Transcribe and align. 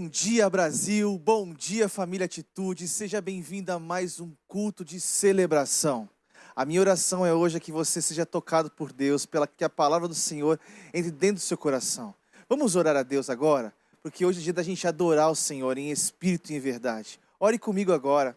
Bom 0.00 0.08
dia, 0.08 0.48
Brasil. 0.48 1.18
Bom 1.18 1.52
dia, 1.52 1.86
família 1.86 2.24
Atitude. 2.24 2.88
Seja 2.88 3.20
bem-vindo 3.20 3.70
a 3.70 3.78
mais 3.78 4.18
um 4.18 4.32
culto 4.48 4.82
de 4.82 4.98
celebração. 4.98 6.08
A 6.56 6.64
minha 6.64 6.80
oração 6.80 7.26
é 7.26 7.34
hoje 7.34 7.60
que 7.60 7.70
você 7.70 8.00
seja 8.00 8.24
tocado 8.24 8.70
por 8.70 8.94
Deus, 8.94 9.26
pela 9.26 9.46
que 9.46 9.62
a 9.62 9.68
palavra 9.68 10.08
do 10.08 10.14
Senhor 10.14 10.58
entre 10.94 11.10
dentro 11.10 11.34
do 11.34 11.40
seu 11.40 11.58
coração. 11.58 12.14
Vamos 12.48 12.76
orar 12.76 12.96
a 12.96 13.02
Deus 13.02 13.28
agora, 13.28 13.74
porque 14.02 14.24
hoje 14.24 14.40
é 14.40 14.42
dia 14.42 14.54
da 14.54 14.62
gente 14.62 14.88
adorar 14.88 15.30
o 15.30 15.36
Senhor 15.36 15.76
em 15.76 15.90
espírito 15.90 16.50
e 16.50 16.56
em 16.56 16.60
verdade. 16.60 17.20
Ore 17.38 17.58
comigo 17.58 17.92
agora. 17.92 18.34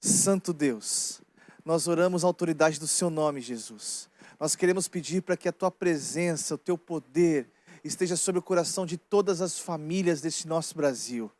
Santo 0.00 0.54
Deus, 0.54 1.20
nós 1.66 1.86
oramos 1.86 2.24
a 2.24 2.28
autoridade 2.28 2.80
do 2.80 2.86
seu 2.86 3.10
nome, 3.10 3.42
Jesus. 3.42 4.08
Nós 4.40 4.56
queremos 4.56 4.88
pedir 4.88 5.20
para 5.20 5.36
que 5.36 5.50
a 5.50 5.52
tua 5.52 5.70
presença, 5.70 6.54
o 6.54 6.58
teu 6.58 6.78
poder, 6.78 7.46
esteja 7.88 8.16
sobre 8.16 8.38
o 8.38 8.42
coração 8.42 8.86
de 8.86 8.96
todas 8.96 9.40
as 9.40 9.58
famílias 9.58 10.20
deste 10.20 10.46
nosso 10.46 10.76
Brasil. 10.76 11.30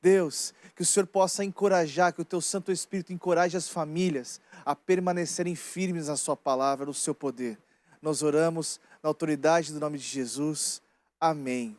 Deus, 0.00 0.52
que 0.74 0.82
o 0.82 0.84
Senhor 0.84 1.06
possa 1.06 1.44
encorajar, 1.44 2.12
que 2.12 2.20
o 2.20 2.24
teu 2.24 2.40
Santo 2.40 2.72
Espírito 2.72 3.12
encoraje 3.12 3.56
as 3.56 3.68
famílias 3.68 4.40
a 4.64 4.74
permanecerem 4.74 5.54
firmes 5.54 6.08
na 6.08 6.16
Sua 6.16 6.36
palavra, 6.36 6.86
no 6.86 6.92
seu 6.92 7.14
poder. 7.14 7.58
Nós 8.00 8.22
oramos 8.22 8.80
na 9.00 9.08
autoridade 9.08 9.72
do 9.72 9.78
nome 9.78 9.96
de 9.96 10.04
Jesus. 10.04 10.82
Amém. 11.20 11.76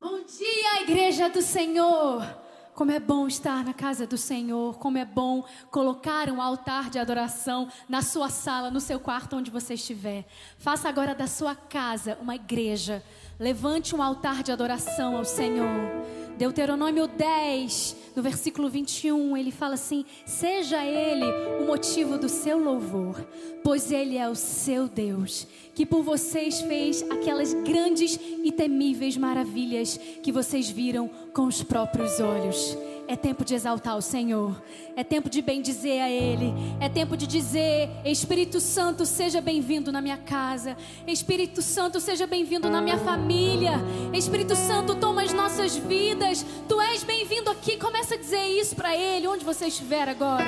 Bom 0.00 0.24
dia, 0.24 0.82
Igreja 0.82 1.28
do 1.28 1.42
Senhor! 1.42 2.41
Como 2.74 2.90
é 2.90 2.98
bom 2.98 3.28
estar 3.28 3.62
na 3.64 3.74
casa 3.74 4.06
do 4.06 4.16
Senhor, 4.16 4.78
como 4.78 4.96
é 4.96 5.04
bom 5.04 5.44
colocar 5.70 6.30
um 6.30 6.40
altar 6.40 6.88
de 6.88 6.98
adoração 6.98 7.68
na 7.86 8.00
sua 8.00 8.30
sala, 8.30 8.70
no 8.70 8.80
seu 8.80 8.98
quarto, 8.98 9.36
onde 9.36 9.50
você 9.50 9.74
estiver. 9.74 10.24
Faça 10.56 10.88
agora 10.88 11.14
da 11.14 11.26
sua 11.26 11.54
casa 11.54 12.16
uma 12.20 12.34
igreja. 12.34 13.04
Levante 13.38 13.94
um 13.94 14.02
altar 14.02 14.42
de 14.42 14.52
adoração 14.52 15.16
ao 15.16 15.24
Senhor. 15.24 16.02
Deuteronômio 16.36 17.06
10, 17.06 17.96
no 18.16 18.22
versículo 18.22 18.68
21, 18.68 19.36
ele 19.36 19.50
fala 19.50 19.74
assim: 19.74 20.04
Seja 20.26 20.84
Ele 20.84 21.24
o 21.62 21.66
motivo 21.66 22.18
do 22.18 22.28
seu 22.28 22.58
louvor, 22.58 23.24
pois 23.62 23.92
Ele 23.92 24.16
é 24.16 24.28
o 24.28 24.34
seu 24.34 24.88
Deus, 24.88 25.46
que 25.74 25.86
por 25.86 26.02
vocês 26.02 26.60
fez 26.62 27.02
aquelas 27.10 27.54
grandes 27.54 28.18
e 28.42 28.50
temíveis 28.50 29.16
maravilhas 29.16 29.98
que 30.22 30.32
vocês 30.32 30.70
viram 30.70 31.08
com 31.32 31.46
os 31.46 31.62
próprios 31.62 32.18
olhos. 32.20 32.76
É 33.08 33.16
tempo 33.16 33.44
de 33.44 33.54
exaltar 33.54 33.96
o 33.96 34.02
Senhor. 34.02 34.60
É 34.96 35.02
tempo 35.02 35.28
de 35.28 35.42
bendizer 35.42 36.00
a 36.02 36.08
Ele. 36.08 36.54
É 36.80 36.88
tempo 36.88 37.16
de 37.16 37.26
dizer: 37.26 37.90
Espírito 38.04 38.60
Santo, 38.60 39.04
seja 39.04 39.40
bem-vindo 39.40 39.90
na 39.90 40.00
minha 40.00 40.16
casa. 40.16 40.76
Espírito 41.06 41.60
Santo, 41.60 42.00
seja 42.00 42.26
bem-vindo 42.26 42.70
na 42.70 42.80
minha 42.80 42.98
família. 42.98 43.72
Espírito 44.12 44.54
Santo, 44.54 44.94
toma 44.94 45.22
as 45.22 45.32
nossas 45.32 45.76
vidas. 45.76 46.44
Tu 46.68 46.80
és 46.80 47.02
bem-vindo 47.02 47.50
aqui. 47.50 47.76
Começa 47.76 48.14
a 48.14 48.18
dizer 48.18 48.46
isso 48.46 48.74
para 48.76 48.96
Ele, 48.96 49.26
onde 49.26 49.44
você 49.44 49.66
estiver 49.66 50.08
agora. 50.08 50.46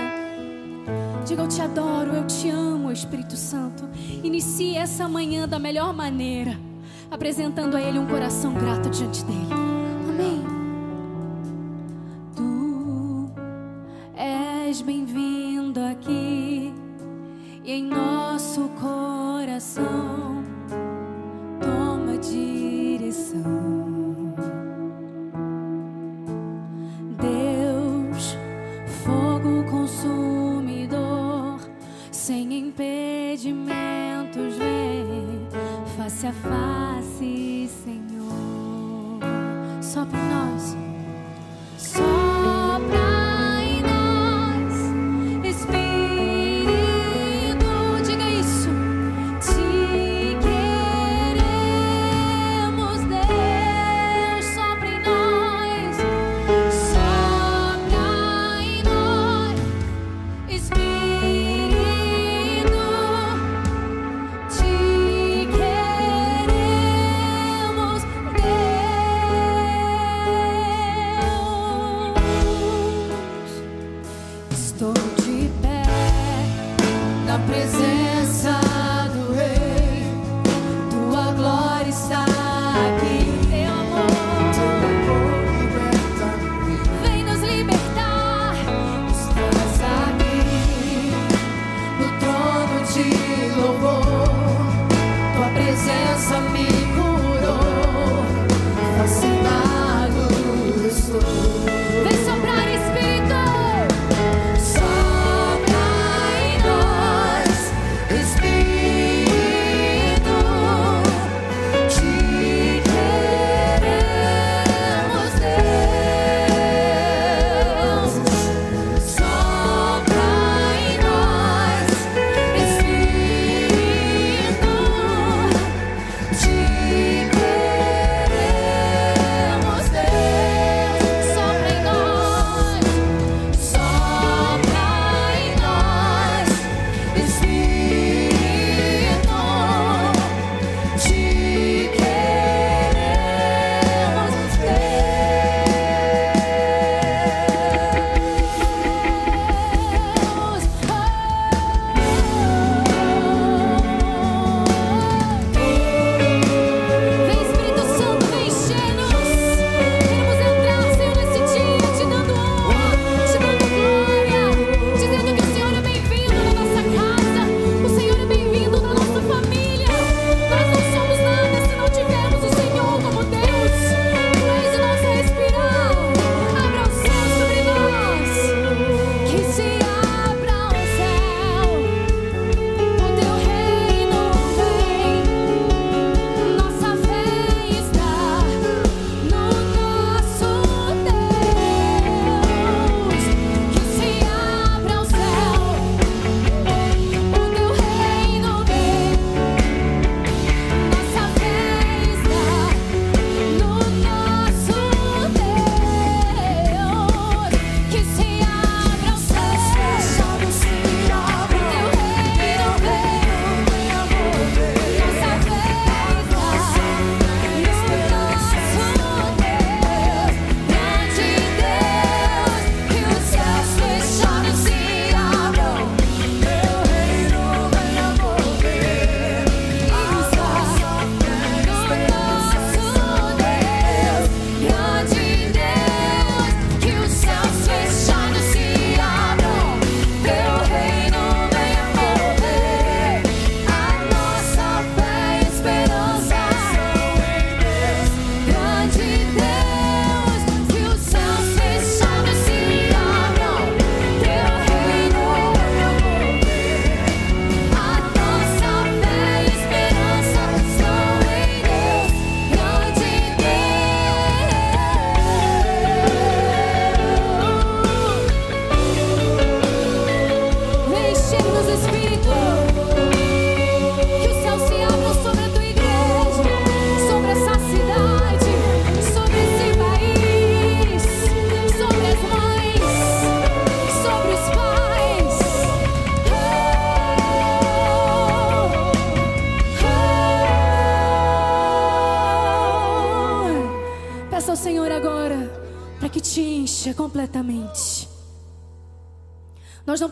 Diga: 1.26 1.42
Eu 1.42 1.48
te 1.48 1.60
adoro, 1.60 2.14
eu 2.14 2.26
te 2.26 2.48
amo, 2.48 2.92
Espírito 2.92 3.36
Santo. 3.36 3.84
Inicie 4.22 4.76
essa 4.76 5.08
manhã 5.08 5.48
da 5.48 5.58
melhor 5.58 5.92
maneira, 5.92 6.58
apresentando 7.10 7.76
a 7.76 7.82
Ele 7.82 7.98
um 7.98 8.06
coração 8.06 8.54
grato 8.54 8.88
diante 8.88 9.24
dele. 9.24 9.73
És 14.74 14.82
bem-vindo 14.82 15.78
aqui 15.78 16.74
e 17.62 17.72
em 17.72 17.84
nosso 17.84 18.68
coração 18.70 20.42
toma 21.60 22.18
direção. 22.18 23.44
Deus, 27.20 28.36
fogo 29.04 29.62
consumidor, 29.70 31.60
sem 32.10 32.58
impedimentos, 32.58 34.56
vem 34.56 35.46
face 35.96 36.26
a 36.26 36.32
face, 36.32 37.70
Senhor. 37.84 39.20
Só 39.80 40.04
para 40.04 40.18
nós. 40.18 40.93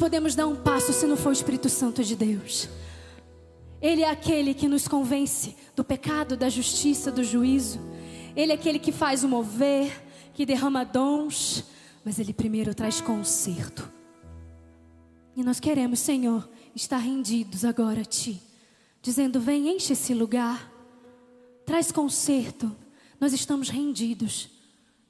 Podemos 0.03 0.35
dar 0.35 0.49
um 0.49 0.57
passo 0.57 0.93
se 0.93 1.07
não 1.07 1.17
for 1.17 1.29
o 1.29 1.33
Espírito 1.33 1.69
Santo 1.69 2.03
de 2.03 2.17
Deus. 2.17 2.69
Ele 3.81 4.03
é 4.03 4.11
aquele 4.11 4.53
que 4.53 4.67
nos 4.67 4.89
convence 4.89 5.55
do 5.77 5.85
pecado, 5.85 6.37
da 6.37 6.49
justiça, 6.49 7.13
do 7.13 7.23
juízo. 7.23 7.79
Ele 8.35 8.51
é 8.51 8.55
aquele 8.57 8.81
que 8.81 8.91
faz 8.91 9.23
o 9.23 9.29
mover, 9.29 9.93
que 10.35 10.45
derrama 10.45 10.85
dons, 10.85 11.63
mas 12.05 12.19
ele 12.19 12.33
primeiro 12.33 12.75
traz 12.75 13.01
conserto. 13.01 13.89
E 15.37 15.45
nós 15.45 15.61
queremos, 15.61 16.01
Senhor, 16.01 16.51
estar 16.75 16.99
rendidos 16.99 17.65
agora 17.65 18.01
a 18.01 18.05
Ti, 18.05 18.43
dizendo: 19.01 19.41
Vem, 19.41 19.69
enche 19.69 19.93
esse 19.93 20.13
lugar, 20.13 20.69
traz 21.65 21.93
conserto. 21.93 22.75
Nós 23.21 23.33
estamos 23.33 23.69
rendidos 23.69 24.51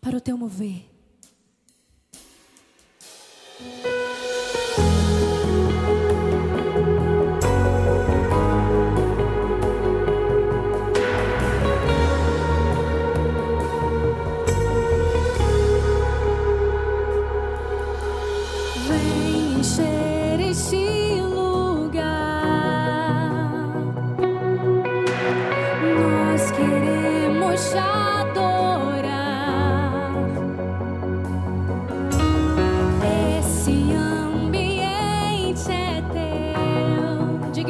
para 0.03 0.19
o 0.19 0.21
Teu 0.21 0.37
mover. 0.37 0.85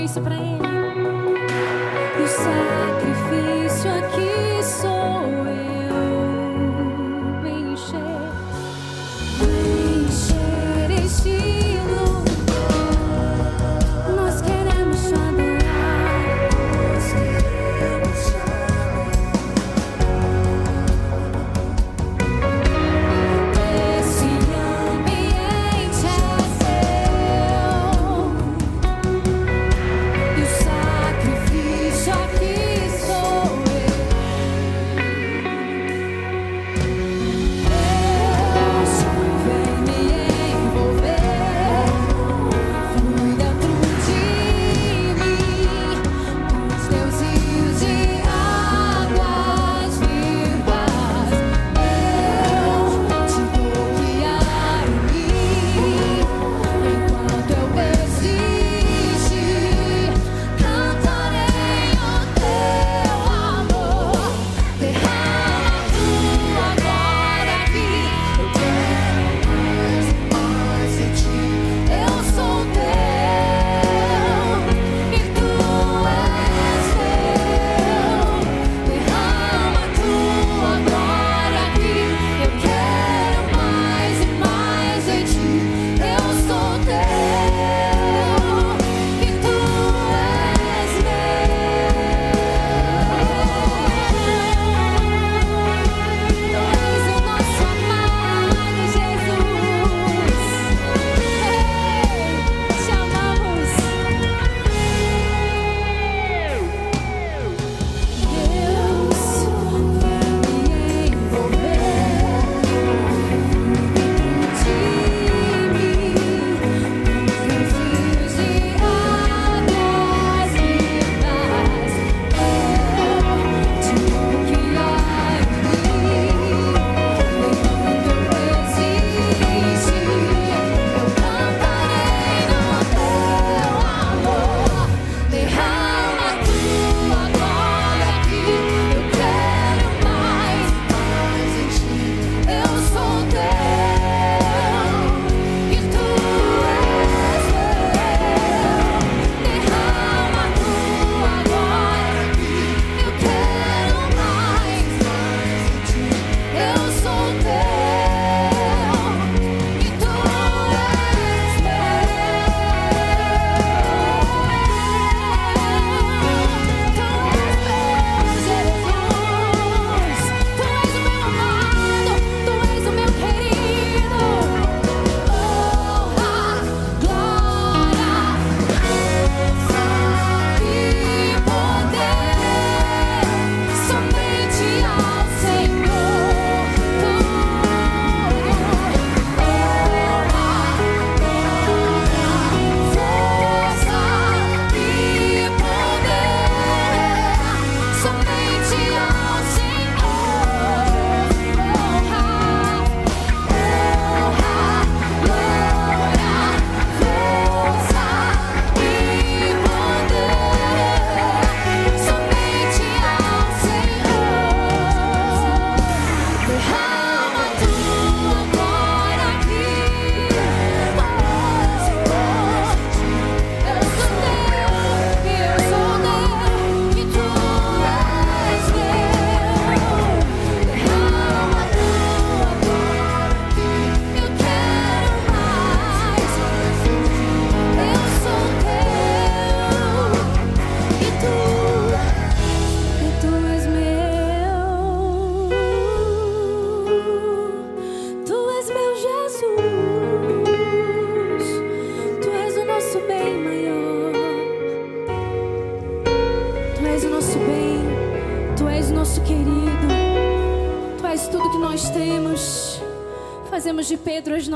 Isso 0.04 0.20
pra 0.20 0.34
ele. 0.34 0.62
E 2.18 2.22
o 2.22 2.26
sacrifício 2.28 2.71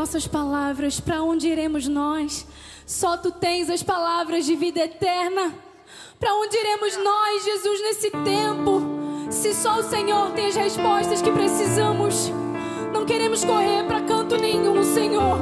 nossas 0.06 0.28
palavras. 0.28 1.00
Para 1.00 1.20
onde 1.20 1.48
iremos 1.48 1.88
nós? 1.88 2.46
Só 2.86 3.16
tu 3.16 3.32
tens 3.32 3.68
as 3.68 3.82
palavras 3.82 4.46
de 4.46 4.54
vida 4.54 4.78
eterna. 4.78 5.52
Para 6.20 6.32
onde 6.34 6.56
iremos 6.56 6.96
nós, 6.96 7.44
Jesus, 7.44 7.82
nesse 7.82 8.10
tempo? 8.12 8.82
Se 9.30 9.52
só 9.52 9.80
o 9.80 9.82
Senhor 9.82 10.30
tem 10.30 10.46
as 10.46 10.54
respostas 10.54 11.20
que 11.20 11.32
precisamos. 11.32 12.30
Não 12.92 13.04
queremos 13.04 13.44
correr 13.44 13.82
para 13.84 14.00
canto 14.02 14.36
nenhum, 14.36 14.84
Senhor. 14.84 15.40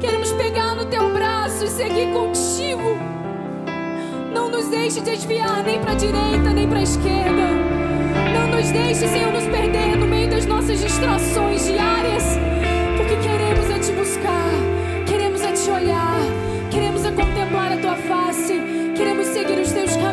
Queremos 0.00 0.32
pegar 0.32 0.74
no 0.74 0.86
teu 0.86 1.12
braço 1.12 1.64
e 1.64 1.68
seguir 1.68 2.10
contigo. 2.14 2.96
Não 4.32 4.48
nos 4.48 4.68
deixe 4.68 5.02
desviar 5.02 5.62
nem 5.64 5.80
para 5.80 5.92
a 5.92 5.96
direita 5.96 6.50
nem 6.54 6.66
para 6.66 6.78
a 6.78 6.82
esquerda. 6.82 7.46
Não 8.32 8.56
nos 8.56 8.70
deixe, 8.70 9.06
Senhor, 9.06 9.32
nos 9.34 9.44
perder 9.44 9.98
no 9.98 10.06
meio 10.06 10.30
das 10.30 10.46
nossas 10.46 10.80
distrações 10.80 11.66
diárias. 11.66 12.67
Porque 12.98 13.14
queremos 13.18 13.70
é 13.70 13.78
te 13.78 13.92
buscar, 13.92 14.50
queremos 15.06 15.40
é 15.40 15.52
te 15.52 15.70
olhar, 15.70 16.18
queremos 16.68 17.04
é 17.04 17.12
contemplar 17.12 17.72
a 17.72 17.76
tua 17.76 17.94
face, 17.94 18.60
queremos 18.96 19.28
seguir 19.28 19.56
os 19.60 19.70
teus 19.70 19.92
caminhos. 19.92 20.07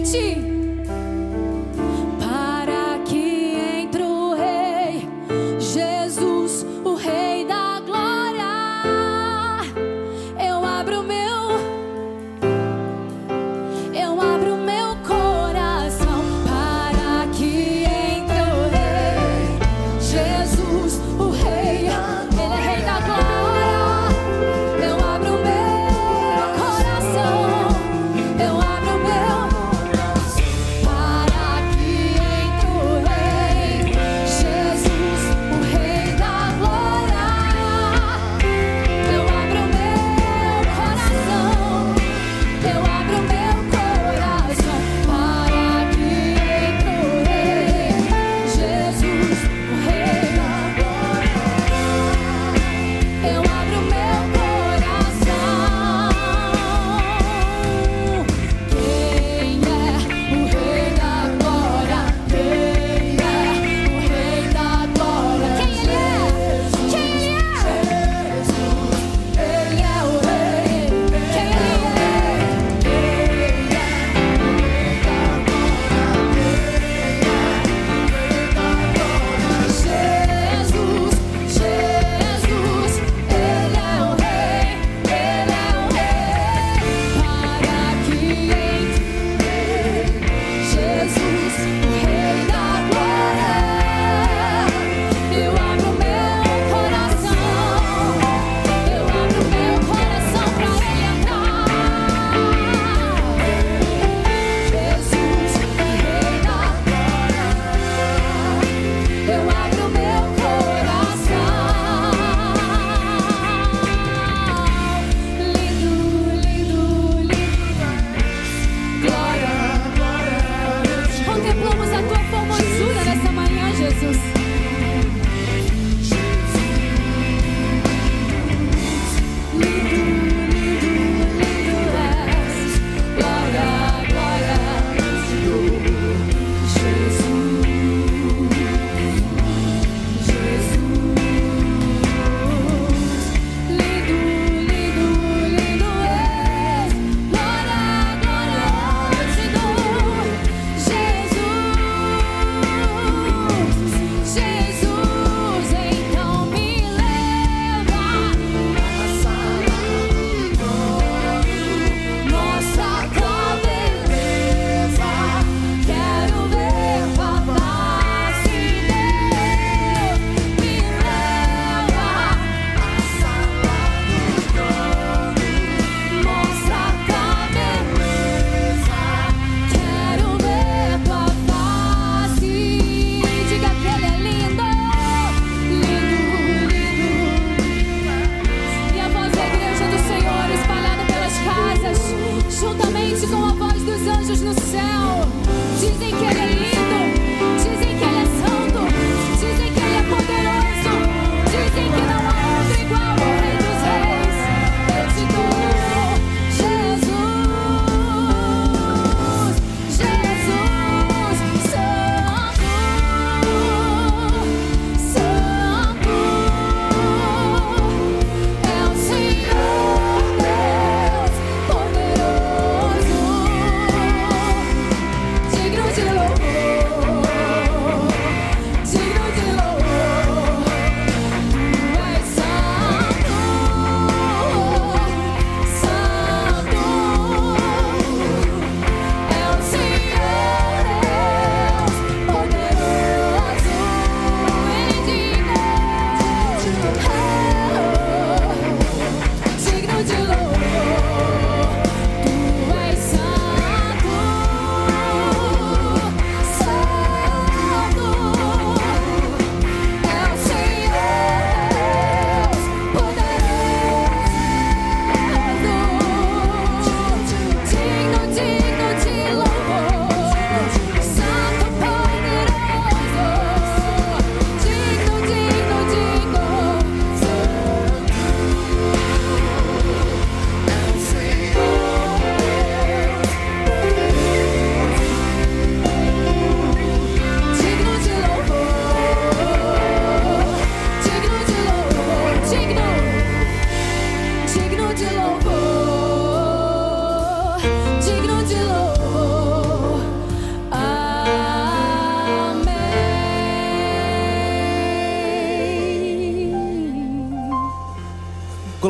Glória. 0.00 0.57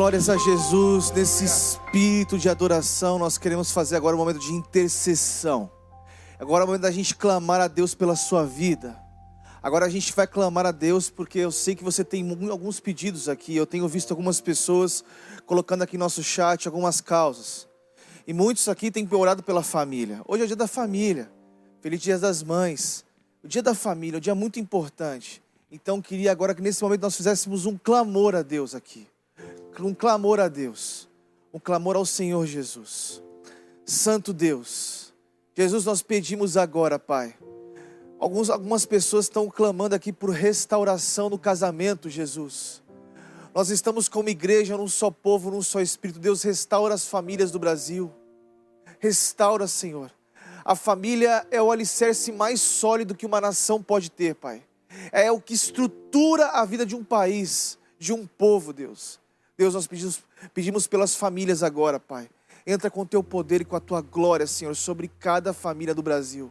Glórias 0.09 0.27
a 0.27 0.37
Jesus, 0.37 1.11
nesse 1.11 1.45
espírito 1.45 2.39
de 2.39 2.49
adoração, 2.49 3.19
nós 3.19 3.37
queremos 3.37 3.71
fazer 3.71 3.95
agora 3.95 4.15
um 4.15 4.17
momento 4.17 4.39
de 4.39 4.51
intercessão. 4.51 5.69
Agora 6.39 6.63
é 6.63 6.65
o 6.65 6.67
momento 6.67 6.81
da 6.81 6.89
gente 6.89 7.15
clamar 7.15 7.61
a 7.61 7.67
Deus 7.67 7.93
pela 7.93 8.15
sua 8.15 8.43
vida. 8.43 8.99
Agora 9.61 9.85
a 9.85 9.89
gente 9.89 10.11
vai 10.15 10.25
clamar 10.25 10.65
a 10.65 10.71
Deus 10.71 11.11
porque 11.11 11.37
eu 11.37 11.51
sei 11.51 11.75
que 11.75 11.83
você 11.83 12.03
tem 12.03 12.27
alguns 12.49 12.79
pedidos 12.79 13.29
aqui. 13.29 13.55
Eu 13.55 13.67
tenho 13.67 13.87
visto 13.87 14.09
algumas 14.09 14.41
pessoas 14.41 15.03
colocando 15.45 15.83
aqui 15.83 15.95
no 15.95 16.05
nosso 16.05 16.23
chat 16.23 16.67
algumas 16.67 16.99
causas. 17.01 17.67
E 18.25 18.33
muitos 18.33 18.67
aqui 18.67 18.89
têm 18.89 19.07
orado 19.11 19.43
pela 19.43 19.61
família. 19.61 20.23
Hoje 20.27 20.41
é 20.41 20.45
o 20.45 20.47
dia 20.47 20.55
da 20.55 20.67
família. 20.67 21.31
Feliz 21.81 22.01
Dia 22.01 22.17
das 22.17 22.41
Mães. 22.41 23.05
O 23.43 23.47
dia 23.47 23.61
da 23.61 23.75
família, 23.75 24.17
um 24.17 24.21
dia 24.21 24.33
muito 24.33 24.59
importante. 24.59 25.39
Então 25.71 26.01
queria 26.01 26.31
agora 26.31 26.55
que 26.55 26.63
nesse 26.63 26.81
momento 26.81 27.03
nós 27.03 27.15
fizéssemos 27.15 27.67
um 27.67 27.77
clamor 27.77 28.33
a 28.33 28.41
Deus 28.41 28.73
aqui 28.73 29.05
um 29.79 29.93
clamor 29.93 30.39
a 30.39 30.47
Deus, 30.47 31.07
um 31.53 31.59
clamor 31.59 31.95
ao 31.95 32.05
Senhor 32.05 32.45
Jesus. 32.45 33.21
Santo 33.85 34.33
Deus, 34.33 35.09
Jesus, 35.59 35.83
nós 35.83 36.01
pedimos 36.01 36.55
agora, 36.55 36.97
Pai. 36.97 37.35
Alguns, 38.17 38.49
algumas 38.49 38.85
pessoas 38.85 39.25
estão 39.25 39.49
clamando 39.49 39.93
aqui 39.93 40.13
por 40.13 40.29
restauração 40.29 41.29
no 41.29 41.37
casamento, 41.37 42.09
Jesus. 42.09 42.81
Nós 43.53 43.69
estamos 43.69 44.07
como 44.07 44.29
igreja 44.29 44.77
num 44.77 44.87
só 44.87 45.11
povo, 45.11 45.51
num 45.51 45.61
só 45.61 45.81
espírito. 45.81 46.19
Deus, 46.19 46.43
restaura 46.43 46.93
as 46.93 47.07
famílias 47.07 47.51
do 47.51 47.59
Brasil. 47.59 48.09
Restaura, 48.99 49.67
Senhor. 49.67 50.11
A 50.63 50.75
família 50.75 51.45
é 51.51 51.61
o 51.61 51.71
alicerce 51.71 52.31
mais 52.31 52.61
sólido 52.61 53.15
que 53.15 53.25
uma 53.25 53.41
nação 53.41 53.83
pode 53.83 54.09
ter, 54.09 54.35
Pai. 54.35 54.63
É 55.11 55.29
o 55.29 55.41
que 55.41 55.53
estrutura 55.53 56.47
a 56.51 56.63
vida 56.63 56.85
de 56.85 56.95
um 56.95 57.03
país, 57.03 57.77
de 57.97 58.13
um 58.13 58.25
povo, 58.25 58.71
Deus. 58.71 59.19
Deus, 59.59 59.73
nós 59.73 59.87
pedimos, 59.87 60.23
pedimos 60.53 60.87
pelas 60.87 61.15
famílias 61.15 61.63
agora, 61.63 61.99
Pai. 61.99 62.29
Entra 62.65 62.89
com 62.89 63.01
o 63.01 63.05
teu 63.05 63.21
poder 63.21 63.59
e 63.59 63.65
com 63.65 63.75
a 63.75 63.79
tua 63.81 63.99
glória, 63.99 64.47
Senhor, 64.47 64.73
sobre 64.73 65.09
cada 65.19 65.51
família 65.51 65.93
do 65.93 66.01
Brasil. 66.01 66.49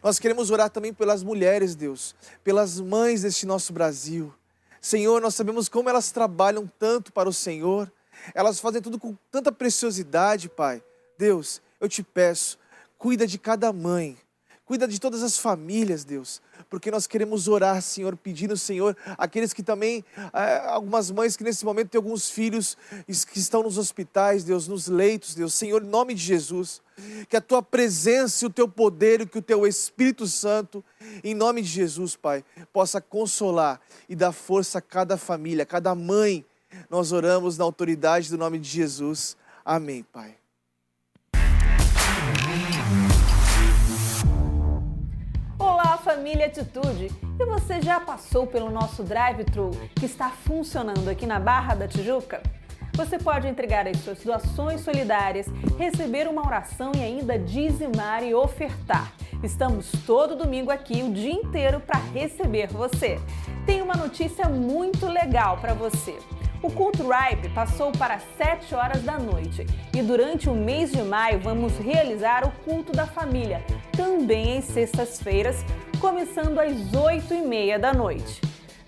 Nós 0.00 0.20
queremos 0.20 0.48
orar 0.52 0.70
também 0.70 0.94
pelas 0.94 1.24
mulheres, 1.24 1.74
Deus, 1.74 2.14
pelas 2.44 2.78
mães 2.78 3.22
deste 3.22 3.46
nosso 3.46 3.72
Brasil. 3.72 4.32
Senhor, 4.80 5.20
nós 5.20 5.34
sabemos 5.34 5.68
como 5.68 5.88
elas 5.88 6.12
trabalham 6.12 6.70
tanto 6.78 7.12
para 7.12 7.28
o 7.28 7.32
Senhor, 7.32 7.92
elas 8.32 8.60
fazem 8.60 8.80
tudo 8.80 8.96
com 8.96 9.18
tanta 9.28 9.50
preciosidade, 9.50 10.48
Pai. 10.48 10.80
Deus, 11.18 11.60
eu 11.80 11.88
te 11.88 12.00
peço, 12.00 12.60
cuida 12.96 13.26
de 13.26 13.40
cada 13.40 13.72
mãe, 13.72 14.16
cuida 14.66 14.86
de 14.86 15.00
todas 15.00 15.22
as 15.22 15.38
famílias, 15.38 16.04
Deus 16.04 16.42
porque 16.68 16.90
nós 16.90 17.06
queremos 17.06 17.48
orar, 17.48 17.80
Senhor, 17.80 18.16
pedindo, 18.16 18.56
Senhor, 18.56 18.96
aqueles 19.16 19.52
que 19.52 19.62
também, 19.62 20.04
é, 20.32 20.58
algumas 20.66 21.10
mães 21.10 21.36
que 21.36 21.44
nesse 21.44 21.64
momento 21.64 21.90
têm 21.90 21.98
alguns 21.98 22.28
filhos 22.28 22.76
que 23.30 23.38
estão 23.38 23.62
nos 23.62 23.78
hospitais, 23.78 24.44
Deus, 24.44 24.66
nos 24.66 24.88
leitos, 24.88 25.34
Deus, 25.34 25.54
Senhor, 25.54 25.82
em 25.82 25.86
nome 25.86 26.14
de 26.14 26.22
Jesus, 26.22 26.82
que 27.28 27.36
a 27.36 27.40
tua 27.40 27.62
presença 27.62 28.44
e 28.44 28.48
o 28.48 28.50
teu 28.50 28.68
poder 28.68 29.28
que 29.28 29.38
o 29.38 29.42
teu 29.42 29.66
Espírito 29.66 30.26
Santo, 30.26 30.84
em 31.22 31.34
nome 31.34 31.62
de 31.62 31.68
Jesus, 31.68 32.16
Pai, 32.16 32.44
possa 32.72 33.00
consolar 33.00 33.80
e 34.08 34.16
dar 34.16 34.32
força 34.32 34.78
a 34.78 34.82
cada 34.82 35.16
família, 35.16 35.62
a 35.62 35.66
cada 35.66 35.94
mãe. 35.94 36.44
Nós 36.90 37.12
oramos 37.12 37.58
na 37.58 37.64
autoridade 37.64 38.30
do 38.30 38.38
nome 38.38 38.58
de 38.58 38.68
Jesus. 38.68 39.36
Amém, 39.64 40.04
Pai. 40.12 40.45
Família 46.06 46.46
Atitude. 46.46 47.10
E 47.36 47.44
você 47.44 47.82
já 47.82 47.98
passou 47.98 48.46
pelo 48.46 48.70
nosso 48.70 49.02
drive-thru 49.02 49.72
que 49.96 50.06
está 50.06 50.30
funcionando 50.30 51.08
aqui 51.08 51.26
na 51.26 51.40
Barra 51.40 51.74
da 51.74 51.88
Tijuca? 51.88 52.40
Você 52.92 53.18
pode 53.18 53.48
entregar 53.48 53.88
as 53.88 53.96
suas 53.98 54.20
doações 54.20 54.82
solidárias, 54.82 55.48
receber 55.76 56.28
uma 56.28 56.46
oração 56.46 56.92
e 56.96 57.02
ainda 57.02 57.36
dizimar 57.36 58.22
e 58.22 58.32
ofertar. 58.32 59.12
Estamos 59.42 59.90
todo 60.06 60.36
domingo 60.36 60.70
aqui 60.70 61.02
o 61.02 61.12
dia 61.12 61.32
inteiro 61.32 61.80
para 61.80 61.98
receber 61.98 62.68
você. 62.68 63.18
Tem 63.66 63.82
uma 63.82 63.96
notícia 63.96 64.48
muito 64.48 65.08
legal 65.08 65.58
para 65.58 65.74
você. 65.74 66.16
O 66.62 66.70
culto 66.70 67.02
Ripe 67.02 67.48
passou 67.50 67.92
para 67.92 68.18
7 68.18 68.74
horas 68.74 69.02
da 69.02 69.18
noite 69.18 69.66
e 69.94 70.02
durante 70.02 70.48
o 70.48 70.54
mês 70.54 70.90
de 70.90 71.02
maio 71.02 71.38
vamos 71.38 71.76
realizar 71.78 72.44
o 72.44 72.50
culto 72.64 72.92
da 72.92 73.06
família, 73.06 73.62
também 73.92 74.58
às 74.58 74.64
sextas-feiras, 74.64 75.64
começando 75.96 76.58
às 76.58 76.94
8 76.94 77.34
e 77.34 77.42
meia 77.42 77.78
da 77.78 77.92
noite. 77.92 78.40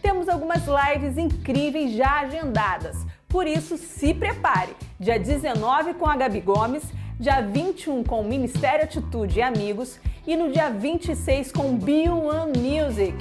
Temos 0.02 0.28
algumas 0.28 0.62
lives 0.66 1.16
incríveis 1.16 1.92
já 1.92 2.20
agendadas, 2.20 2.96
por 3.28 3.46
isso 3.46 3.76
se 3.76 4.12
prepare. 4.14 4.76
Dia 4.98 5.18
19 5.18 5.94
com 5.94 6.06
a 6.06 6.16
Gabi 6.16 6.40
Gomes, 6.40 6.84
dia 7.18 7.40
21 7.40 8.04
com 8.04 8.20
o 8.20 8.28
Ministério 8.28 8.84
Atitude 8.84 9.38
e 9.38 9.42
Amigos 9.42 9.98
e 10.26 10.36
no 10.36 10.52
dia 10.52 10.70
26 10.70 11.52
com 11.52 11.78
B1 11.78 12.56
Music. 12.56 13.16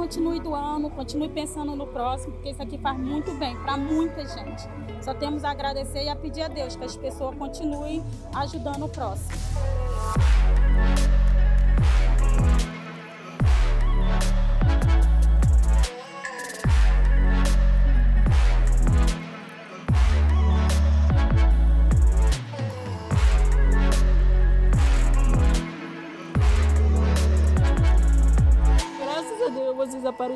Continuem 0.03 0.43
doando, 0.43 0.91
continuem 0.91 1.31
pensando 1.31 1.77
no 1.77 1.87
próximo, 1.87 2.33
porque 2.33 2.51
isso 2.51 2.61
aqui 2.61 2.77
faz 2.77 2.99
muito 2.99 3.31
bem 3.35 3.57
para 3.59 3.77
muita 3.77 4.27
gente. 4.27 4.65
Só 5.01 5.15
temos 5.15 5.45
a 5.45 5.51
agradecer 5.53 6.03
e 6.03 6.09
a 6.09 6.17
pedir 6.17 6.43
a 6.43 6.49
Deus 6.49 6.75
que 6.75 6.85
as 6.85 6.97
pessoas 6.97 7.37
continuem 7.37 8.03
ajudando 8.35 8.87
o 8.87 8.89
próximo. 8.89 9.31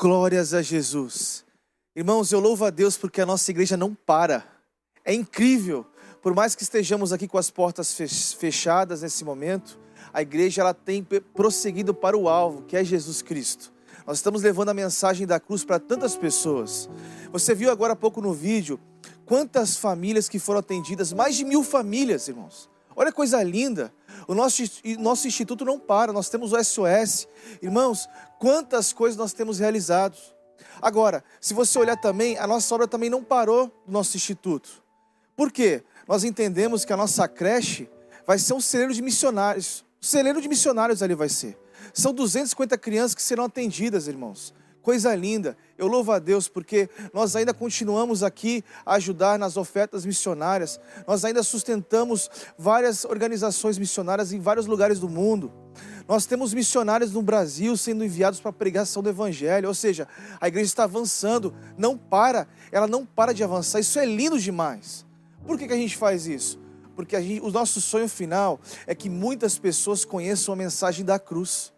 Glórias 0.00 0.54
a 0.54 0.62
Jesus. 0.62 1.44
Irmãos, 1.94 2.32
eu 2.32 2.40
louvo 2.40 2.64
a 2.64 2.70
Deus 2.70 2.96
porque 2.96 3.20
a 3.20 3.26
nossa 3.26 3.50
igreja 3.50 3.76
não 3.76 3.94
para. 3.94 4.46
É 5.04 5.12
incrível. 5.12 5.84
Por 6.22 6.34
mais 6.34 6.54
que 6.54 6.62
estejamos 6.62 7.12
aqui 7.12 7.28
com 7.28 7.36
as 7.36 7.50
portas 7.50 7.94
fechadas 8.38 9.02
nesse 9.02 9.22
momento, 9.26 9.78
a 10.10 10.22
igreja 10.22 10.62
ela 10.62 10.72
tem 10.72 11.04
prosseguido 11.04 11.92
para 11.92 12.16
o 12.16 12.30
alvo, 12.30 12.62
que 12.62 12.78
é 12.78 12.82
Jesus 12.82 13.20
Cristo. 13.20 13.70
Nós 14.06 14.16
estamos 14.16 14.40
levando 14.40 14.70
a 14.70 14.74
mensagem 14.74 15.26
da 15.26 15.38
cruz 15.38 15.66
para 15.66 15.78
tantas 15.78 16.16
pessoas. 16.16 16.88
Você 17.30 17.54
viu 17.54 17.70
agora 17.70 17.92
há 17.92 17.96
pouco 17.96 18.22
no 18.22 18.32
vídeo 18.32 18.80
quantas 19.26 19.76
famílias 19.76 20.30
que 20.30 20.38
foram 20.38 20.60
atendidas, 20.60 21.12
mais 21.12 21.36
de 21.36 21.44
mil 21.44 21.62
famílias, 21.62 22.26
irmãos. 22.26 22.69
Olha 22.94 23.10
que 23.10 23.16
coisa 23.16 23.42
linda. 23.42 23.92
O 24.26 24.34
nosso, 24.34 24.62
nosso 24.98 25.26
instituto 25.26 25.64
não 25.64 25.78
para, 25.78 26.12
nós 26.12 26.28
temos 26.28 26.52
o 26.52 26.62
SOS. 26.62 27.26
Irmãos, 27.62 28.08
quantas 28.38 28.92
coisas 28.92 29.16
nós 29.16 29.32
temos 29.32 29.58
realizado. 29.58 30.16
Agora, 30.80 31.22
se 31.40 31.54
você 31.54 31.78
olhar 31.78 31.96
também, 31.96 32.38
a 32.38 32.46
nossa 32.46 32.74
obra 32.74 32.86
também 32.88 33.10
não 33.10 33.22
parou 33.22 33.66
no 33.86 33.92
nosso 33.92 34.16
instituto. 34.16 34.82
Por 35.36 35.50
quê? 35.50 35.82
Nós 36.06 36.24
entendemos 36.24 36.84
que 36.84 36.92
a 36.92 36.96
nossa 36.96 37.26
creche 37.28 37.88
vai 38.26 38.38
ser 38.38 38.54
um 38.54 38.60
celeiro 38.60 38.92
de 38.92 39.02
missionários. 39.02 39.84
Um 40.02 40.06
celeiro 40.06 40.40
de 40.40 40.48
missionários 40.48 41.02
ali 41.02 41.14
vai 41.14 41.28
ser. 41.28 41.58
São 41.92 42.12
250 42.12 42.76
crianças 42.78 43.14
que 43.14 43.22
serão 43.22 43.44
atendidas, 43.44 44.06
irmãos. 44.06 44.54
Coisa 44.82 45.14
linda. 45.14 45.56
Eu 45.76 45.86
louvo 45.86 46.10
a 46.12 46.18
Deus 46.18 46.48
porque 46.48 46.88
nós 47.12 47.36
ainda 47.36 47.52
continuamos 47.52 48.22
aqui 48.22 48.64
a 48.84 48.94
ajudar 48.94 49.38
nas 49.38 49.56
ofertas 49.56 50.06
missionárias. 50.06 50.80
Nós 51.06 51.24
ainda 51.24 51.42
sustentamos 51.42 52.30
várias 52.58 53.04
organizações 53.04 53.76
missionárias 53.76 54.32
em 54.32 54.40
vários 54.40 54.66
lugares 54.66 54.98
do 54.98 55.08
mundo. 55.08 55.52
Nós 56.08 56.26
temos 56.26 56.54
missionários 56.54 57.12
no 57.12 57.22
Brasil 57.22 57.76
sendo 57.76 58.04
enviados 58.04 58.40
para 58.40 58.50
a 58.50 58.54
pregação 58.54 59.02
do 59.02 59.08
Evangelho, 59.08 59.68
ou 59.68 59.74
seja, 59.74 60.08
a 60.40 60.48
igreja 60.48 60.66
está 60.66 60.84
avançando, 60.84 61.54
não 61.78 61.96
para, 61.96 62.48
ela 62.72 62.86
não 62.86 63.06
para 63.06 63.32
de 63.32 63.44
avançar. 63.44 63.80
Isso 63.80 63.98
é 63.98 64.06
lindo 64.06 64.38
demais. 64.38 65.06
Por 65.46 65.58
que, 65.58 65.68
que 65.68 65.74
a 65.74 65.76
gente 65.76 65.96
faz 65.96 66.26
isso? 66.26 66.58
Porque 66.96 67.20
gente, 67.20 67.40
o 67.40 67.50
nosso 67.50 67.80
sonho 67.80 68.08
final 68.08 68.60
é 68.86 68.94
que 68.94 69.08
muitas 69.08 69.58
pessoas 69.58 70.04
conheçam 70.04 70.52
a 70.52 70.56
mensagem 70.56 71.04
da 71.04 71.18
cruz. 71.18 71.72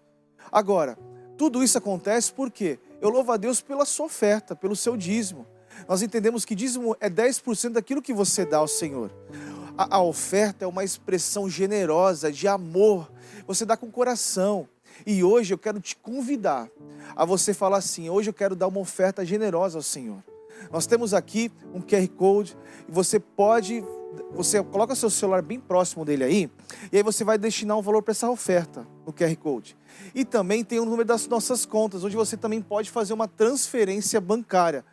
Agora, 0.50 0.96
tudo 1.36 1.62
isso 1.62 1.76
acontece 1.76 2.32
porque 2.32 2.78
eu 3.02 3.10
louvo 3.10 3.32
a 3.32 3.36
Deus 3.36 3.60
pela 3.60 3.84
sua 3.84 4.06
oferta, 4.06 4.56
pelo 4.56 4.74
seu 4.74 4.96
dízimo. 4.96 5.46
Nós 5.86 6.00
entendemos 6.00 6.46
que 6.46 6.54
dízimo 6.54 6.96
é 7.00 7.10
10% 7.10 7.72
daquilo 7.72 8.00
que 8.00 8.14
você 8.14 8.46
dá 8.46 8.58
ao 8.58 8.68
Senhor. 8.68 9.10
A, 9.76 9.96
a 9.96 10.02
oferta 10.02 10.64
é 10.64 10.68
uma 10.68 10.84
expressão 10.84 11.50
generosa 11.50 12.32
de 12.32 12.48
amor 12.48 13.10
você 13.46 13.64
dá 13.64 13.76
com 13.76 13.90
coração. 13.90 14.68
E 15.07 15.24
hoje 15.24 15.53
eu 15.53 15.59
quero 15.59 15.80
te 15.80 15.96
convidar 15.96 16.70
a 17.16 17.24
você 17.24 17.55
falar 17.55 17.78
assim: 17.78 18.11
hoje 18.11 18.30
eu 18.30 18.34
quero 18.34 18.55
dar 18.55 18.68
uma 18.68 18.80
oferta 18.80 19.24
generosa 19.24 19.78
ao 19.78 19.82
Senhor. 19.82 20.22
Nós 20.70 20.86
temos 20.86 21.12
aqui 21.12 21.50
um 21.74 21.80
QR 21.80 22.07
Code 22.09 22.57
e 22.88 22.92
você 22.92 23.18
pode, 23.18 23.84
você 24.32 24.62
coloca 24.62 24.94
seu 24.94 25.10
celular 25.10 25.42
bem 25.42 25.60
próximo 25.60 26.04
dele 26.04 26.24
aí, 26.24 26.50
e 26.90 26.96
aí 26.96 27.02
você 27.02 27.24
vai 27.24 27.38
destinar 27.38 27.76
um 27.76 27.82
valor 27.82 28.02
para 28.02 28.12
essa 28.12 28.30
oferta 28.30 28.86
no 29.06 29.12
QR 29.12 29.34
Code. 29.36 29.76
E 30.14 30.24
também 30.24 30.64
tem 30.64 30.78
o 30.80 30.84
número 30.84 31.04
das 31.04 31.26
nossas 31.28 31.66
contas, 31.66 32.04
onde 32.04 32.16
você 32.16 32.36
também 32.36 32.60
pode 32.60 32.90
fazer 32.90 33.12
uma 33.12 33.28
transferência 33.28 34.20
bancária. 34.20 34.84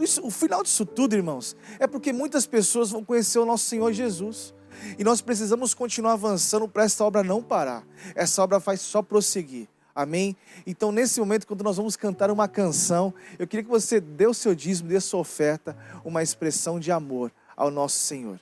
Isso, 0.00 0.24
o 0.24 0.30
final 0.30 0.62
disso 0.62 0.86
tudo, 0.86 1.14
irmãos, 1.14 1.56
é 1.78 1.86
porque 1.86 2.12
muitas 2.12 2.46
pessoas 2.46 2.90
vão 2.90 3.04
conhecer 3.04 3.38
o 3.38 3.44
nosso 3.44 3.64
Senhor 3.64 3.92
Jesus. 3.92 4.54
E 4.98 5.04
nós 5.04 5.20
precisamos 5.20 5.72
continuar 5.72 6.12
avançando 6.12 6.68
para 6.68 6.84
essa 6.84 7.04
obra 7.04 7.22
não 7.22 7.42
parar. 7.42 7.84
Essa 8.14 8.42
obra 8.42 8.58
vai 8.58 8.76
só 8.76 9.02
prosseguir. 9.02 9.68
Amém? 9.94 10.36
Então, 10.66 10.90
nesse 10.90 11.20
momento, 11.20 11.46
quando 11.46 11.62
nós 11.62 11.76
vamos 11.76 11.94
cantar 11.94 12.30
uma 12.30 12.48
canção, 12.48 13.14
eu 13.38 13.46
queria 13.46 13.62
que 13.62 13.70
você 13.70 14.00
dê 14.00 14.26
o 14.26 14.34
seu 14.34 14.52
dízimo, 14.54 14.88
dê 14.88 14.96
a 14.96 15.00
sua 15.00 15.20
oferta, 15.20 15.76
uma 16.04 16.22
expressão 16.22 16.80
de 16.80 16.90
amor 16.90 17.32
ao 17.56 17.70
nosso 17.70 17.98
Senhor. 17.98 18.40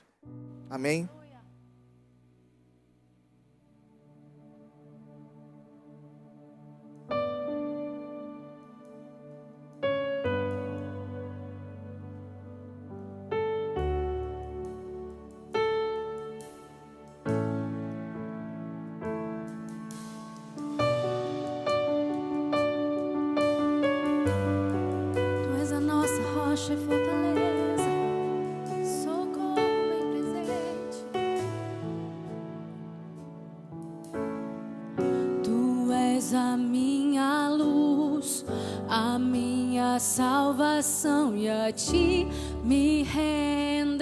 Amém? 0.73 1.07
salvação 39.99 41.35
e 41.35 41.49
a 41.49 41.71
ti 41.71 42.27
me 42.63 43.03
renderei. 43.03 43.93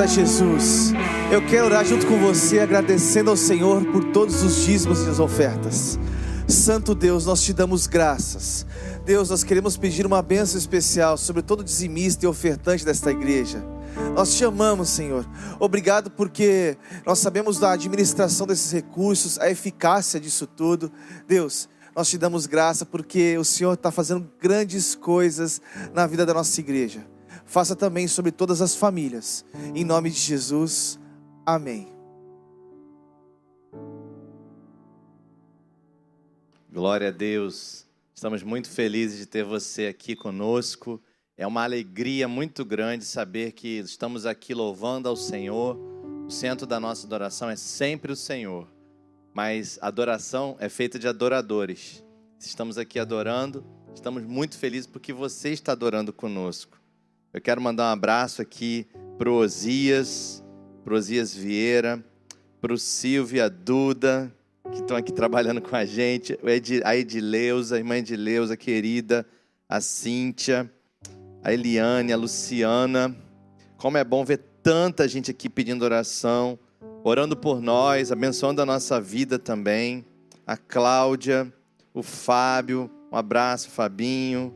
A 0.00 0.06
Jesus. 0.06 0.92
Eu 1.30 1.44
quero 1.46 1.66
orar 1.66 1.84
junto 1.84 2.06
com 2.06 2.18
você, 2.18 2.60
agradecendo 2.60 3.28
ao 3.28 3.36
Senhor 3.36 3.84
por 3.92 4.04
todos 4.12 4.42
os 4.42 4.64
dízimos 4.64 5.02
e 5.02 5.10
as 5.10 5.18
ofertas. 5.18 5.98
Santo 6.48 6.94
Deus, 6.94 7.26
nós 7.26 7.42
te 7.42 7.52
damos 7.52 7.86
graças. 7.86 8.66
Deus, 9.04 9.28
nós 9.28 9.44
queremos 9.44 9.76
pedir 9.76 10.06
uma 10.06 10.22
bênção 10.22 10.58
especial 10.58 11.18
sobre 11.18 11.42
todo 11.42 11.62
dizimista 11.62 12.24
e 12.24 12.28
ofertante 12.28 12.82
desta 12.82 13.10
igreja. 13.10 13.62
Nós 14.14 14.34
te 14.34 14.42
amamos, 14.42 14.88
Senhor. 14.88 15.28
Obrigado 15.58 16.10
porque 16.10 16.78
nós 17.04 17.18
sabemos 17.18 17.58
da 17.58 17.72
administração 17.72 18.46
desses 18.46 18.72
recursos, 18.72 19.38
a 19.38 19.50
eficácia 19.50 20.18
disso 20.18 20.46
tudo. 20.46 20.90
Deus, 21.28 21.68
nós 21.94 22.08
te 22.08 22.16
damos 22.16 22.46
graça 22.46 22.86
porque 22.86 23.36
o 23.36 23.44
Senhor 23.44 23.74
está 23.74 23.90
fazendo 23.90 24.26
grandes 24.40 24.94
coisas 24.94 25.60
na 25.92 26.06
vida 26.06 26.24
da 26.24 26.32
nossa 26.32 26.58
igreja. 26.58 27.04
Faça 27.50 27.74
também 27.74 28.06
sobre 28.06 28.30
todas 28.30 28.62
as 28.62 28.76
famílias. 28.76 29.44
Em 29.74 29.84
nome 29.84 30.08
de 30.08 30.20
Jesus. 30.20 31.00
Amém. 31.44 31.88
Glória 36.72 37.08
a 37.08 37.10
Deus. 37.10 37.88
Estamos 38.14 38.44
muito 38.44 38.70
felizes 38.70 39.18
de 39.18 39.26
ter 39.26 39.42
você 39.42 39.88
aqui 39.88 40.14
conosco. 40.14 41.02
É 41.36 41.44
uma 41.44 41.64
alegria 41.64 42.28
muito 42.28 42.64
grande 42.64 43.04
saber 43.04 43.50
que 43.50 43.80
estamos 43.80 44.26
aqui 44.26 44.54
louvando 44.54 45.08
ao 45.08 45.16
Senhor. 45.16 45.76
O 46.28 46.30
centro 46.30 46.68
da 46.68 46.78
nossa 46.78 47.04
adoração 47.04 47.50
é 47.50 47.56
sempre 47.56 48.12
o 48.12 48.16
Senhor, 48.16 48.68
mas 49.34 49.76
a 49.82 49.88
adoração 49.88 50.56
é 50.60 50.68
feita 50.68 51.00
de 51.00 51.08
adoradores. 51.08 52.04
Estamos 52.38 52.78
aqui 52.78 53.00
adorando, 53.00 53.66
estamos 53.92 54.22
muito 54.22 54.56
felizes 54.56 54.86
porque 54.86 55.12
você 55.12 55.48
está 55.48 55.72
adorando 55.72 56.12
conosco. 56.12 56.79
Eu 57.32 57.40
quero 57.40 57.60
mandar 57.60 57.84
um 57.84 57.92
abraço 57.92 58.42
aqui 58.42 58.86
para 59.18 59.30
o 59.30 59.34
Osias, 59.34 60.44
para 60.84 60.94
Osias 60.94 61.34
Vieira, 61.34 62.04
para 62.60 62.72
o 62.72 62.78
Silvia 62.78 63.48
Duda, 63.48 64.34
que 64.70 64.80
estão 64.80 64.96
aqui 64.96 65.12
trabalhando 65.12 65.60
com 65.60 65.74
a 65.74 65.84
gente, 65.84 66.38
a 66.84 66.96
Edileuza, 66.96 67.76
a 67.76 67.78
irmã 67.78 67.96
Edileuza, 67.96 68.56
querida, 68.56 69.26
a 69.68 69.80
Cíntia 69.80 70.70
a 71.42 71.52
Eliane, 71.52 72.12
a 72.12 72.16
Luciana. 72.16 73.16
Como 73.76 73.96
é 73.96 74.04
bom 74.04 74.24
ver 74.24 74.40
tanta 74.62 75.08
gente 75.08 75.30
aqui 75.30 75.48
pedindo 75.48 75.84
oração, 75.84 76.58
orando 77.02 77.36
por 77.36 77.60
nós, 77.60 78.12
abençoando 78.12 78.60
a 78.60 78.66
nossa 78.66 79.00
vida 79.00 79.38
também. 79.38 80.04
A 80.46 80.56
Cláudia, 80.56 81.52
o 81.94 82.02
Fábio, 82.02 82.90
um 83.10 83.16
abraço, 83.16 83.70
Fabinho, 83.70 84.54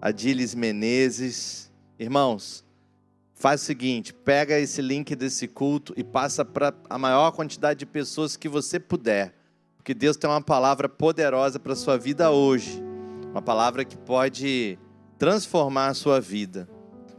a 0.00 0.10
Dilis 0.10 0.54
Menezes. 0.54 1.71
Irmãos, 2.02 2.64
faz 3.32 3.62
o 3.62 3.64
seguinte: 3.64 4.12
pega 4.12 4.58
esse 4.58 4.82
link 4.82 5.14
desse 5.14 5.46
culto 5.46 5.94
e 5.96 6.02
passa 6.02 6.44
para 6.44 6.74
a 6.90 6.98
maior 6.98 7.30
quantidade 7.30 7.78
de 7.78 7.86
pessoas 7.86 8.36
que 8.36 8.48
você 8.48 8.80
puder. 8.80 9.32
Porque 9.76 9.94
Deus 9.94 10.16
tem 10.16 10.28
uma 10.28 10.42
palavra 10.42 10.88
poderosa 10.88 11.60
para 11.60 11.74
a 11.74 11.76
sua 11.76 11.96
vida 11.96 12.32
hoje. 12.32 12.82
Uma 13.30 13.40
palavra 13.40 13.84
que 13.84 13.96
pode 13.96 14.76
transformar 15.16 15.88
a 15.88 15.94
sua 15.94 16.20
vida. 16.20 16.68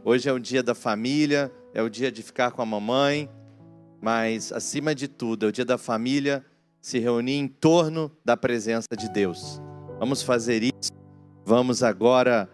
Hoje 0.04 0.28
é 0.28 0.32
o 0.34 0.38
dia 0.38 0.62
da 0.62 0.74
família, 0.74 1.50
é 1.72 1.82
o 1.82 1.88
dia 1.88 2.12
de 2.12 2.22
ficar 2.22 2.50
com 2.50 2.60
a 2.60 2.66
mamãe, 2.66 3.30
mas 4.02 4.52
acima 4.52 4.94
de 4.94 5.08
tudo, 5.08 5.46
é 5.46 5.48
o 5.48 5.52
dia 5.52 5.64
da 5.64 5.78
família 5.78 6.44
se 6.78 6.98
reunir 6.98 7.38
em 7.38 7.48
torno 7.48 8.12
da 8.22 8.36
presença 8.36 8.94
de 8.94 9.08
Deus. 9.08 9.62
Vamos 9.98 10.22
fazer 10.22 10.62
isso. 10.62 10.92
Vamos 11.42 11.82
agora 11.82 12.50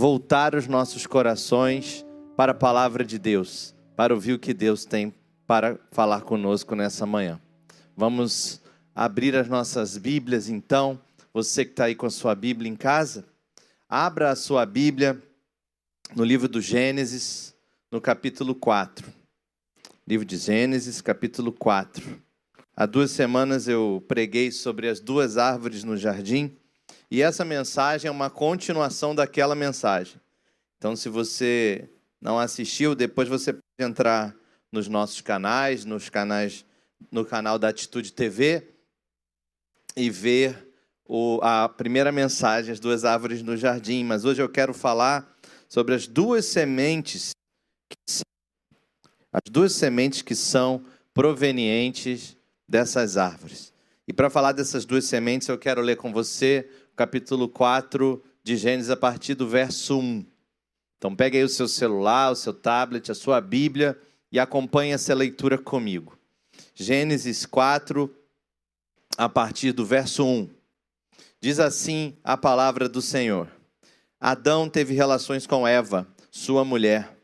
voltar 0.00 0.54
os 0.54 0.66
nossos 0.66 1.06
corações 1.06 2.06
para 2.34 2.52
a 2.52 2.54
palavra 2.54 3.04
de 3.04 3.18
Deus, 3.18 3.74
para 3.94 4.14
ouvir 4.14 4.32
o 4.32 4.38
que 4.38 4.54
Deus 4.54 4.86
tem 4.86 5.12
para 5.46 5.78
falar 5.92 6.22
conosco 6.22 6.74
nessa 6.74 7.04
manhã. 7.04 7.38
Vamos 7.94 8.62
abrir 8.94 9.36
as 9.36 9.46
nossas 9.46 9.98
Bíblias 9.98 10.48
então. 10.48 10.98
Você 11.34 11.66
que 11.66 11.72
está 11.72 11.84
aí 11.84 11.94
com 11.94 12.06
a 12.06 12.10
sua 12.10 12.34
Bíblia 12.34 12.70
em 12.70 12.76
casa, 12.76 13.26
Abra 13.86 14.30
a 14.30 14.36
sua 14.36 14.64
Bíblia 14.64 15.22
no 16.16 16.24
livro 16.24 16.48
do 16.48 16.62
Gênesis, 16.62 17.54
no 17.92 18.00
capítulo 18.00 18.54
4. 18.54 19.06
Livro 20.08 20.24
de 20.24 20.38
Gênesis, 20.38 21.02
capítulo 21.02 21.52
4. 21.52 22.22
Há 22.74 22.86
duas 22.86 23.10
semanas 23.10 23.68
eu 23.68 24.02
preguei 24.08 24.50
sobre 24.50 24.88
as 24.88 24.98
duas 24.98 25.36
árvores 25.36 25.84
no 25.84 25.94
jardim, 25.94 26.56
e 27.10 27.22
essa 27.22 27.44
mensagem 27.44 28.08
é 28.08 28.10
uma 28.10 28.30
continuação 28.30 29.14
daquela 29.14 29.54
mensagem. 29.54 30.20
Então, 30.78 30.94
se 30.94 31.08
você 31.08 31.90
não 32.20 32.38
assistiu, 32.38 32.94
depois 32.94 33.28
você 33.28 33.52
pode 33.52 33.64
entrar 33.80 34.34
nos 34.70 34.86
nossos 34.86 35.20
canais, 35.20 35.84
nos 35.84 36.08
canais, 36.08 36.64
no 37.10 37.24
canal 37.24 37.58
da 37.58 37.68
Atitude 37.68 38.12
TV 38.12 38.68
e 39.96 40.08
ver 40.08 40.68
o, 41.04 41.40
a 41.42 41.68
primeira 41.68 42.12
mensagem, 42.12 42.72
as 42.72 42.78
duas 42.78 43.04
árvores 43.04 43.42
no 43.42 43.56
jardim, 43.56 44.04
mas 44.04 44.24
hoje 44.24 44.40
eu 44.40 44.48
quero 44.48 44.72
falar 44.72 45.36
sobre 45.68 45.94
as 45.94 46.06
duas 46.06 46.44
sementes, 46.44 47.32
as 49.32 49.50
duas 49.50 49.72
sementes 49.72 50.22
que 50.22 50.36
são 50.36 50.84
provenientes 51.12 52.36
dessas 52.68 53.16
árvores. 53.16 53.72
E 54.06 54.12
para 54.12 54.30
falar 54.30 54.52
dessas 54.52 54.84
duas 54.84 55.04
sementes, 55.04 55.48
eu 55.48 55.58
quero 55.58 55.80
ler 55.80 55.96
com 55.96 56.12
você 56.12 56.68
capítulo 56.96 57.48
4 57.48 58.22
de 58.42 58.56
Gênesis 58.56 58.90
a 58.90 58.96
partir 58.96 59.34
do 59.34 59.48
verso 59.48 59.98
1. 59.98 60.24
Então 60.98 61.14
pegue 61.16 61.38
aí 61.38 61.44
o 61.44 61.48
seu 61.48 61.66
celular, 61.66 62.30
o 62.30 62.36
seu 62.36 62.52
tablet, 62.52 63.10
a 63.10 63.14
sua 63.14 63.40
Bíblia 63.40 63.98
e 64.30 64.38
acompanhe 64.38 64.92
essa 64.92 65.14
leitura 65.14 65.56
comigo. 65.56 66.18
Gênesis 66.74 67.46
4, 67.46 68.14
a 69.16 69.28
partir 69.28 69.72
do 69.72 69.84
verso 69.84 70.24
1. 70.24 70.48
Diz 71.40 71.58
assim 71.58 72.16
a 72.22 72.36
palavra 72.36 72.88
do 72.88 73.00
Senhor: 73.00 73.48
Adão 74.20 74.68
teve 74.68 74.94
relações 74.94 75.46
com 75.46 75.66
Eva, 75.66 76.06
sua 76.30 76.64
mulher, 76.64 77.16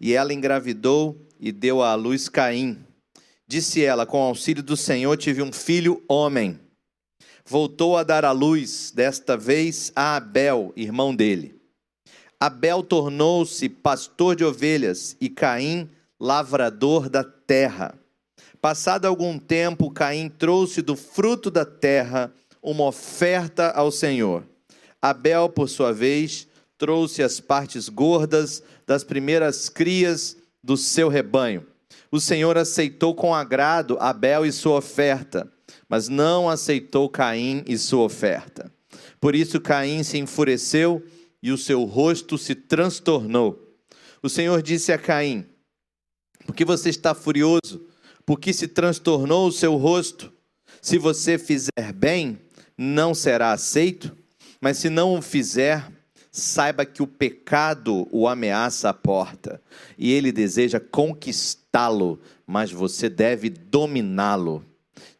e 0.00 0.12
ela 0.12 0.34
engravidou 0.34 1.16
e 1.40 1.50
deu 1.50 1.82
à 1.82 1.94
luz 1.94 2.28
Caim. 2.28 2.78
Disse 3.46 3.82
ela: 3.82 4.06
Com 4.06 4.22
auxílio 4.22 4.62
do 4.62 4.76
Senhor 4.76 5.16
tive 5.16 5.42
um 5.42 5.52
filho 5.52 6.02
homem. 6.08 6.60
Voltou 7.44 7.96
a 7.96 8.02
dar 8.02 8.24
à 8.24 8.32
luz, 8.32 8.92
desta 8.94 9.36
vez 9.36 9.92
a 9.94 10.16
Abel, 10.16 10.72
irmão 10.76 11.14
dele. 11.14 11.60
Abel 12.38 12.82
tornou-se 12.82 13.68
pastor 13.68 14.34
de 14.34 14.44
ovelhas 14.44 15.16
e 15.20 15.28
Caim 15.28 15.88
lavrador 16.18 17.08
da 17.08 17.24
terra. 17.24 17.94
Passado 18.60 19.06
algum 19.06 19.38
tempo, 19.38 19.90
Caim 19.90 20.28
trouxe 20.28 20.82
do 20.82 20.94
fruto 20.94 21.50
da 21.50 21.64
terra 21.64 22.32
uma 22.62 22.84
oferta 22.84 23.70
ao 23.70 23.90
Senhor. 23.90 24.44
Abel, 25.00 25.48
por 25.48 25.68
sua 25.68 25.92
vez, 25.92 26.46
trouxe 26.78 27.22
as 27.22 27.40
partes 27.40 27.88
gordas 27.88 28.62
das 28.86 29.02
primeiras 29.02 29.68
crias 29.68 30.36
do 30.62 30.76
seu 30.76 31.08
rebanho. 31.08 31.66
O 32.10 32.20
Senhor 32.20 32.56
aceitou 32.56 33.14
com 33.14 33.34
agrado 33.34 33.96
Abel 33.98 34.46
e 34.46 34.52
sua 34.52 34.78
oferta, 34.78 35.50
mas 35.92 36.08
não 36.08 36.48
aceitou 36.48 37.06
Caim 37.06 37.62
e 37.66 37.76
sua 37.76 38.04
oferta. 38.04 38.72
Por 39.20 39.34
isso 39.34 39.60
Caim 39.60 40.02
se 40.02 40.16
enfureceu 40.16 41.04
e 41.42 41.52
o 41.52 41.58
seu 41.58 41.84
rosto 41.84 42.38
se 42.38 42.54
transtornou. 42.54 43.76
O 44.22 44.28
Senhor 44.30 44.62
disse 44.62 44.90
a 44.90 44.96
Caim: 44.96 45.44
Por 46.46 46.54
que 46.54 46.64
você 46.64 46.88
está 46.88 47.14
furioso? 47.14 47.86
Por 48.24 48.40
que 48.40 48.54
se 48.54 48.68
transtornou 48.68 49.46
o 49.46 49.52
seu 49.52 49.76
rosto? 49.76 50.32
Se 50.80 50.96
você 50.96 51.36
fizer 51.36 51.92
bem, 51.94 52.38
não 52.78 53.12
será 53.12 53.52
aceito, 53.52 54.16
mas 54.62 54.78
se 54.78 54.88
não 54.88 55.18
o 55.18 55.20
fizer, 55.20 55.92
saiba 56.30 56.86
que 56.86 57.02
o 57.02 57.06
pecado 57.06 58.08
o 58.10 58.26
ameaça 58.26 58.88
à 58.88 58.94
porta 58.94 59.60
e 59.98 60.10
ele 60.10 60.32
deseja 60.32 60.80
conquistá-lo, 60.80 62.18
mas 62.46 62.70
você 62.70 63.10
deve 63.10 63.50
dominá-lo. 63.50 64.71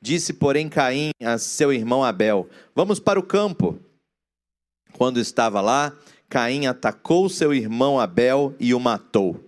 Disse, 0.02 0.32
porém, 0.32 0.68
Caim 0.68 1.12
a 1.22 1.38
seu 1.38 1.72
irmão 1.72 2.02
Abel: 2.02 2.48
Vamos 2.74 2.98
para 2.98 3.20
o 3.20 3.22
campo. 3.22 3.78
Quando 4.94 5.20
estava 5.20 5.60
lá, 5.60 5.96
Caim 6.28 6.66
atacou 6.66 7.28
seu 7.28 7.54
irmão 7.54 8.00
Abel 8.00 8.52
e 8.58 8.74
o 8.74 8.80
matou. 8.80 9.40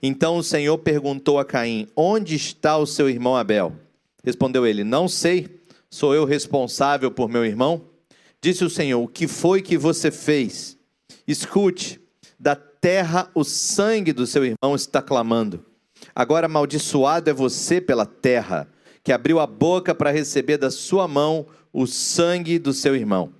Então 0.00 0.36
o 0.36 0.42
Senhor 0.44 0.78
perguntou 0.78 1.40
a 1.40 1.44
Caim: 1.44 1.88
Onde 1.96 2.36
está 2.36 2.78
o 2.78 2.86
seu 2.86 3.10
irmão 3.10 3.36
Abel? 3.36 3.74
Respondeu 4.22 4.64
ele: 4.64 4.84
Não 4.84 5.08
sei. 5.08 5.58
Sou 5.90 6.14
eu 6.14 6.24
responsável 6.24 7.10
por 7.10 7.28
meu 7.28 7.44
irmão? 7.44 7.82
Disse 8.40 8.64
o 8.64 8.70
Senhor: 8.70 9.02
O 9.02 9.08
que 9.08 9.26
foi 9.26 9.60
que 9.60 9.76
você 9.76 10.12
fez? 10.12 10.78
Escute, 11.26 12.00
da 12.38 12.54
terra 12.54 13.28
o 13.34 13.42
sangue 13.42 14.12
do 14.12 14.28
seu 14.28 14.44
irmão 14.44 14.76
está 14.76 15.02
clamando. 15.02 15.64
Agora 16.14 16.46
amaldiçoado 16.46 17.28
é 17.28 17.32
você 17.32 17.80
pela 17.80 18.06
terra, 18.06 18.68
que 19.08 19.12
abriu 19.14 19.40
a 19.40 19.46
boca 19.46 19.94
para 19.94 20.10
receber 20.10 20.58
da 20.58 20.70
sua 20.70 21.08
mão 21.08 21.46
o 21.72 21.86
sangue 21.86 22.58
do 22.58 22.74
seu 22.74 22.94
irmão. 22.94 23.32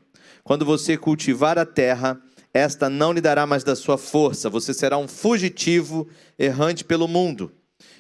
Quando 0.42 0.64
você 0.64 0.96
cultivar 0.96 1.58
a 1.58 1.66
terra, 1.66 2.18
esta 2.54 2.88
não 2.88 3.12
lhe 3.12 3.20
dará 3.20 3.46
mais 3.46 3.62
da 3.62 3.76
sua 3.76 3.98
força, 3.98 4.48
você 4.48 4.72
será 4.72 4.96
um 4.96 5.06
fugitivo 5.06 6.08
errante 6.38 6.86
pelo 6.86 7.06
mundo. 7.06 7.52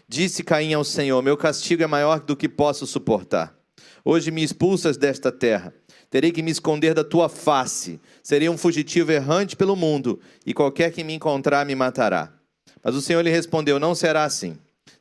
Disse 0.08 0.42
Caim 0.42 0.72
ao 0.72 0.82
Senhor: 0.82 1.20
Meu 1.20 1.36
castigo 1.36 1.82
é 1.82 1.86
maior 1.86 2.20
do 2.20 2.34
que 2.34 2.48
posso 2.48 2.86
suportar. 2.86 3.54
Hoje 4.02 4.30
me 4.30 4.42
expulsas 4.42 4.96
desta 4.96 5.30
terra. 5.30 5.74
Terei 6.08 6.32
que 6.32 6.42
me 6.42 6.50
esconder 6.50 6.94
da 6.94 7.04
tua 7.04 7.28
face. 7.28 8.00
Serei 8.22 8.48
um 8.48 8.56
fugitivo 8.56 9.12
errante 9.12 9.54
pelo 9.54 9.76
mundo, 9.76 10.18
e 10.46 10.54
qualquer 10.54 10.90
que 10.90 11.04
me 11.04 11.12
encontrar 11.12 11.66
me 11.66 11.74
matará. 11.74 12.32
Mas 12.82 12.94
o 12.94 13.02
Senhor 13.02 13.20
lhe 13.20 13.28
respondeu: 13.28 13.78
Não 13.78 13.94
será 13.94 14.24
assim. 14.24 14.56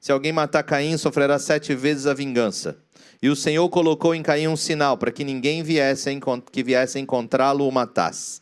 Se 0.08 0.12
alguém 0.14 0.32
matar 0.32 0.64
Caim, 0.64 0.96
sofrerá 0.96 1.38
sete 1.38 1.76
vezes 1.76 2.08
a 2.08 2.14
vingança. 2.14 2.78
E 3.22 3.28
o 3.28 3.36
Senhor 3.36 3.68
colocou 3.68 4.16
em 4.16 4.24
Caim 4.24 4.48
um 4.48 4.56
sinal 4.56 4.98
para 4.98 5.12
que 5.12 5.26
ninguém 5.26 5.62
viesse 5.62 6.10
que 6.50 6.64
viesse 6.64 6.98
encontrá-lo 6.98 7.68
o 7.68 7.72
matasse. 7.74 8.40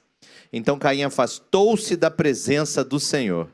Então 0.53 0.77
Caim 0.77 1.01
afastou-se 1.01 1.95
da 1.95 2.11
presença 2.11 2.83
do 2.83 2.99
Senhor. 2.99 3.49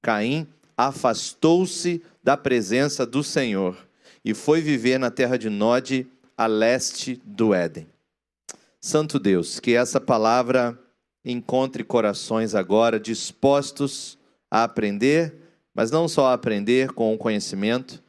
Caim 0.00 0.46
afastou-se 0.76 2.00
da 2.22 2.36
presença 2.36 3.04
do 3.04 3.24
Senhor 3.24 3.76
e 4.24 4.34
foi 4.34 4.60
viver 4.60 4.96
na 4.96 5.10
terra 5.10 5.36
de 5.36 5.50
Nod, 5.50 6.06
a 6.36 6.46
leste 6.46 7.20
do 7.24 7.52
Éden. 7.52 7.88
Santo 8.80 9.18
Deus, 9.18 9.58
que 9.58 9.74
essa 9.74 10.00
palavra 10.00 10.78
encontre 11.24 11.82
corações 11.82 12.54
agora 12.54 13.00
dispostos 13.00 14.16
a 14.48 14.62
aprender, 14.62 15.47
mas 15.78 15.92
não 15.92 16.08
só 16.08 16.26
a 16.26 16.32
aprender 16.32 16.90
com 16.90 17.14
o 17.14 17.16
conhecimento, 17.16 18.02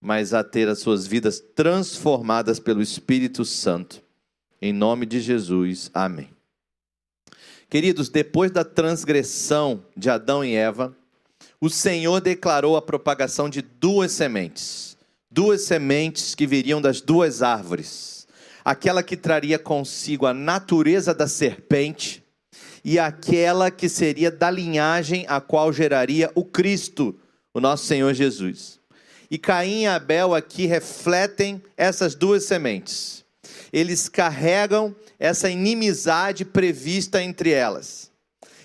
mas 0.00 0.32
a 0.32 0.44
ter 0.44 0.68
as 0.68 0.78
suas 0.78 1.04
vidas 1.04 1.40
transformadas 1.40 2.60
pelo 2.60 2.80
Espírito 2.80 3.44
Santo. 3.44 4.00
Em 4.62 4.72
nome 4.72 5.04
de 5.04 5.20
Jesus, 5.20 5.90
amém. 5.92 6.30
Queridos, 7.68 8.08
depois 8.08 8.52
da 8.52 8.62
transgressão 8.62 9.82
de 9.96 10.08
Adão 10.08 10.44
e 10.44 10.54
Eva, 10.54 10.96
o 11.60 11.68
Senhor 11.68 12.20
declarou 12.20 12.76
a 12.76 12.82
propagação 12.82 13.50
de 13.50 13.62
duas 13.62 14.12
sementes. 14.12 14.96
Duas 15.28 15.62
sementes 15.62 16.36
que 16.36 16.46
viriam 16.46 16.80
das 16.80 17.00
duas 17.00 17.42
árvores. 17.42 18.28
Aquela 18.64 19.02
que 19.02 19.16
traria 19.16 19.58
consigo 19.58 20.24
a 20.24 20.32
natureza 20.32 21.12
da 21.12 21.26
serpente 21.26 22.22
e 22.84 22.98
aquela 22.98 23.70
que 23.70 23.88
seria 23.88 24.30
da 24.30 24.50
linhagem 24.50 25.24
a 25.28 25.40
qual 25.40 25.72
geraria 25.72 26.30
o 26.34 26.44
Cristo, 26.44 27.18
o 27.52 27.60
nosso 27.60 27.86
Senhor 27.86 28.14
Jesus. 28.14 28.78
E 29.30 29.36
Caim 29.36 29.82
e 29.82 29.86
Abel 29.86 30.34
aqui 30.34 30.66
refletem 30.66 31.62
essas 31.76 32.14
duas 32.14 32.44
sementes. 32.44 33.24
Eles 33.72 34.08
carregam 34.08 34.94
essa 35.18 35.50
inimizade 35.50 36.44
prevista 36.44 37.22
entre 37.22 37.50
elas. 37.50 38.10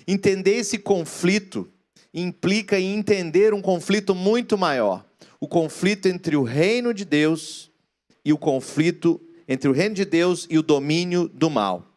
Entender 0.06 0.56
esse 0.56 0.78
conflito 0.78 1.68
implica 2.12 2.78
em 2.78 2.94
entender 2.94 3.52
um 3.52 3.60
conflito 3.60 4.14
muito 4.14 4.56
maior: 4.56 5.04
o 5.40 5.48
conflito 5.48 6.06
entre 6.06 6.36
o 6.36 6.42
reino 6.42 6.94
de 6.94 7.04
Deus 7.04 7.70
e 8.24 8.32
o 8.32 8.38
conflito 8.38 9.20
entre 9.46 9.68
o 9.68 9.72
reino 9.72 9.94
de 9.94 10.04
Deus 10.04 10.46
e 10.48 10.58
o 10.58 10.62
domínio 10.62 11.28
do 11.28 11.50
mal. 11.50 11.93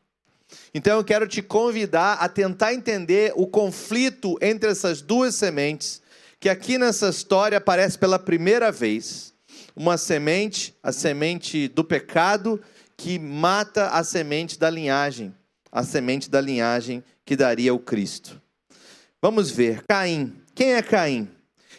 Então 0.78 1.00
eu 1.00 1.04
quero 1.04 1.28
te 1.28 1.42
convidar 1.42 2.20
a 2.20 2.30
tentar 2.30 2.72
entender 2.72 3.34
o 3.36 3.48
conflito 3.48 4.38
entre 4.40 4.70
essas 4.70 5.02
duas 5.02 5.34
sementes, 5.34 6.04
que 6.40 6.48
aqui 6.48 6.78
nessa 6.78 7.10
história 7.10 7.58
aparece 7.58 7.98
pela 7.98 8.20
primeira 8.20 8.72
vez. 8.72 9.34
Uma 9.76 9.98
semente, 9.98 10.78
a 10.84 10.92
semente 10.92 11.68
do 11.68 11.84
pecado, 11.84 12.62
que 12.96 13.18
mata 13.18 13.88
a 13.88 14.04
semente 14.04 14.60
da 14.60 14.70
linhagem, 14.70 15.34
a 15.72 15.84
semente 15.84 16.30
da 16.30 16.40
linhagem 16.40 17.04
que 17.26 17.36
daria 17.36 17.74
o 17.74 17.80
Cristo. 17.80 18.40
Vamos 19.20 19.50
ver, 19.50 19.84
Caim. 19.90 20.40
Quem 20.54 20.76
é 20.76 20.84
Caim? 20.84 21.28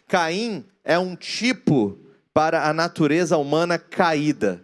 Caim 0.08 0.64
é 0.82 0.98
um 0.98 1.14
tipo 1.14 1.96
para 2.34 2.68
a 2.68 2.72
natureza 2.72 3.36
humana 3.36 3.78
caída. 3.78 4.60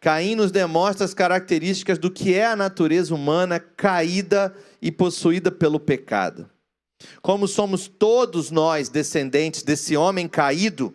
Caim 0.00 0.34
nos 0.34 0.50
demonstra 0.50 1.04
as 1.04 1.12
características 1.12 1.98
do 1.98 2.10
que 2.10 2.32
é 2.32 2.46
a 2.46 2.56
natureza 2.56 3.14
humana 3.14 3.60
caída 3.60 4.54
e 4.80 4.90
possuída 4.90 5.50
pelo 5.50 5.78
pecado. 5.78 6.48
Como 7.20 7.46
somos 7.46 7.86
todos 7.86 8.50
nós 8.50 8.88
descendentes 8.88 9.62
desse 9.62 9.96
homem 9.96 10.26
caído, 10.26 10.94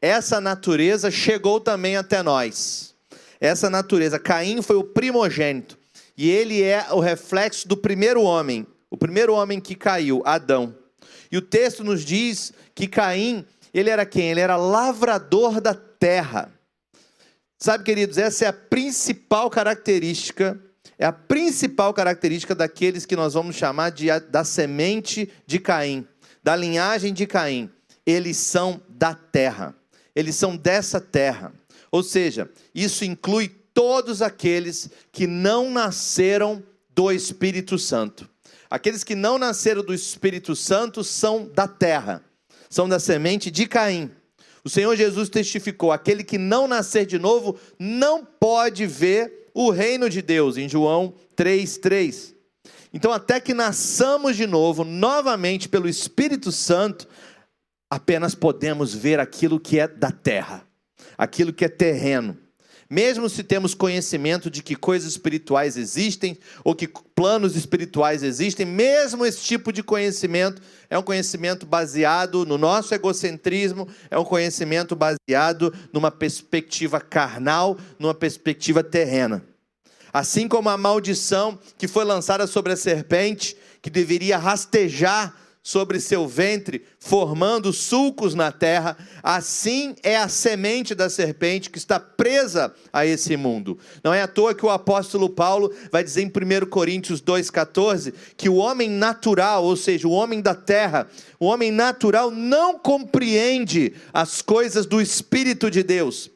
essa 0.00 0.40
natureza 0.40 1.10
chegou 1.10 1.60
também 1.60 1.96
até 1.96 2.22
nós. 2.22 2.94
Essa 3.38 3.68
natureza, 3.68 4.18
Caim 4.18 4.62
foi 4.62 4.76
o 4.76 4.84
primogênito, 4.84 5.78
e 6.16 6.30
ele 6.30 6.62
é 6.62 6.86
o 6.90 7.00
reflexo 7.00 7.68
do 7.68 7.76
primeiro 7.76 8.22
homem, 8.22 8.66
o 8.90 8.96
primeiro 8.96 9.34
homem 9.34 9.60
que 9.60 9.74
caiu, 9.74 10.22
Adão. 10.24 10.74
E 11.30 11.36
o 11.36 11.42
texto 11.42 11.84
nos 11.84 12.02
diz 12.02 12.52
que 12.74 12.86
Caim, 12.86 13.44
ele 13.74 13.90
era 13.90 14.06
quem? 14.06 14.30
Ele 14.30 14.40
era 14.40 14.56
lavrador 14.56 15.60
da 15.60 15.74
terra. 15.74 16.55
Sabe, 17.58 17.84
queridos, 17.84 18.18
essa 18.18 18.44
é 18.44 18.48
a 18.48 18.52
principal 18.52 19.48
característica, 19.48 20.60
é 20.98 21.06
a 21.06 21.12
principal 21.12 21.92
característica 21.94 22.54
daqueles 22.54 23.06
que 23.06 23.16
nós 23.16 23.34
vamos 23.34 23.56
chamar 23.56 23.90
de 23.90 24.06
da 24.30 24.44
semente 24.44 25.30
de 25.46 25.58
Caim, 25.58 26.06
da 26.42 26.54
linhagem 26.54 27.14
de 27.14 27.26
Caim. 27.26 27.70
Eles 28.04 28.36
são 28.36 28.80
da 28.88 29.14
terra. 29.14 29.74
Eles 30.14 30.36
são 30.36 30.56
dessa 30.56 31.00
terra. 31.00 31.52
Ou 31.90 32.02
seja, 32.02 32.50
isso 32.74 33.04
inclui 33.04 33.48
todos 33.48 34.22
aqueles 34.22 34.88
que 35.10 35.26
não 35.26 35.70
nasceram 35.70 36.62
do 36.90 37.10
Espírito 37.10 37.78
Santo. 37.78 38.28
Aqueles 38.70 39.04
que 39.04 39.14
não 39.14 39.38
nasceram 39.38 39.82
do 39.82 39.94
Espírito 39.94 40.56
Santo 40.56 41.04
são 41.04 41.48
da 41.48 41.68
terra, 41.68 42.24
são 42.68 42.88
da 42.88 42.98
semente 42.98 43.50
de 43.50 43.66
Caim. 43.66 44.10
O 44.66 44.68
Senhor 44.68 44.96
Jesus 44.96 45.28
testificou: 45.28 45.92
aquele 45.92 46.24
que 46.24 46.36
não 46.36 46.66
nascer 46.66 47.06
de 47.06 47.20
novo 47.20 47.56
não 47.78 48.24
pode 48.24 48.84
ver 48.84 49.48
o 49.54 49.70
reino 49.70 50.10
de 50.10 50.20
Deus, 50.20 50.56
em 50.56 50.68
João 50.68 51.14
3,3. 51.36 52.34
Então, 52.92 53.12
até 53.12 53.38
que 53.38 53.54
nasçamos 53.54 54.36
de 54.36 54.44
novo, 54.44 54.82
novamente 54.82 55.68
pelo 55.68 55.88
Espírito 55.88 56.50
Santo, 56.50 57.06
apenas 57.88 58.34
podemos 58.34 58.92
ver 58.92 59.20
aquilo 59.20 59.60
que 59.60 59.78
é 59.78 59.86
da 59.86 60.10
terra, 60.10 60.66
aquilo 61.16 61.52
que 61.52 61.64
é 61.64 61.68
terreno. 61.68 62.36
Mesmo 62.88 63.28
se 63.28 63.42
temos 63.42 63.74
conhecimento 63.74 64.48
de 64.48 64.62
que 64.62 64.76
coisas 64.76 65.10
espirituais 65.10 65.76
existem 65.76 66.38
ou 66.62 66.74
que 66.74 66.86
planos 66.86 67.56
espirituais 67.56 68.22
existem, 68.22 68.64
mesmo 68.64 69.26
esse 69.26 69.42
tipo 69.42 69.72
de 69.72 69.82
conhecimento 69.82 70.62
é 70.88 70.96
um 70.96 71.02
conhecimento 71.02 71.66
baseado 71.66 72.46
no 72.46 72.56
nosso 72.56 72.94
egocentrismo, 72.94 73.88
é 74.08 74.16
um 74.16 74.24
conhecimento 74.24 74.94
baseado 74.94 75.74
numa 75.92 76.12
perspectiva 76.12 77.00
carnal, 77.00 77.76
numa 77.98 78.14
perspectiva 78.14 78.84
terrena. 78.84 79.44
Assim 80.12 80.46
como 80.46 80.68
a 80.68 80.78
maldição 80.78 81.58
que 81.76 81.88
foi 81.88 82.04
lançada 82.04 82.46
sobre 82.46 82.72
a 82.72 82.76
serpente, 82.76 83.56
que 83.82 83.90
deveria 83.90 84.38
rastejar 84.38 85.34
sobre 85.66 85.98
seu 85.98 86.28
ventre, 86.28 86.84
formando 87.00 87.72
sulcos 87.72 88.36
na 88.36 88.52
terra, 88.52 88.96
assim 89.20 89.96
é 90.00 90.16
a 90.16 90.28
semente 90.28 90.94
da 90.94 91.10
serpente 91.10 91.70
que 91.70 91.76
está 91.76 91.98
presa 91.98 92.72
a 92.92 93.04
esse 93.04 93.36
mundo. 93.36 93.76
Não 94.00 94.14
é 94.14 94.22
à 94.22 94.28
toa 94.28 94.54
que 94.54 94.64
o 94.64 94.70
apóstolo 94.70 95.28
Paulo 95.28 95.74
vai 95.90 96.04
dizer 96.04 96.22
em 96.22 96.28
1 96.28 96.66
Coríntios 96.66 97.20
2,14 97.20 98.14
que 98.36 98.48
o 98.48 98.54
homem 98.54 98.88
natural, 98.88 99.64
ou 99.64 99.74
seja, 99.74 100.06
o 100.06 100.12
homem 100.12 100.40
da 100.40 100.54
terra, 100.54 101.08
o 101.40 101.46
homem 101.46 101.72
natural 101.72 102.30
não 102.30 102.78
compreende 102.78 103.92
as 104.12 104.40
coisas 104.40 104.86
do 104.86 105.00
Espírito 105.00 105.68
de 105.68 105.82
Deus. 105.82 106.30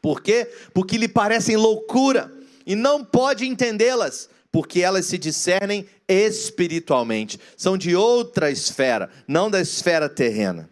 Por 0.00 0.22
quê? 0.22 0.50
Porque 0.72 0.96
lhe 0.96 1.06
parecem 1.06 1.58
loucura 1.58 2.32
e 2.64 2.74
não 2.74 3.04
pode 3.04 3.46
entendê-las 3.46 4.30
porque 4.58 4.80
elas 4.80 5.06
se 5.06 5.16
discernem 5.16 5.86
espiritualmente, 6.08 7.38
são 7.56 7.78
de 7.78 7.94
outra 7.94 8.50
esfera, 8.50 9.08
não 9.28 9.48
da 9.48 9.60
esfera 9.60 10.08
terrena. 10.08 10.68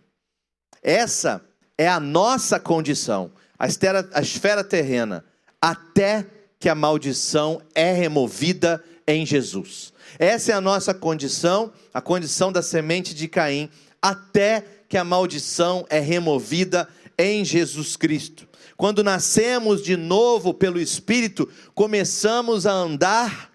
Essa 0.82 1.41
é 1.78 1.87
a 1.87 2.01
nossa 2.01 2.59
condição, 2.59 3.30
a 3.57 3.68
esfera, 3.68 4.11
a 4.12 4.20
esfera 4.20 4.64
terrena, 4.64 5.24
até 5.62 6.26
que 6.59 6.68
a 6.68 6.74
maldição 6.74 7.62
é 7.76 7.93
removida 7.93 8.82
em 9.07 9.24
Jesus. 9.24 9.93
Essa 10.18 10.51
é 10.51 10.55
a 10.57 10.61
nossa 10.61 10.93
condição, 10.93 11.72
a 11.95 12.01
condição 12.01 12.51
da 12.51 12.62
semente 12.62 13.14
de 13.14 13.28
Caim, 13.28 13.70
até 14.03 14.64
que 14.89 14.97
a 14.97 15.05
maldição 15.05 15.87
é 15.89 16.01
removida 16.01 16.89
em 17.16 17.45
Jesus 17.45 17.95
Cristo. 17.95 18.49
Quando 18.76 19.05
nascemos 19.05 19.80
de 19.80 19.97
novo 19.97 20.53
pelo 20.53 20.80
Espírito, 20.80 21.49
começamos 21.72 22.66
a 22.66 22.72
andar 22.72 23.55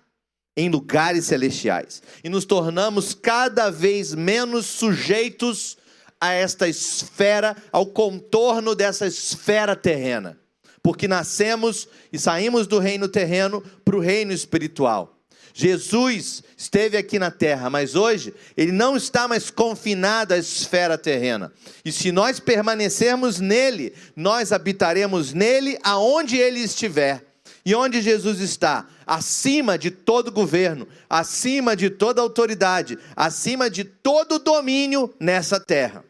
em 0.55 0.69
lugares 0.69 1.25
celestiais 1.25 2.01
e 2.23 2.29
nos 2.29 2.45
tornamos 2.45 3.13
cada 3.13 3.69
vez 3.69 4.13
menos 4.13 4.65
sujeitos 4.65 5.77
a 6.19 6.33
esta 6.33 6.67
esfera, 6.67 7.55
ao 7.71 7.87
contorno 7.87 8.75
dessa 8.75 9.07
esfera 9.07 9.75
terrena, 9.75 10.37
porque 10.83 11.07
nascemos 11.07 11.87
e 12.13 12.19
saímos 12.19 12.67
do 12.67 12.77
reino 12.77 13.07
terreno 13.07 13.61
para 13.83 13.95
o 13.95 13.99
reino 13.99 14.31
espiritual. 14.31 15.17
Jesus 15.53 16.43
esteve 16.55 16.95
aqui 16.95 17.19
na 17.19 17.29
terra, 17.29 17.69
mas 17.69 17.95
hoje 17.95 18.33
ele 18.55 18.71
não 18.71 18.95
está 18.95 19.27
mais 19.27 19.49
confinado 19.49 20.33
à 20.33 20.37
esfera 20.37 20.97
terrena. 20.97 21.51
E 21.83 21.91
se 21.91 22.11
nós 22.11 22.39
permanecermos 22.39 23.39
nele, 23.39 23.93
nós 24.15 24.51
habitaremos 24.51 25.33
nele 25.33 25.77
aonde 25.83 26.37
ele 26.37 26.59
estiver. 26.59 27.30
E 27.65 27.75
onde 27.75 28.01
Jesus 28.01 28.39
está? 28.39 28.87
Acima 29.05 29.77
de 29.77 29.91
todo 29.91 30.31
governo, 30.31 30.87
acima 31.09 31.75
de 31.75 31.89
toda 31.89 32.21
autoridade, 32.21 32.97
acima 33.15 33.69
de 33.69 33.83
todo 33.83 34.39
domínio 34.39 35.13
nessa 35.19 35.59
terra. 35.59 36.03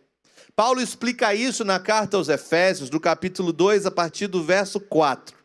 Paulo 0.56 0.82
explica 0.82 1.34
isso 1.34 1.66
na 1.66 1.80
carta 1.80 2.18
aos 2.18 2.30
Efésios, 2.30 2.89
do 2.89 2.99
capítulo 2.99 3.52
2, 3.52 3.86
a 3.86 3.91
partir 3.91 4.28
do 4.28 4.43
verso 4.43 4.80
4. 4.80 5.41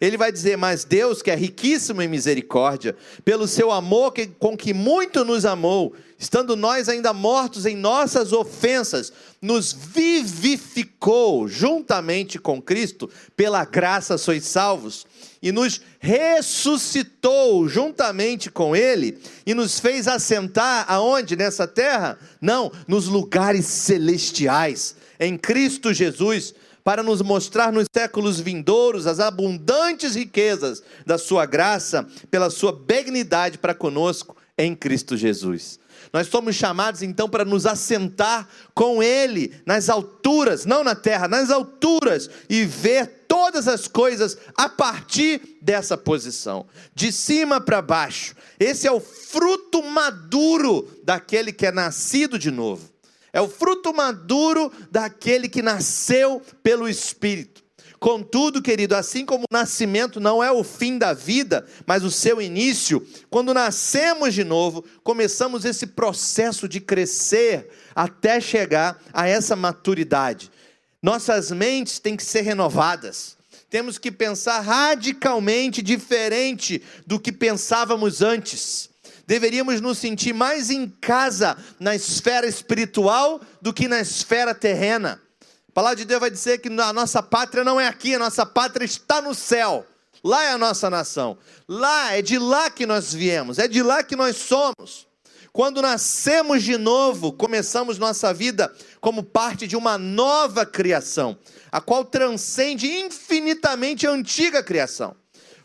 Ele 0.00 0.16
vai 0.16 0.32
dizer: 0.32 0.56
Mas 0.56 0.82
Deus, 0.84 1.20
que 1.20 1.30
é 1.30 1.34
riquíssimo 1.34 2.00
em 2.00 2.08
misericórdia, 2.08 2.96
pelo 3.24 3.46
seu 3.46 3.70
amor 3.70 4.12
que, 4.12 4.26
com 4.26 4.56
que 4.56 4.72
muito 4.72 5.24
nos 5.24 5.44
amou, 5.44 5.94
estando 6.18 6.56
nós 6.56 6.88
ainda 6.88 7.12
mortos 7.12 7.66
em 7.66 7.76
nossas 7.76 8.32
ofensas, 8.32 9.12
nos 9.42 9.72
vivificou 9.72 11.46
juntamente 11.46 12.38
com 12.38 12.62
Cristo, 12.62 13.10
pela 13.36 13.64
graça 13.64 14.16
sois 14.16 14.44
salvos, 14.44 15.06
e 15.42 15.52
nos 15.52 15.82
ressuscitou 15.98 17.68
juntamente 17.68 18.50
com 18.50 18.74
Ele, 18.74 19.18
e 19.44 19.52
nos 19.52 19.78
fez 19.78 20.08
assentar 20.08 20.86
aonde? 20.88 21.36
Nessa 21.36 21.66
terra? 21.66 22.18
Não, 22.40 22.72
nos 22.88 23.06
lugares 23.06 23.66
celestiais, 23.66 24.96
em 25.18 25.36
Cristo 25.36 25.92
Jesus 25.92 26.54
para 26.84 27.02
nos 27.02 27.22
mostrar 27.22 27.72
nos 27.72 27.86
séculos 27.94 28.40
vindouros 28.40 29.06
as 29.06 29.20
abundantes 29.20 30.14
riquezas 30.14 30.82
da 31.06 31.18
sua 31.18 31.46
graça, 31.46 32.06
pela 32.30 32.50
sua 32.50 32.72
benignidade 32.72 33.58
para 33.58 33.74
conosco 33.74 34.36
em 34.56 34.74
Cristo 34.74 35.16
Jesus. 35.16 35.78
Nós 36.12 36.26
somos 36.26 36.56
chamados 36.56 37.02
então 37.02 37.28
para 37.28 37.44
nos 37.44 37.66
assentar 37.66 38.48
com 38.74 39.02
Ele 39.02 39.54
nas 39.64 39.88
alturas, 39.88 40.64
não 40.64 40.82
na 40.82 40.94
terra, 40.94 41.28
nas 41.28 41.50
alturas, 41.50 42.28
e 42.48 42.64
ver 42.64 43.24
todas 43.28 43.68
as 43.68 43.86
coisas 43.86 44.36
a 44.56 44.68
partir 44.68 45.58
dessa 45.62 45.96
posição, 45.96 46.66
de 46.94 47.12
cima 47.12 47.60
para 47.60 47.80
baixo. 47.80 48.34
Esse 48.58 48.88
é 48.88 48.92
o 48.92 49.00
fruto 49.00 49.82
maduro 49.82 50.88
daquele 51.04 51.52
que 51.52 51.66
é 51.66 51.72
nascido 51.72 52.38
de 52.38 52.50
novo. 52.50 52.89
É 53.32 53.40
o 53.40 53.48
fruto 53.48 53.94
maduro 53.94 54.72
daquele 54.90 55.48
que 55.48 55.62
nasceu 55.62 56.42
pelo 56.62 56.88
Espírito. 56.88 57.62
Contudo, 58.00 58.62
querido, 58.62 58.96
assim 58.96 59.26
como 59.26 59.44
o 59.44 59.54
nascimento 59.54 60.18
não 60.18 60.42
é 60.42 60.50
o 60.50 60.64
fim 60.64 60.96
da 60.96 61.12
vida, 61.12 61.66
mas 61.86 62.02
o 62.02 62.10
seu 62.10 62.40
início, 62.40 63.06
quando 63.28 63.52
nascemos 63.52 64.32
de 64.32 64.42
novo, 64.42 64.82
começamos 65.04 65.66
esse 65.66 65.86
processo 65.86 66.66
de 66.66 66.80
crescer 66.80 67.68
até 67.94 68.40
chegar 68.40 68.98
a 69.12 69.28
essa 69.28 69.54
maturidade. 69.54 70.50
Nossas 71.02 71.50
mentes 71.50 71.98
têm 71.98 72.16
que 72.16 72.24
ser 72.24 72.40
renovadas. 72.40 73.36
Temos 73.68 73.98
que 73.98 74.10
pensar 74.10 74.60
radicalmente 74.60 75.82
diferente 75.82 76.82
do 77.06 77.20
que 77.20 77.30
pensávamos 77.30 78.22
antes 78.22 78.89
deveríamos 79.30 79.80
nos 79.80 79.98
sentir 79.98 80.32
mais 80.32 80.70
em 80.70 80.88
casa 80.88 81.56
na 81.78 81.94
esfera 81.94 82.48
espiritual 82.48 83.40
do 83.62 83.72
que 83.72 83.86
na 83.86 84.00
esfera 84.00 84.52
terrena. 84.52 85.22
A 85.68 85.72
palavra 85.72 85.94
de 85.94 86.04
Deus 86.04 86.18
vai 86.18 86.32
dizer 86.32 86.58
que 86.58 86.68
a 86.68 86.92
nossa 86.92 87.22
pátria 87.22 87.62
não 87.62 87.80
é 87.80 87.86
aqui, 87.86 88.12
a 88.12 88.18
nossa 88.18 88.44
pátria 88.44 88.84
está 88.84 89.22
no 89.22 89.32
céu. 89.32 89.86
Lá 90.24 90.42
é 90.42 90.50
a 90.50 90.58
nossa 90.58 90.90
nação. 90.90 91.38
Lá 91.68 92.12
é 92.12 92.20
de 92.20 92.40
lá 92.40 92.70
que 92.70 92.84
nós 92.84 93.14
viemos, 93.14 93.60
é 93.60 93.68
de 93.68 93.84
lá 93.84 94.02
que 94.02 94.16
nós 94.16 94.34
somos. 94.34 95.06
Quando 95.52 95.80
nascemos 95.80 96.64
de 96.64 96.76
novo, 96.76 97.32
começamos 97.32 97.98
nossa 97.98 98.34
vida 98.34 98.74
como 99.00 99.22
parte 99.22 99.68
de 99.68 99.76
uma 99.76 99.96
nova 99.96 100.66
criação, 100.66 101.38
a 101.70 101.80
qual 101.80 102.04
transcende 102.04 102.88
infinitamente 102.88 104.08
a 104.08 104.10
antiga 104.10 104.60
criação. 104.60 105.14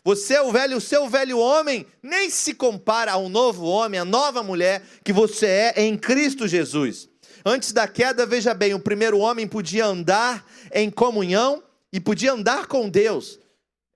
Você 0.06 0.34
é 0.34 0.40
o 0.40 0.52
velho, 0.52 0.76
o 0.76 0.80
seu 0.80 1.08
velho 1.08 1.36
homem 1.36 1.84
nem 2.00 2.30
se 2.30 2.54
compara 2.54 3.10
ao 3.10 3.28
novo 3.28 3.64
homem, 3.64 3.98
à 3.98 4.04
nova 4.04 4.40
mulher 4.40 4.80
que 5.02 5.12
você 5.12 5.46
é 5.46 5.82
em 5.82 5.98
Cristo 5.98 6.46
Jesus. 6.46 7.08
Antes 7.44 7.72
da 7.72 7.88
queda, 7.88 8.24
veja 8.24 8.54
bem, 8.54 8.72
o 8.72 8.78
primeiro 8.78 9.18
homem 9.18 9.48
podia 9.48 9.84
andar 9.84 10.46
em 10.72 10.92
comunhão 10.92 11.60
e 11.92 11.98
podia 11.98 12.34
andar 12.34 12.68
com 12.68 12.88
Deus. 12.88 13.40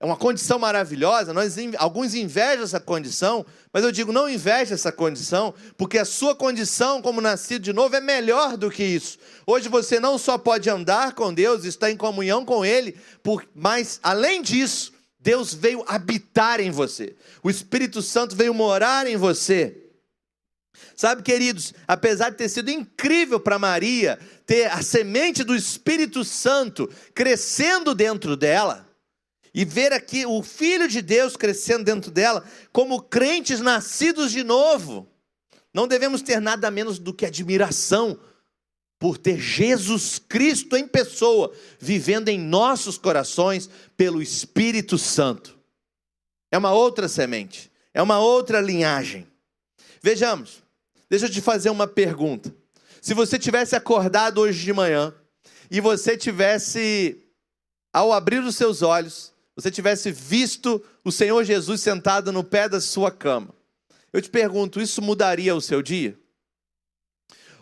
É 0.01 0.05
uma 0.05 0.17
condição 0.17 0.59
maravilhosa, 0.59 1.33
nós, 1.33 1.55
alguns 1.77 2.13
invejam 2.13 2.65
essa 2.65 2.81
condição, 2.81 3.45
mas 3.71 3.85
eu 3.85 3.91
digo, 3.93 4.11
não 4.11 4.27
inveja 4.27 4.73
essa 4.73 4.91
condição, 4.91 5.53
porque 5.77 5.97
a 5.97 6.03
sua 6.03 6.35
condição 6.35 7.01
como 7.01 7.21
nascido 7.21 7.61
de 7.61 7.71
novo 7.71 7.95
é 7.95 8.01
melhor 8.01 8.57
do 8.57 8.69
que 8.69 8.83
isso. 8.83 9.17
Hoje 9.47 9.69
você 9.69 9.97
não 9.97 10.17
só 10.17 10.37
pode 10.37 10.69
andar 10.69 11.13
com 11.13 11.33
Deus, 11.33 11.63
estar 11.63 11.89
em 11.89 11.95
comunhão 11.95 12.43
com 12.43 12.65
Ele, 12.65 12.97
mas 13.55 13.97
além 14.03 14.41
disso, 14.41 14.90
Deus 15.21 15.53
veio 15.53 15.83
habitar 15.87 16.59
em 16.59 16.71
você, 16.71 17.15
o 17.43 17.49
Espírito 17.49 18.01
Santo 18.01 18.35
veio 18.35 18.53
morar 18.53 19.05
em 19.07 19.15
você. 19.15 19.77
Sabe, 20.95 21.21
queridos, 21.21 21.73
apesar 21.87 22.29
de 22.29 22.37
ter 22.37 22.49
sido 22.49 22.71
incrível 22.71 23.39
para 23.39 23.59
Maria 23.59 24.17
ter 24.45 24.71
a 24.71 24.81
semente 24.81 25.43
do 25.43 25.55
Espírito 25.55 26.23
Santo 26.23 26.89
crescendo 27.13 27.93
dentro 27.93 28.35
dela, 28.35 28.87
e 29.53 29.65
ver 29.65 29.91
aqui 29.91 30.25
o 30.25 30.41
Filho 30.41 30.87
de 30.87 31.01
Deus 31.01 31.35
crescendo 31.35 31.83
dentro 31.83 32.09
dela, 32.09 32.43
como 32.71 33.01
crentes 33.01 33.59
nascidos 33.59 34.31
de 34.31 34.43
novo, 34.43 35.07
não 35.73 35.87
devemos 35.87 36.21
ter 36.21 36.39
nada 36.39 36.71
menos 36.71 36.97
do 36.99 37.13
que 37.13 37.25
admiração 37.25 38.17
por 39.01 39.17
ter 39.17 39.39
Jesus 39.39 40.19
Cristo 40.19 40.77
em 40.77 40.87
pessoa 40.87 41.51
vivendo 41.79 42.29
em 42.29 42.37
nossos 42.37 42.99
corações 42.99 43.67
pelo 43.97 44.21
Espírito 44.21 44.95
Santo. 44.95 45.57
É 46.51 46.57
uma 46.59 46.71
outra 46.71 47.07
semente, 47.07 47.71
é 47.95 48.01
uma 48.03 48.19
outra 48.19 48.61
linhagem. 48.61 49.25
Vejamos, 50.03 50.61
deixa 51.09 51.25
eu 51.25 51.31
te 51.31 51.41
fazer 51.41 51.71
uma 51.71 51.87
pergunta. 51.87 52.53
Se 53.01 53.15
você 53.15 53.39
tivesse 53.39 53.75
acordado 53.75 54.39
hoje 54.39 54.63
de 54.63 54.71
manhã 54.71 55.11
e 55.71 55.81
você 55.81 56.15
tivesse, 56.15 57.17
ao 57.91 58.13
abrir 58.13 58.43
os 58.43 58.55
seus 58.55 58.83
olhos, 58.83 59.33
você 59.55 59.71
tivesse 59.71 60.11
visto 60.11 60.79
o 61.03 61.11
Senhor 61.11 61.43
Jesus 61.43 61.81
sentado 61.81 62.31
no 62.31 62.43
pé 62.43 62.69
da 62.69 62.79
sua 62.79 63.09
cama, 63.09 63.49
eu 64.13 64.21
te 64.21 64.29
pergunto, 64.29 64.79
isso 64.79 65.01
mudaria 65.01 65.55
o 65.55 65.61
seu 65.61 65.81
dia? 65.81 66.20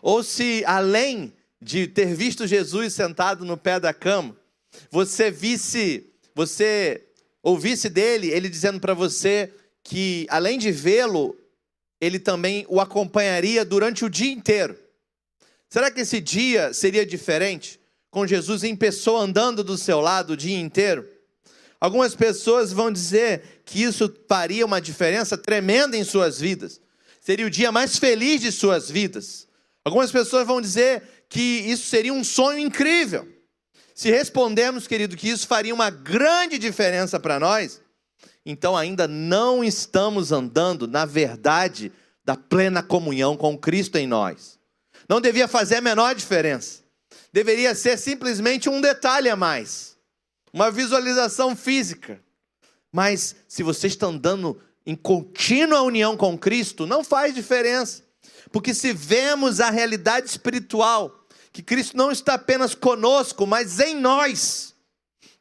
Ou 0.02 0.24
se 0.24 0.64
além 0.66 1.34
de 1.62 1.88
ter 1.88 2.14
visto 2.14 2.48
Jesus 2.48 2.94
sentado 2.94 3.44
no 3.44 3.58
pé 3.58 3.80
da 3.80 3.94
cama, 3.94 4.36
você 4.90 5.30
visse, 5.30 6.10
você 6.34 7.06
ouvisse 7.44 7.90
dele, 7.90 8.30
ele 8.30 8.50
dizendo 8.50 8.80
para 8.80 8.94
você 8.94 9.52
que 9.84 10.26
além 10.30 10.58
de 10.58 10.72
vê-lo, 10.72 11.36
ele 12.00 12.20
também 12.20 12.66
o 12.70 12.80
acompanharia 12.80 13.66
durante 13.66 14.06
o 14.06 14.10
dia 14.10 14.32
inteiro. 14.32 14.78
Será 15.70 15.92
que 15.92 16.02
esse 16.02 16.20
dia 16.20 16.74
seria 16.74 17.06
diferente? 17.06 17.80
Com 18.10 18.26
Jesus 18.26 18.64
em 18.64 18.76
pessoa 18.76 19.22
andando 19.22 19.64
do 19.64 19.78
seu 19.78 20.00
lado 20.00 20.34
o 20.34 20.38
dia 20.38 20.58
inteiro? 20.58 21.08
Algumas 21.80 22.16
pessoas 22.16 22.74
vão 22.74 22.92
dizer 22.92 23.62
que 23.64 23.84
isso 23.84 24.14
faria 24.28 24.66
uma 24.66 24.82
diferença 24.82 25.38
tremenda 25.38 25.96
em 25.96 26.04
suas 26.04 26.40
vidas. 26.40 26.82
Seria 27.22 27.46
o 27.46 27.50
dia 27.50 27.72
mais 27.72 27.98
feliz 27.98 28.42
de 28.42 28.52
suas 28.52 28.90
vidas. 28.90 29.48
Algumas 29.84 30.12
pessoas 30.12 30.46
vão 30.46 30.62
dizer 30.62 31.04
que 31.30 31.40
isso 31.40 31.88
seria 31.88 32.14
um 32.14 32.24
sonho 32.24 32.60
incrível. 32.60 33.28
Se 33.96 34.10
respondermos, 34.10 34.88
querido, 34.88 35.18
que 35.18 35.30
isso 35.30 35.48
faria 35.48 35.74
uma 35.74 35.90
grande 35.90 36.58
diferença 36.58 37.20
para 37.20 37.40
nós, 37.40 37.82
então 38.46 38.76
ainda 38.78 39.08
não 39.08 39.64
estamos 39.64 40.32
andando 40.32 40.88
na 40.88 41.06
verdade 41.06 41.92
da 42.24 42.36
plena 42.36 42.82
comunhão 42.82 43.36
com 43.36 43.58
Cristo 43.58 43.98
em 43.98 44.08
nós. 44.08 44.60
Não 45.08 45.20
devia 45.20 45.48
fazer 45.48 45.76
a 45.76 45.82
menor 45.82 46.16
diferença. 46.16 46.84
Deveria 47.34 47.76
ser 47.76 47.98
simplesmente 47.98 48.70
um 48.70 48.80
detalhe 48.80 49.30
a 49.30 49.36
mais, 49.36 49.98
uma 50.54 50.72
visualização 50.72 51.56
física. 51.56 52.22
Mas 52.92 53.36
se 53.48 53.64
você 53.64 53.88
está 53.88 54.08
andando 54.08 54.60
em 54.86 54.96
contínua 54.96 55.82
união 55.82 56.18
com 56.18 56.38
Cristo, 56.38 56.88
não 56.88 57.04
faz 57.04 57.34
diferença. 57.34 58.04
Porque 58.52 58.74
se 58.74 58.94
vemos 58.94 59.60
a 59.60 59.70
realidade 59.70 60.28
espiritual, 60.28 61.28
que 61.52 61.62
Cristo 61.62 61.96
não 61.96 62.12
está 62.12 62.36
apenas 62.36 62.74
conosco, 62.74 63.46
mas 63.46 63.80
em 63.80 63.96
nós, 63.96 64.74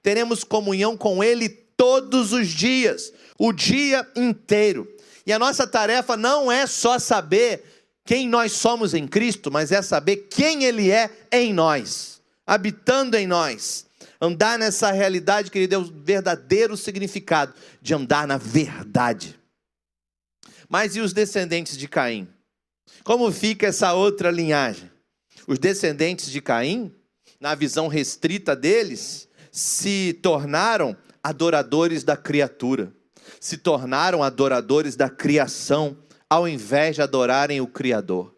teremos 0.03 0.45
comunhão 0.45 0.97
com 0.97 1.23
Ele 1.23 1.49
todos 1.49 2.33
os 2.33 2.49
dias, 2.49 3.13
o 3.39 3.53
dia 3.53 4.07
inteiro. 4.17 4.89
E 5.27 5.33
a 5.33 5.39
nossa 5.39 5.67
tarefa 5.67 6.17
não 6.17 6.51
é 6.51 6.67
só 6.67 6.99
saber 6.99 7.65
quem 8.05 8.29
nós 8.29 8.53
somos 8.53 8.95
em 8.95 9.07
Cristo, 9.07 9.51
mas 9.51 9.71
é 9.71 9.83
saber 9.83 10.29
quem 10.31 10.65
Ele 10.65 10.91
é 10.91 11.11
em 11.31 11.53
nós, 11.53 12.23
habitando 12.47 13.17
em 13.17 13.27
nós. 13.27 13.87
Andar 14.21 14.59
nessa 14.59 14.91
realidade 14.91 15.51
que 15.51 15.59
Ele 15.59 15.69
deu 15.69 15.81
o 15.81 16.03
verdadeiro 16.03 16.77
significado 16.77 17.55
de 17.81 17.95
andar 17.95 18.27
na 18.27 18.37
verdade. 18.37 19.39
Mas 20.69 20.97
e 20.97 21.01
os 21.01 21.13
descendentes 21.13 21.77
de 21.77 21.87
Caim? 21.87 22.27
Como 23.09 23.33
fica 23.33 23.69
essa 23.69 23.95
outra 23.95 24.31
linhagem? 24.31 24.91
Os 25.47 25.59
descendentes 25.59 26.31
de 26.31 26.43
Caim, 26.43 26.93
na 27.41 27.55
visão 27.55 27.89
restrita 27.89 28.55
deles, 28.55 29.27
se 29.51 30.13
tornaram 30.23 30.95
adoradores 31.25 32.05
da 32.05 32.19
criatura, 32.19 32.93
se 33.41 33.57
tornaram 33.57 34.23
adoradores 34.23 34.95
da 34.95 35.09
criação, 35.09 35.97
ao 36.29 36.47
invés 36.47 36.97
de 36.97 37.01
adorarem 37.01 37.63
o 37.63 37.67
Criador. 37.67 38.35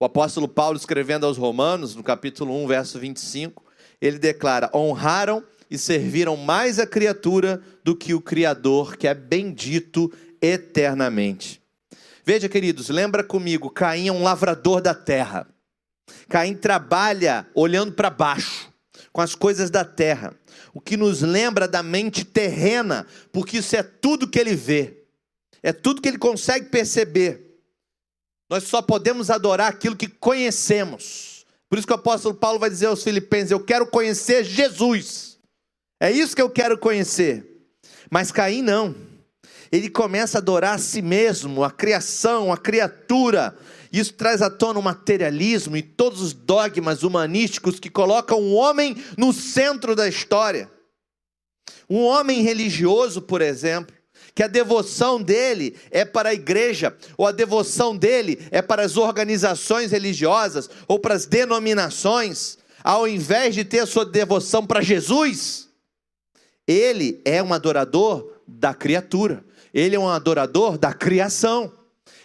O 0.00 0.06
apóstolo 0.06 0.48
Paulo, 0.48 0.78
escrevendo 0.78 1.26
aos 1.26 1.36
Romanos, 1.36 1.94
no 1.94 2.02
capítulo 2.02 2.54
1, 2.64 2.66
verso 2.68 2.98
25, 2.98 3.62
ele 4.00 4.18
declara: 4.18 4.70
honraram 4.74 5.44
e 5.70 5.76
serviram 5.76 6.38
mais 6.38 6.78
a 6.78 6.86
criatura 6.86 7.62
do 7.84 7.94
que 7.94 8.14
o 8.14 8.20
Criador, 8.22 8.96
que 8.96 9.06
é 9.06 9.12
bendito 9.12 10.10
eternamente. 10.40 11.59
Veja, 12.32 12.48
queridos, 12.48 12.88
lembra 12.90 13.24
comigo: 13.24 13.68
Caim 13.68 14.06
é 14.06 14.12
um 14.12 14.22
lavrador 14.22 14.80
da 14.80 14.94
terra. 14.94 15.48
Caim 16.28 16.54
trabalha 16.54 17.44
olhando 17.56 17.90
para 17.92 18.08
baixo, 18.08 18.72
com 19.12 19.20
as 19.20 19.34
coisas 19.34 19.68
da 19.68 19.84
terra, 19.84 20.32
o 20.72 20.80
que 20.80 20.96
nos 20.96 21.22
lembra 21.22 21.66
da 21.66 21.82
mente 21.82 22.24
terrena, 22.24 23.04
porque 23.32 23.56
isso 23.56 23.74
é 23.74 23.82
tudo 23.82 24.28
que 24.28 24.38
ele 24.38 24.54
vê, 24.54 25.02
é 25.60 25.72
tudo 25.72 26.00
que 26.00 26.08
ele 26.08 26.18
consegue 26.18 26.66
perceber. 26.66 27.58
Nós 28.48 28.62
só 28.62 28.80
podemos 28.80 29.28
adorar 29.28 29.68
aquilo 29.68 29.96
que 29.96 30.06
conhecemos. 30.06 31.44
Por 31.68 31.78
isso 31.78 31.86
que 31.88 31.92
o 31.92 31.96
apóstolo 31.96 32.36
Paulo 32.36 32.60
vai 32.60 32.70
dizer 32.70 32.86
aos 32.86 33.02
Filipenses: 33.02 33.50
Eu 33.50 33.64
quero 33.64 33.88
conhecer 33.88 34.44
Jesus. 34.44 35.36
É 35.98 36.12
isso 36.12 36.36
que 36.36 36.42
eu 36.42 36.48
quero 36.48 36.78
conhecer. 36.78 37.44
Mas 38.08 38.30
Caim 38.30 38.62
não. 38.62 39.09
Ele 39.72 39.88
começa 39.88 40.38
a 40.38 40.40
adorar 40.40 40.74
a 40.74 40.78
si 40.78 41.00
mesmo, 41.00 41.62
a 41.62 41.70
criação, 41.70 42.52
a 42.52 42.56
criatura. 42.56 43.56
Isso 43.92 44.14
traz 44.14 44.42
à 44.42 44.50
tona 44.50 44.80
o 44.80 44.82
materialismo 44.82 45.76
e 45.76 45.82
todos 45.82 46.20
os 46.20 46.32
dogmas 46.32 47.02
humanísticos 47.02 47.78
que 47.78 47.88
colocam 47.88 48.40
o 48.40 48.54
homem 48.54 48.96
no 49.16 49.32
centro 49.32 49.94
da 49.94 50.08
história. 50.08 50.70
Um 51.88 52.02
homem 52.04 52.42
religioso, 52.42 53.22
por 53.22 53.40
exemplo, 53.40 53.94
que 54.34 54.42
a 54.42 54.48
devoção 54.48 55.20
dele 55.20 55.76
é 55.90 56.04
para 56.04 56.30
a 56.30 56.34
igreja, 56.34 56.96
ou 57.16 57.26
a 57.26 57.32
devoção 57.32 57.96
dele 57.96 58.40
é 58.50 58.62
para 58.62 58.82
as 58.82 58.96
organizações 58.96 59.90
religiosas, 59.90 60.70
ou 60.86 60.98
para 60.98 61.14
as 61.14 61.26
denominações, 61.26 62.58
ao 62.82 63.06
invés 63.06 63.54
de 63.54 63.64
ter 63.64 63.80
a 63.80 63.86
sua 63.86 64.04
devoção 64.04 64.66
para 64.66 64.80
Jesus, 64.80 65.68
ele 66.66 67.20
é 67.24 67.42
um 67.42 67.52
adorador 67.52 68.32
da 68.46 68.72
criatura, 68.72 69.44
ele 69.72 69.96
é 69.96 69.98
um 69.98 70.08
adorador 70.08 70.78
da 70.78 70.92
criação. 70.92 71.72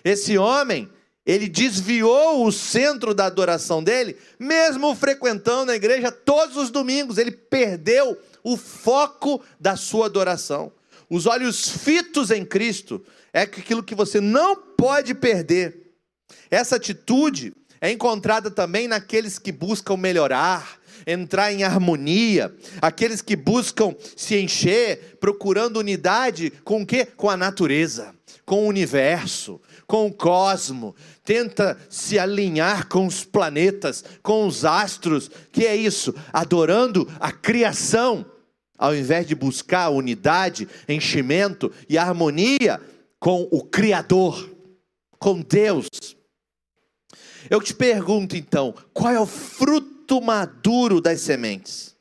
Esse 0.04 0.38
homem, 0.38 0.90
ele 1.26 1.48
desviou 1.48 2.46
o 2.46 2.52
centro 2.52 3.14
da 3.14 3.26
adoração 3.26 3.84
dele, 3.84 4.18
mesmo 4.40 4.96
frequentando 4.96 5.72
a 5.72 5.76
igreja 5.76 6.12
todos 6.12 6.58
os 6.58 6.70
domingos, 6.70 7.18
ele 7.18 7.32
perdeu 7.32 8.18
o 8.44 8.56
foco 8.58 9.42
da 9.60 9.76
sua 9.76 10.06
adoração 10.06 10.72
os 11.10 11.26
olhos 11.26 11.70
fitos 11.70 12.32
em 12.32 12.46
Cristo, 12.46 13.04
é 13.32 13.42
aquilo 13.42 13.84
que 13.84 13.96
você 13.96 14.20
não 14.20 14.56
pode 14.56 15.14
perder. 15.14 15.94
Essa 16.50 16.78
atitude 16.78 17.54
é 17.80 17.92
encontrada 17.92 18.50
também 18.50 18.88
naqueles 18.88 19.38
que 19.38 19.52
buscam 19.52 19.98
melhorar, 19.98 20.80
entrar 21.06 21.52
em 21.54 21.64
harmonia, 21.64 22.54
aqueles 22.82 23.22
que 23.22 23.36
buscam 23.36 23.96
se 24.16 24.40
encher, 24.40 25.18
procurando 25.20 25.78
unidade 25.78 26.52
com 26.64 26.82
o 26.82 26.86
quê? 26.86 27.06
Com 27.06 27.30
a 27.30 27.38
natureza, 27.38 28.14
com 28.46 28.66
o 28.66 28.68
universo, 28.68 29.62
com 29.88 30.08
o 30.08 30.14
cosmo, 30.14 30.96
tenta 31.24 31.78
se 31.90 32.18
alinhar 32.18 32.88
com 32.88 33.06
os 33.06 33.24
planetas, 33.24 34.04
com 34.22 34.48
os 34.48 34.66
astros, 34.66 35.30
que 35.52 35.66
é 35.66 35.76
isso? 35.76 36.14
Adorando 36.34 37.08
a 37.20 37.32
criação 37.32 38.26
ao 38.78 38.96
invés 38.96 39.26
de 39.26 39.36
buscar 39.36 39.90
unidade, 39.90 40.68
enchimento 40.88 41.72
e 41.88 41.98
harmonia 41.98 42.82
com 43.20 43.48
o 43.52 43.64
Criador, 43.64 44.50
com 45.18 45.42
Deus. 45.42 45.88
Eu 47.50 47.62
te 47.62 47.74
pergunto 47.74 48.36
então, 48.36 48.74
qual 48.94 49.14
é 49.14 49.20
o 49.20 49.26
fruto 50.06 50.22
maduro 50.22 51.02
das 51.02 51.22
sementes? 51.22 51.96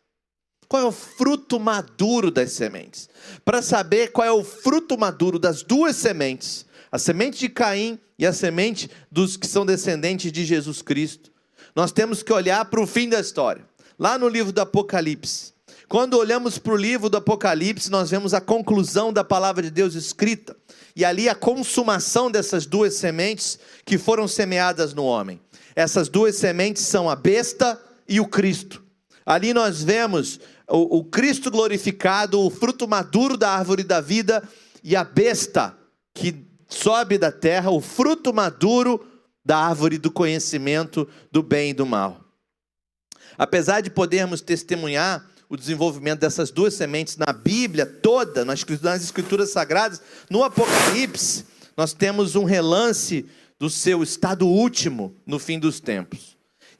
Qual 0.68 0.82
é 0.82 0.84
o 0.84 0.92
fruto 0.92 1.58
maduro 1.58 2.30
das 2.30 2.52
sementes? 2.52 3.08
Para 3.44 3.62
saber 3.62 4.12
qual 4.12 4.26
é 4.26 4.30
o 4.30 4.44
fruto 4.44 4.98
maduro 4.98 5.38
das 5.38 5.62
duas 5.62 5.96
sementes, 5.96 6.66
a 6.92 6.98
semente 6.98 7.38
de 7.38 7.48
Caim 7.48 7.98
e 8.18 8.26
a 8.26 8.32
semente 8.32 8.90
dos 9.10 9.38
que 9.38 9.46
são 9.46 9.64
descendentes 9.64 10.30
de 10.30 10.44
Jesus 10.44 10.82
Cristo, 10.82 11.32
nós 11.74 11.92
temos 11.92 12.22
que 12.22 12.32
olhar 12.32 12.66
para 12.66 12.82
o 12.82 12.86
fim 12.86 13.08
da 13.08 13.18
história. 13.18 13.64
Lá 13.98 14.18
no 14.18 14.28
livro 14.28 14.52
do 14.52 14.60
Apocalipse, 14.60 15.54
quando 15.88 16.18
olhamos 16.18 16.58
para 16.58 16.74
o 16.74 16.76
livro 16.76 17.08
do 17.08 17.16
Apocalipse, 17.16 17.90
nós 17.90 18.10
vemos 18.10 18.34
a 18.34 18.40
conclusão 18.40 19.12
da 19.12 19.24
palavra 19.24 19.62
de 19.62 19.70
Deus 19.70 19.94
escrita, 19.94 20.54
e 20.94 21.06
ali 21.06 21.26
a 21.26 21.34
consumação 21.34 22.30
dessas 22.30 22.66
duas 22.66 22.94
sementes 22.94 23.58
que 23.84 23.96
foram 23.96 24.28
semeadas 24.28 24.92
no 24.92 25.04
homem. 25.04 25.40
Essas 25.74 26.08
duas 26.08 26.36
sementes 26.36 26.82
são 26.82 27.08
a 27.08 27.16
besta 27.16 27.80
e 28.08 28.20
o 28.20 28.26
Cristo. 28.26 28.82
Ali 29.24 29.54
nós 29.54 29.82
vemos 29.82 30.38
o, 30.68 30.98
o 30.98 31.04
Cristo 31.04 31.50
glorificado, 31.50 32.40
o 32.40 32.50
fruto 32.50 32.86
maduro 32.86 33.36
da 33.36 33.50
árvore 33.50 33.82
da 33.82 34.00
vida, 34.00 34.42
e 34.82 34.94
a 34.94 35.02
besta 35.02 35.76
que 36.12 36.46
sobe 36.68 37.16
da 37.16 37.32
terra, 37.32 37.70
o 37.70 37.80
fruto 37.80 38.32
maduro 38.32 39.06
da 39.44 39.58
árvore 39.58 39.98
do 39.98 40.10
conhecimento 40.10 41.08
do 41.30 41.42
bem 41.42 41.70
e 41.70 41.74
do 41.74 41.86
mal. 41.86 42.20
Apesar 43.36 43.80
de 43.80 43.90
podermos 43.90 44.40
testemunhar 44.40 45.28
o 45.48 45.56
desenvolvimento 45.56 46.20
dessas 46.20 46.50
duas 46.50 46.74
sementes 46.74 47.16
na 47.16 47.32
Bíblia 47.32 47.84
toda, 47.84 48.44
nas 48.44 48.64
Escrituras 49.02 49.50
Sagradas, 49.50 50.00
no 50.30 50.42
Apocalipse, 50.42 51.44
nós 51.76 51.92
temos 51.92 52.36
um 52.36 52.44
relance 52.44 53.26
do 53.58 53.68
seu 53.68 54.02
estado 54.02 54.46
último 54.46 55.16
no 55.26 55.38
fim 55.38 55.58
dos 55.58 55.80
tempos. 55.80 56.33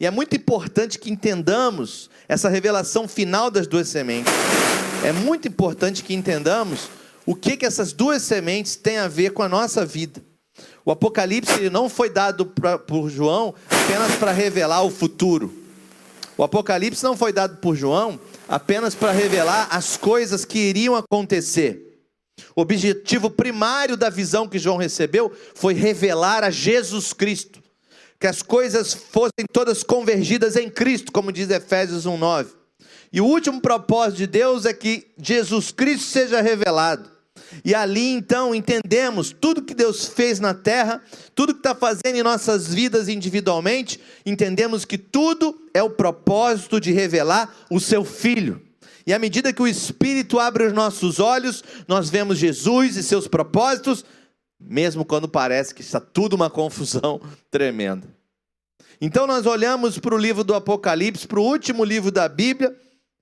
E 0.05 0.07
é 0.07 0.11
muito 0.11 0.37
importante 0.37 0.99
que 0.99 1.11
entendamos 1.11 2.11
essa 2.29 2.51
revelação 2.51 3.09
final 3.09 3.51
das 3.51 3.67
duas 3.67 3.89
sementes. 3.89 4.31
É 5.03 5.13
muito 5.13 5.49
importante 5.49 6.05
que 6.05 6.13
entendamos 6.13 6.91
o 7.25 7.35
que, 7.35 7.57
que 7.57 7.65
essas 7.65 7.91
duas 7.95 8.21
sementes 8.21 8.77
têm 8.77 8.99
a 8.99 9.09
ver 9.09 9.31
com 9.31 9.43
a 9.43 9.49
nossa 9.49 9.87
vida. 9.87 10.23
O 10.85 10.91
Apocalipse 10.91 11.71
não 11.71 11.89
foi 11.89 12.11
dado 12.11 12.45
pra, 12.45 12.79
por 12.79 13.09
João 13.09 13.55
apenas 13.67 14.15
para 14.17 14.31
revelar 14.31 14.83
o 14.83 14.91
futuro. 14.91 15.51
O 16.37 16.45
Apocalipse 16.45 17.03
não 17.03 17.17
foi 17.17 17.33
dado 17.33 17.57
por 17.57 17.75
João 17.75 18.21
apenas 18.47 18.95
para 18.95 19.11
revelar 19.11 19.69
as 19.71 19.97
coisas 19.97 20.45
que 20.45 20.59
iriam 20.59 20.95
acontecer. 20.97 21.81
O 22.55 22.61
objetivo 22.61 23.31
primário 23.31 23.97
da 23.97 24.11
visão 24.11 24.47
que 24.47 24.59
João 24.59 24.77
recebeu 24.77 25.33
foi 25.55 25.73
revelar 25.73 26.45
a 26.45 26.51
Jesus 26.51 27.15
Cristo, 27.15 27.64
que 28.19 28.27
as 28.27 28.43
coisas 28.43 28.95
fossem 28.95 29.47
todas 29.53 29.83
convergidas 29.83 30.57
em 30.57 30.71
Cristo, 30.71 31.13
como 31.13 31.33
diz 31.33 31.51
Efésios 31.51 32.07
1:9. 32.07 32.49
E 33.13 33.21
o 33.21 33.27
último 33.27 33.61
propósito 33.61 34.19
de 34.19 34.27
Deus 34.27 34.65
é 34.65 34.73
que 34.73 35.07
Jesus 35.17 35.71
Cristo 35.71 36.07
seja 36.07 36.41
revelado. 36.41 37.15
E 37.65 37.75
ali 37.75 38.09
então 38.09 38.55
entendemos 38.55 39.35
tudo 39.39 39.63
que 39.63 39.75
Deus 39.75 40.07
fez 40.07 40.41
na 40.41 40.55
terra, 40.55 41.03
tudo 41.35 41.53
que 41.53 41.61
está 41.61 41.75
fazendo 41.75 42.17
em 42.17 42.23
nossas 42.23 42.73
vidas 42.73 43.09
individualmente, 43.09 44.01
entendemos 44.25 44.85
que 44.85 44.99
tudo 44.99 45.57
é 45.73 45.83
o 45.83 45.91
propósito 45.91 46.81
de 46.81 46.93
revelar 46.93 47.55
o 47.71 47.79
seu 47.79 48.05
Filho. 48.05 48.61
E 49.07 49.13
à 49.13 49.19
medida 49.19 49.53
que 49.53 49.63
o 49.63 49.69
Espírito 49.69 50.41
abre 50.41 50.65
os 50.65 50.73
nossos 50.73 51.21
olhos, 51.21 51.63
nós 51.87 52.09
vemos 52.09 52.39
Jesus 52.39 52.97
e 52.97 53.03
seus 53.03 53.29
propósitos, 53.29 54.05
mesmo 54.59 55.05
quando 55.05 55.29
parece 55.29 55.75
que 55.75 55.83
está 55.83 56.01
tudo 56.01 56.35
uma 56.35 56.51
confusão 56.51 57.21
tremenda. 57.51 58.09
Então 59.01 59.27
nós 59.27 59.47
olhamos 59.47 59.99
para 59.99 60.15
o 60.15 60.19
livro 60.19 60.45
do 60.45 60.55
Apocalipse, 60.55 61.27
para 61.27 61.41
o 61.41 61.45
último 61.45 61.85
livro 61.85 62.11
da 62.11 62.29
Bíblia, 62.29 62.75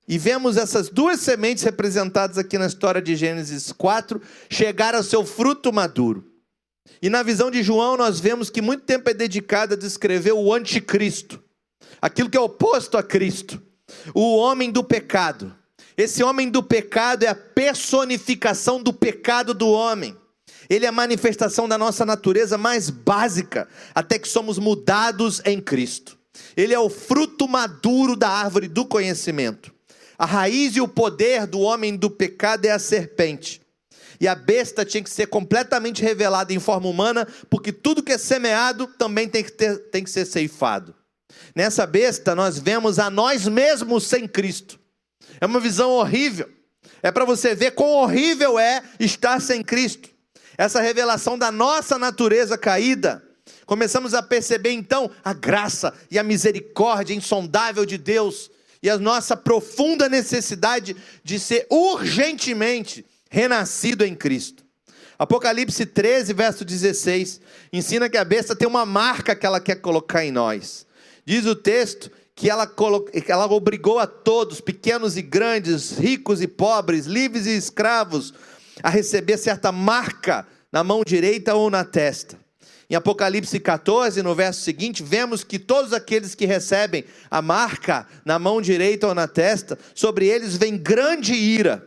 e 0.07 0.19
vemos 0.19 0.57
essas 0.57 0.89
duas 0.89 1.21
sementes 1.21 1.63
representadas 1.65 2.37
aqui 2.37 2.59
na 2.59 2.67
história 2.67 3.01
de 3.01 3.17
Gênesis 3.17 3.73
4 3.73 4.21
chegar 4.51 4.95
ao 4.95 5.03
seu 5.03 5.25
fruto 5.25 5.73
maduro. 5.73 6.33
E 7.01 7.09
na 7.09 7.23
visão 7.23 7.51
de 7.51 7.63
João, 7.63 7.97
nós 7.97 8.21
vemos 8.21 8.51
que 8.51 8.61
muito 8.61 8.85
tempo 8.85 9.09
é 9.09 9.15
dedicado 9.15 9.75
a 9.75 9.77
descrever 9.77 10.33
o 10.33 10.53
anticristo, 10.53 11.43
aquilo 12.01 12.29
que 12.29 12.37
é 12.37 12.41
oposto 12.41 12.99
a 12.99 13.03
Cristo, 13.03 13.63
o 14.15 14.37
homem 14.37 14.71
do 14.71 14.83
pecado. 14.83 15.55
Esse 15.97 16.23
homem 16.23 16.51
do 16.51 16.63
pecado 16.63 17.25
é 17.25 17.29
a 17.29 17.35
personificação 17.35 18.83
do 18.83 18.93
pecado 18.93 19.55
do 19.55 19.69
homem. 19.69 20.17
Ele 20.73 20.87
é 20.87 20.89
a 20.89 20.93
manifestação 20.93 21.69
da 21.69 21.77
nossa 21.77 22.07
natureza 22.07 22.57
mais 22.57 22.89
básica, 22.89 23.69
até 23.95 24.19
que 24.19 24.27
somos 24.27 24.59
mudados 24.59 25.43
em 25.45 25.61
Cristo. 25.61 26.19
Ele 26.57 26.73
é 26.73 26.79
o 26.79 26.89
fruto 26.89 27.47
maduro 27.47 28.17
da 28.17 28.31
árvore 28.31 28.69
do 28.69 28.87
conhecimento. 28.87 29.71
A 30.19 30.25
raiz 30.25 30.75
e 30.75 30.81
o 30.81 30.89
poder 30.89 31.47
do 31.47 31.61
homem 31.61 31.95
do 31.95 32.11
pecado 32.11 32.65
é 32.65 32.71
a 32.71 32.79
serpente. 32.79 33.61
E 34.19 34.27
a 34.27 34.35
besta 34.35 34.83
tinha 34.83 35.03
que 35.03 35.11
ser 35.11 35.27
completamente 35.27 36.01
revelada 36.01 36.55
em 36.55 36.59
forma 36.59 36.89
humana, 36.89 37.29
porque 37.51 37.71
tudo 37.71 38.03
que 38.03 38.13
é 38.13 38.17
semeado 38.17 38.87
também 38.87 39.29
tem 39.29 39.45
que, 39.45 39.53
ter, 39.53 39.77
tem 39.91 40.03
que 40.03 40.11
ser 40.11 40.25
ceifado. 40.25 40.95
Nessa 41.55 41.85
besta, 41.85 42.35
nós 42.35 42.59
vemos 42.59 42.99
a 42.99 43.11
nós 43.11 43.47
mesmos 43.47 44.07
sem 44.07 44.27
Cristo. 44.27 44.81
É 45.39 45.45
uma 45.45 45.61
visão 45.61 45.91
horrível. 45.91 46.49
É 47.03 47.13
para 47.13 47.27
você 47.27 47.55
ver 47.55 47.73
quão 47.73 47.91
horrível 47.91 48.59
é 48.59 48.83
estar 48.99 49.39
sem 49.39 49.63
Cristo. 49.63 50.12
Essa 50.63 50.81
revelação 50.81 51.37
da 51.37 51.51
nossa 51.51 51.99
natureza 51.99 52.57
caída. 52.57 53.21
Começamos 53.67 54.15
a 54.15 54.23
perceber 54.23 54.71
então 54.71 55.11
a 55.25 55.33
graça 55.33 55.93
e 56.09 56.21
a 56.21 56.23
misericórdia 56.23 57.15
insondável 57.15 57.85
de 57.85 57.99
Deus 57.99 58.49
e 58.81 58.89
a 58.89 58.97
nossa 58.97 59.37
profunda 59.37 60.09
necessidade 60.09 60.95
de 61.25 61.41
ser 61.41 61.67
urgentemente 61.69 63.05
renascido 63.29 64.05
em 64.05 64.15
Cristo. 64.15 64.63
Apocalipse 65.19 65.85
13, 65.85 66.33
verso 66.33 66.65
16, 66.65 67.41
ensina 67.73 68.09
que 68.09 68.17
a 68.17 68.25
besta 68.25 68.55
tem 68.55 68.69
uma 68.69 68.87
marca 68.87 69.35
que 69.35 69.45
ela 69.45 69.59
quer 69.59 69.81
colocar 69.81 70.25
em 70.25 70.31
nós. 70.31 70.87
Diz 71.27 71.45
o 71.45 71.57
texto 71.57 72.09
que 72.37 72.49
ela, 72.49 72.69
que 72.69 73.33
ela 73.33 73.47
obrigou 73.47 73.99
a 73.99 74.07
todos, 74.07 74.61
pequenos 74.61 75.17
e 75.17 75.23
grandes, 75.23 75.99
ricos 75.99 76.41
e 76.41 76.47
pobres, 76.47 77.07
livres 77.07 77.47
e 77.47 77.57
escravos, 77.57 78.33
a 78.83 78.91
receber 78.91 79.37
certa 79.37 79.73
marca 79.73 80.47
na 80.71 80.85
mão 80.85 81.03
direita 81.05 81.55
ou 81.55 81.69
na 81.69 81.85
testa. 81.85 82.39
Em 82.89 82.95
Apocalipse 82.95 83.59
14, 83.59 84.23
no 84.23 84.35
verso 84.35 84.61
seguinte, 84.61 85.03
vemos 85.03 85.43
que 85.43 85.59
todos 85.59 85.93
aqueles 85.93 86.35
que 86.35 86.45
recebem 86.45 87.05
a 87.31 87.41
marca 87.41 88.07
na 88.25 88.39
mão 88.39 88.61
direita 88.61 89.07
ou 89.07 89.15
na 89.15 89.27
testa, 89.27 89.79
sobre 89.95 90.27
eles 90.27 90.57
vem 90.57 90.77
grande 90.77 91.33
ira. 91.33 91.87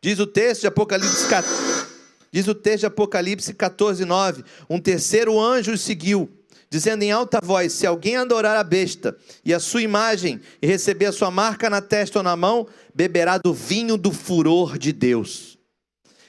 Diz 0.00 0.18
o 0.18 0.26
texto 0.26 0.62
de 0.62 0.66
Apocalipse 0.66 1.28
14, 1.28 1.86
diz 2.32 2.48
o 2.48 2.54
texto 2.54 2.80
de 2.80 2.86
Apocalipse 2.86 3.54
14, 3.54 4.04
9: 4.04 4.44
Um 4.68 4.80
terceiro 4.80 5.40
anjo 5.40 5.76
seguiu, 5.78 6.28
dizendo 6.70 7.02
em 7.02 7.10
alta 7.12 7.40
voz: 7.42 7.72
Se 7.72 7.86
alguém 7.86 8.16
adorar 8.16 8.56
a 8.56 8.64
besta 8.64 9.16
e 9.44 9.52
a 9.54 9.60
sua 9.60 9.82
imagem 9.82 10.40
e 10.60 10.66
receber 10.66 11.06
a 11.06 11.12
sua 11.12 11.30
marca 11.30 11.68
na 11.68 11.80
testa 11.80 12.18
ou 12.18 12.22
na 12.22 12.36
mão, 12.36 12.66
beberá 12.94 13.38
do 13.38 13.52
vinho 13.54 13.96
do 13.96 14.12
furor 14.12 14.78
de 14.78 14.92
Deus. 14.92 15.58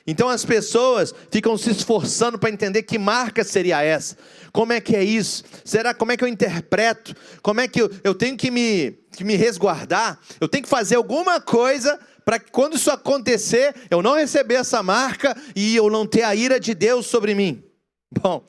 Então 0.10 0.28
as 0.28 0.44
pessoas 0.44 1.14
ficam 1.30 1.56
se 1.56 1.70
esforçando 1.70 2.40
para 2.40 2.50
entender 2.50 2.82
que 2.82 2.98
marca 2.98 3.44
seria 3.44 3.84
essa. 3.84 4.18
Como 4.52 4.74
é 4.74 4.82
que 4.82 4.96
é 4.96 5.04
isso? 5.04 5.44
Será 5.64 5.94
como 5.94 6.12
é 6.12 6.18
que 6.18 6.24
eu 6.24 6.28
interpreto? 6.28 7.16
Como 7.44 7.60
é 7.60 7.68
que 7.68 7.80
eu, 7.80 7.92
eu 8.04 8.16
tenho 8.16 8.36
que 8.36 8.50
me, 8.50 8.98
que 9.16 9.24
me 9.24 9.36
resguardar? 9.36 10.20
Eu 10.42 10.48
tenho 10.48 10.64
que 10.64 10.70
fazer 10.70 10.96
alguma 10.96 11.40
coisa 11.40 12.00
para 12.26 12.40
que 12.40 12.52
quando 12.52 12.76
isso 12.76 12.90
acontecer, 12.90 13.76
eu 13.90 14.02
não 14.02 14.16
receber 14.16 14.56
essa 14.56 14.82
marca 14.82 15.36
e 15.56 15.76
eu 15.76 15.90
não 15.92 16.08
ter 16.08 16.24
a 16.24 16.34
ira 16.34 16.60
de 16.60 16.74
Deus 16.74 17.06
sobre 17.06 17.36
mim. 17.36 17.64
Bom, 18.12 18.44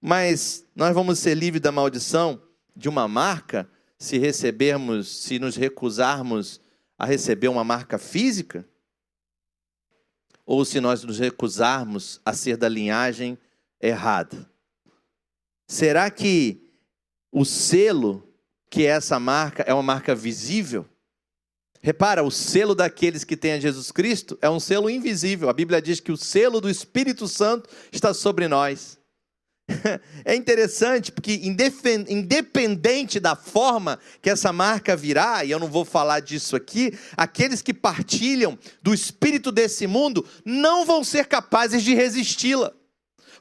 mas 0.00 0.64
nós 0.74 0.94
vamos 0.94 1.18
ser 1.18 1.34
livres 1.34 1.60
da 1.60 1.72
maldição 1.72 2.40
de 2.74 2.88
uma 2.88 3.08
marca 3.08 3.68
se 3.98 4.18
recebermos, 4.18 5.22
se 5.22 5.38
nos 5.38 5.56
recusarmos 5.56 6.60
a 6.98 7.06
receber 7.06 7.48
uma 7.48 7.64
marca 7.64 7.98
física? 7.98 8.66
ou 10.46 10.64
se 10.64 10.80
nós 10.80 11.02
nos 11.02 11.18
recusarmos 11.18 12.20
a 12.24 12.32
ser 12.32 12.56
da 12.56 12.68
linhagem 12.68 13.36
errada? 13.82 14.48
Será 15.66 16.08
que 16.08 16.70
o 17.32 17.44
selo 17.44 18.22
que 18.70 18.86
é 18.86 18.90
essa 18.90 19.18
marca 19.18 19.64
é 19.64 19.74
uma 19.74 19.82
marca 19.82 20.14
visível? 20.14 20.86
Repara, 21.82 22.22
o 22.22 22.30
selo 22.30 22.74
daqueles 22.74 23.24
que 23.24 23.36
têm 23.36 23.54
a 23.54 23.60
Jesus 23.60 23.90
Cristo 23.90 24.38
é 24.40 24.48
um 24.48 24.60
selo 24.60 24.88
invisível. 24.88 25.48
A 25.48 25.52
Bíblia 25.52 25.82
diz 25.82 25.98
que 25.98 26.12
o 26.12 26.16
selo 26.16 26.60
do 26.60 26.70
Espírito 26.70 27.26
Santo 27.26 27.68
está 27.92 28.14
sobre 28.14 28.46
nós. 28.46 28.98
É 30.24 30.34
interessante 30.34 31.12
porque, 31.12 31.40
independente 32.08 33.20
da 33.20 33.36
forma 33.36 33.98
que 34.20 34.30
essa 34.30 34.52
marca 34.52 34.96
virá, 34.96 35.44
e 35.44 35.50
eu 35.50 35.58
não 35.58 35.68
vou 35.68 35.84
falar 35.84 36.20
disso 36.20 36.56
aqui, 36.56 36.96
aqueles 37.16 37.62
que 37.62 37.74
partilham 37.74 38.58
do 38.82 38.94
espírito 38.94 39.52
desse 39.52 39.86
mundo 39.86 40.26
não 40.44 40.84
vão 40.84 41.02
ser 41.04 41.26
capazes 41.26 41.82
de 41.82 41.94
resisti-la. 41.94 42.72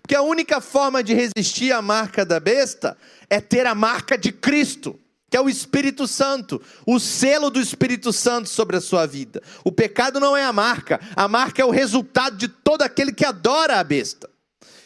Porque 0.02 0.16
a 0.16 0.22
única 0.22 0.62
forma 0.62 1.04
de 1.04 1.16
resistir 1.16 1.72
à 1.72 1.82
marca 1.82 2.24
da 2.24 2.40
besta 2.40 2.96
é 3.28 3.42
ter 3.42 3.66
a 3.66 3.74
marca 3.74 4.16
de 4.16 4.32
Cristo, 4.32 5.00
que 5.32 5.36
é 5.36 5.42
o 5.42 5.50
Espírito 5.50 6.08
Santo, 6.08 6.62
o 6.86 7.00
selo 7.00 7.50
do 7.50 7.60
Espírito 7.60 8.14
Santo 8.14 8.48
sobre 8.48 8.78
a 8.78 8.82
sua 8.82 9.08
vida. 9.08 9.42
O 9.64 9.72
pecado 9.72 10.20
não 10.20 10.38
é 10.38 10.46
a 10.46 10.54
marca, 10.54 11.00
a 11.16 11.28
marca 11.28 11.60
é 11.60 11.66
o 11.66 11.72
resultado 11.72 12.38
de 12.38 12.48
todo 12.48 12.84
aquele 12.84 13.12
que 13.12 13.26
adora 13.26 13.80
a 13.80 13.84
besta. 13.84 14.30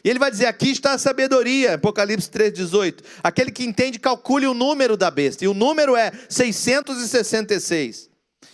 E 0.03 0.09
ele 0.09 0.19
vai 0.19 0.31
dizer: 0.31 0.45
aqui 0.45 0.69
está 0.69 0.93
a 0.93 0.97
sabedoria, 0.97 1.75
Apocalipse 1.75 2.29
3,18. 2.29 2.99
Aquele 3.23 3.51
que 3.51 3.63
entende, 3.63 3.99
calcule 3.99 4.47
o 4.47 4.53
número 4.53 4.95
da 4.95 5.11
besta. 5.11 5.43
E 5.43 5.47
o 5.47 5.53
número 5.53 5.95
é 5.95 6.11
666. 6.29 8.09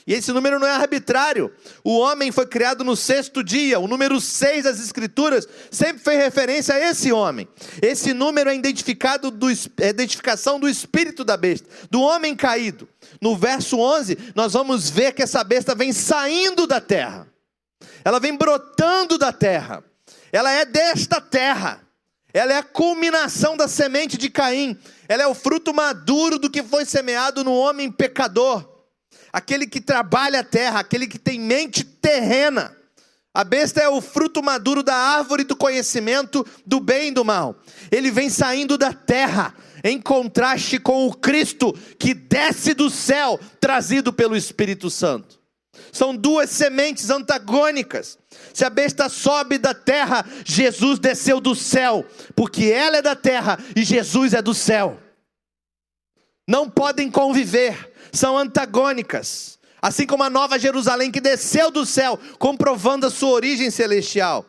E 0.07 0.13
esse 0.13 0.31
número 0.31 0.59
não 0.59 0.67
é 0.67 0.71
arbitrário. 0.71 1.51
O 1.83 1.97
homem 1.97 2.31
foi 2.31 2.45
criado 2.45 2.83
no 2.83 2.95
sexto 2.95 3.43
dia. 3.43 3.79
O 3.79 3.87
número 3.87 4.21
6 4.21 4.63
das 4.63 4.79
Escrituras 4.79 5.47
sempre 5.71 6.03
fez 6.03 6.19
referência 6.19 6.75
a 6.75 6.79
esse 6.79 7.11
homem. 7.11 7.47
Esse 7.81 8.13
número 8.13 8.51
é 8.51 8.55
identificado 8.55 9.31
do, 9.31 9.49
é 9.49 9.89
identificação 9.89 10.59
do 10.59 10.69
espírito 10.69 11.23
da 11.23 11.35
besta, 11.35 11.67
do 11.89 12.01
homem 12.01 12.35
caído. 12.35 12.87
No 13.19 13.35
verso 13.35 13.79
11, 13.79 14.17
nós 14.35 14.53
vamos 14.53 14.91
ver 14.91 15.11
que 15.13 15.23
essa 15.23 15.43
besta 15.43 15.73
vem 15.73 15.91
saindo 15.91 16.67
da 16.67 16.79
terra. 16.79 17.27
Ela 18.03 18.19
vem 18.19 18.37
brotando 18.37 19.17
da 19.17 19.33
terra 19.33 19.83
ela 20.35 20.51
é 20.51 20.65
desta 20.65 21.21
terra. 21.21 21.81
Ela 22.33 22.51
é 22.51 22.57
a 22.57 22.63
culminação 22.63 23.55
da 23.55 23.69
semente 23.69 24.17
de 24.17 24.29
Caim. 24.29 24.77
Ela 25.07 25.23
é 25.23 25.27
o 25.27 25.33
fruto 25.33 25.73
maduro 25.73 26.37
do 26.37 26.49
que 26.49 26.61
foi 26.61 26.83
semeado 26.83 27.41
no 27.41 27.53
homem 27.53 27.89
pecador. 27.89 28.67
Aquele 29.31 29.65
que 29.65 29.79
trabalha 29.79 30.41
a 30.41 30.43
terra, 30.43 30.81
aquele 30.81 31.07
que 31.07 31.17
tem 31.17 31.39
mente 31.39 31.85
terrena. 31.85 32.75
A 33.33 33.45
besta 33.45 33.79
é 33.79 33.87
o 33.87 34.01
fruto 34.01 34.43
maduro 34.43 34.83
da 34.83 34.95
árvore 34.95 35.45
do 35.45 35.55
conhecimento 35.55 36.45
do 36.65 36.81
bem 36.81 37.07
e 37.07 37.13
do 37.13 37.23
mal. 37.23 37.55
Ele 37.89 38.11
vem 38.11 38.29
saindo 38.29 38.77
da 38.77 38.91
terra, 38.91 39.55
em 39.85 40.01
contraste 40.01 40.79
com 40.79 41.07
o 41.07 41.13
Cristo 41.13 41.71
que 41.97 42.13
desce 42.13 42.73
do 42.73 42.89
céu, 42.89 43.39
trazido 43.61 44.11
pelo 44.11 44.35
Espírito 44.35 44.89
Santo. 44.89 45.44
São 45.95 46.13
duas 46.13 46.49
sementes 46.49 47.09
antagônicas. 47.09 48.19
Se 48.53 48.65
a 48.65 48.69
besta 48.69 49.07
sobe 49.07 49.57
da 49.57 49.73
terra, 49.73 50.25
Jesus 50.43 50.99
desceu 50.99 51.39
do 51.39 51.55
céu, 51.55 52.05
porque 52.35 52.65
ela 52.65 52.97
é 52.97 53.01
da 53.01 53.15
terra 53.15 53.57
e 53.73 53.81
Jesus 53.81 54.33
é 54.33 54.41
do 54.41 54.53
céu. 54.53 54.99
Não 56.45 56.69
podem 56.69 57.09
conviver, 57.09 57.93
são 58.11 58.37
antagônicas. 58.37 59.57
Assim 59.81 60.05
como 60.05 60.21
a 60.23 60.29
nova 60.29 60.59
Jerusalém 60.59 61.09
que 61.09 61.21
desceu 61.21 61.71
do 61.71 61.85
céu, 61.85 62.19
comprovando 62.37 63.05
a 63.05 63.09
sua 63.09 63.29
origem 63.29 63.71
celestial. 63.71 64.45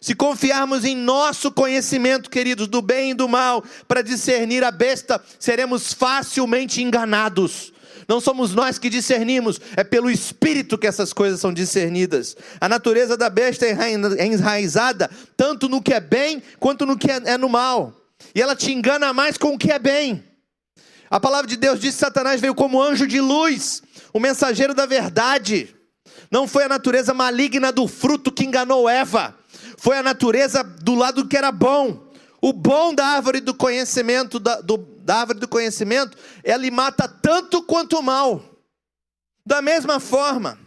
Se 0.00 0.16
confiarmos 0.16 0.84
em 0.84 0.96
nosso 0.96 1.52
conhecimento, 1.52 2.28
queridos, 2.28 2.66
do 2.66 2.82
bem 2.82 3.12
e 3.12 3.14
do 3.14 3.28
mal, 3.28 3.62
para 3.86 4.02
discernir 4.02 4.64
a 4.64 4.72
besta, 4.72 5.22
seremos 5.38 5.92
facilmente 5.92 6.82
enganados 6.82 7.72
não 8.08 8.22
somos 8.22 8.54
nós 8.54 8.78
que 8.78 8.88
discernimos, 8.88 9.60
é 9.76 9.84
pelo 9.84 10.10
Espírito 10.10 10.78
que 10.78 10.86
essas 10.86 11.12
coisas 11.12 11.38
são 11.40 11.52
discernidas. 11.52 12.34
A 12.58 12.66
natureza 12.66 13.18
da 13.18 13.28
besta 13.28 13.66
é 13.66 14.24
enraizada 14.24 15.10
tanto 15.36 15.68
no 15.68 15.82
que 15.82 15.92
é 15.92 16.00
bem 16.00 16.42
quanto 16.58 16.86
no 16.86 16.96
que 16.96 17.10
é 17.10 17.36
no 17.36 17.50
mal. 17.50 17.94
E 18.34 18.40
ela 18.40 18.56
te 18.56 18.72
engana 18.72 19.12
mais 19.12 19.36
com 19.36 19.54
o 19.54 19.58
que 19.58 19.70
é 19.70 19.78
bem. 19.78 20.24
A 21.10 21.20
palavra 21.20 21.46
de 21.46 21.56
Deus 21.56 21.80
diz 21.80 21.94
que 21.94 22.00
Satanás 22.00 22.40
veio 22.40 22.54
como 22.54 22.82
anjo 22.82 23.06
de 23.06 23.20
luz, 23.20 23.82
o 24.12 24.18
mensageiro 24.18 24.72
da 24.72 24.86
verdade. 24.86 25.74
Não 26.30 26.48
foi 26.48 26.64
a 26.64 26.68
natureza 26.68 27.12
maligna 27.12 27.70
do 27.70 27.86
fruto 27.86 28.32
que 28.32 28.44
enganou 28.44 28.88
Eva, 28.88 29.34
foi 29.76 29.98
a 29.98 30.02
natureza 30.02 30.62
do 30.62 30.94
lado 30.94 31.28
que 31.28 31.36
era 31.36 31.52
bom. 31.52 32.08
O 32.40 32.52
bom 32.52 32.94
da 32.94 33.04
árvore 33.04 33.40
do 33.40 33.52
conhecimento, 33.52 34.38
da, 34.38 34.60
do, 34.60 34.78
da 35.08 35.20
árvore 35.20 35.38
do 35.38 35.48
conhecimento, 35.48 36.18
ela 36.44 36.70
mata 36.70 37.08
tanto 37.08 37.62
quanto 37.62 37.98
o 37.98 38.02
mal. 38.02 38.44
Da 39.44 39.62
mesma 39.62 39.98
forma, 39.98 40.58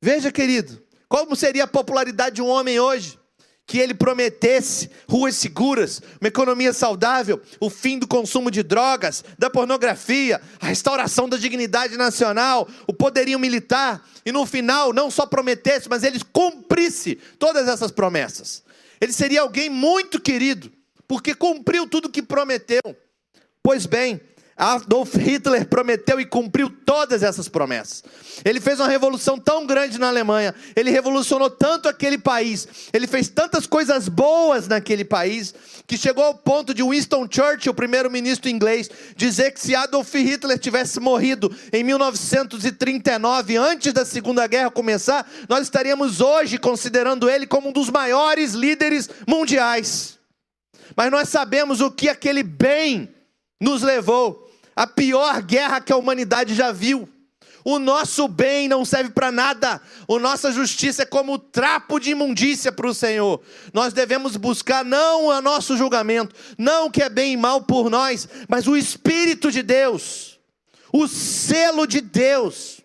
veja, 0.00 0.30
querido, 0.30 0.80
como 1.08 1.34
seria 1.34 1.64
a 1.64 1.66
popularidade 1.66 2.36
de 2.36 2.42
um 2.42 2.46
homem 2.46 2.78
hoje? 2.78 3.18
Que 3.66 3.78
ele 3.78 3.92
prometesse 3.92 4.88
ruas 5.08 5.34
seguras, 5.34 6.00
uma 6.20 6.28
economia 6.28 6.72
saudável, 6.72 7.42
o 7.58 7.68
fim 7.68 7.98
do 7.98 8.06
consumo 8.06 8.52
de 8.52 8.62
drogas, 8.62 9.24
da 9.36 9.50
pornografia, 9.50 10.40
a 10.60 10.66
restauração 10.66 11.28
da 11.28 11.36
dignidade 11.36 11.96
nacional, 11.96 12.68
o 12.86 12.92
poderio 12.92 13.38
militar, 13.40 14.06
e 14.24 14.30
no 14.30 14.46
final 14.46 14.92
não 14.92 15.10
só 15.10 15.26
prometesse, 15.26 15.88
mas 15.88 16.04
ele 16.04 16.20
cumprisse 16.32 17.16
todas 17.36 17.66
essas 17.66 17.90
promessas. 17.90 18.62
Ele 19.00 19.12
seria 19.12 19.40
alguém 19.40 19.68
muito 19.68 20.20
querido, 20.20 20.70
porque 21.08 21.34
cumpriu 21.34 21.88
tudo 21.88 22.06
o 22.06 22.10
que 22.12 22.22
prometeu. 22.22 22.80
Pois 23.62 23.86
bem, 23.86 24.20
Adolf 24.60 25.14
Hitler 25.14 25.66
prometeu 25.66 26.20
e 26.20 26.26
cumpriu 26.26 26.68
todas 26.68 27.22
essas 27.22 27.48
promessas. 27.48 28.04
Ele 28.44 28.60
fez 28.60 28.78
uma 28.78 28.88
revolução 28.88 29.38
tão 29.38 29.66
grande 29.66 29.98
na 29.98 30.08
Alemanha, 30.08 30.54
ele 30.76 30.90
revolucionou 30.90 31.48
tanto 31.48 31.88
aquele 31.88 32.18
país, 32.18 32.68
ele 32.92 33.06
fez 33.06 33.28
tantas 33.28 33.66
coisas 33.66 34.06
boas 34.06 34.68
naquele 34.68 35.02
país, 35.02 35.54
que 35.86 35.96
chegou 35.96 36.22
ao 36.22 36.34
ponto 36.34 36.74
de 36.74 36.82
Winston 36.82 37.26
Churchill, 37.30 37.72
o 37.72 37.74
primeiro-ministro 37.74 38.50
inglês, 38.50 38.90
dizer 39.16 39.52
que 39.52 39.60
se 39.60 39.74
Adolf 39.74 40.14
Hitler 40.14 40.58
tivesse 40.58 41.00
morrido 41.00 41.50
em 41.72 41.82
1939, 41.82 43.56
antes 43.56 43.94
da 43.94 44.04
Segunda 44.04 44.46
Guerra 44.46 44.70
começar, 44.70 45.26
nós 45.48 45.62
estaríamos 45.62 46.20
hoje 46.20 46.58
considerando 46.58 47.30
ele 47.30 47.46
como 47.46 47.70
um 47.70 47.72
dos 47.72 47.88
maiores 47.88 48.52
líderes 48.52 49.08
mundiais. 49.26 50.18
Mas 50.94 51.10
nós 51.10 51.30
sabemos 51.30 51.80
o 51.80 51.90
que 51.90 52.10
aquele 52.10 52.42
bem 52.42 53.08
nos 53.60 53.82
levou 53.82 54.50
a 54.74 54.86
pior 54.86 55.42
guerra 55.42 55.80
que 55.80 55.92
a 55.92 55.96
humanidade 55.96 56.54
já 56.54 56.72
viu. 56.72 57.08
O 57.62 57.78
nosso 57.78 58.26
bem 58.26 58.68
não 58.68 58.84
serve 58.86 59.10
para 59.10 59.30
nada, 59.30 59.82
a 60.08 60.18
nossa 60.18 60.50
justiça 60.50 61.02
é 61.02 61.06
como 61.06 61.38
trapo 61.38 62.00
de 62.00 62.10
imundícia 62.10 62.72
para 62.72 62.88
o 62.88 62.94
Senhor. 62.94 63.42
Nós 63.74 63.92
devemos 63.92 64.36
buscar 64.36 64.82
não 64.82 65.26
o 65.26 65.40
nosso 65.42 65.76
julgamento, 65.76 66.34
não 66.56 66.86
o 66.86 66.90
que 66.90 67.02
é 67.02 67.10
bem 67.10 67.34
e 67.34 67.36
mal 67.36 67.60
por 67.60 67.90
nós, 67.90 68.26
mas 68.48 68.66
o 68.66 68.76
Espírito 68.76 69.52
de 69.52 69.62
Deus, 69.62 70.40
o 70.90 71.06
selo 71.06 71.86
de 71.86 72.00
Deus. 72.00 72.80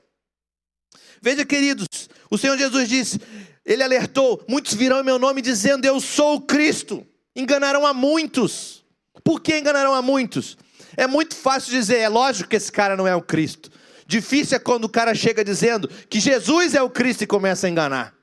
Veja, 1.22 1.46
queridos, 1.46 1.88
o 2.30 2.38
Senhor 2.38 2.58
Jesus 2.58 2.90
disse, 2.90 3.20
ele 3.66 3.82
alertou: 3.82 4.44
muitos 4.48 4.74
virão 4.74 5.00
em 5.00 5.04
meu 5.04 5.18
nome 5.18 5.42
dizendo, 5.42 5.86
Eu 5.86 6.00
sou 6.00 6.36
o 6.36 6.42
Cristo. 6.42 7.06
Enganarão 7.36 7.86
a 7.86 7.94
muitos. 7.94 8.86
Por 9.24 9.42
que 9.42 9.58
enganarão 9.58 9.94
a 9.94 10.02
muitos? 10.02 10.58
É 10.98 11.08
muito 11.08 11.36
fácil 11.36 11.72
dizer, 11.72 11.98
é 12.00 12.10
lógico 12.10 12.50
que 12.50 12.56
esse 12.56 12.72
cara 12.72 12.96
não 12.96 13.08
é 13.08 13.16
o 13.16 13.22
Cristo. 13.22 13.70
Difícil 14.08 14.56
é 14.56 14.60
quando 14.60 14.86
o 14.86 14.90
cara 14.90 15.16
chega 15.16 15.44
dizendo 15.44 15.90
que 16.10 16.20
Jesus 16.20 16.76
é 16.76 16.82
o 16.82 16.90
Cristo 16.90 17.24
e 17.24 17.28
começa 17.28 17.68
a 17.68 17.70
enganar. 17.70 18.14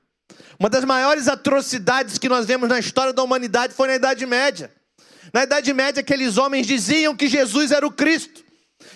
Uma 0.59 0.69
das 0.69 0.85
maiores 0.85 1.27
atrocidades 1.27 2.17
que 2.17 2.29
nós 2.29 2.45
vemos 2.45 2.69
na 2.69 2.79
história 2.79 3.11
da 3.11 3.23
humanidade 3.23 3.73
foi 3.73 3.87
na 3.87 3.95
Idade 3.95 4.25
Média. 4.25 4.71
Na 5.33 5.43
Idade 5.43 5.73
Média, 5.73 6.01
aqueles 6.01 6.37
homens 6.37 6.67
diziam 6.67 7.15
que 7.15 7.27
Jesus 7.27 7.71
era 7.71 7.85
o 7.85 7.91
Cristo 7.91 8.43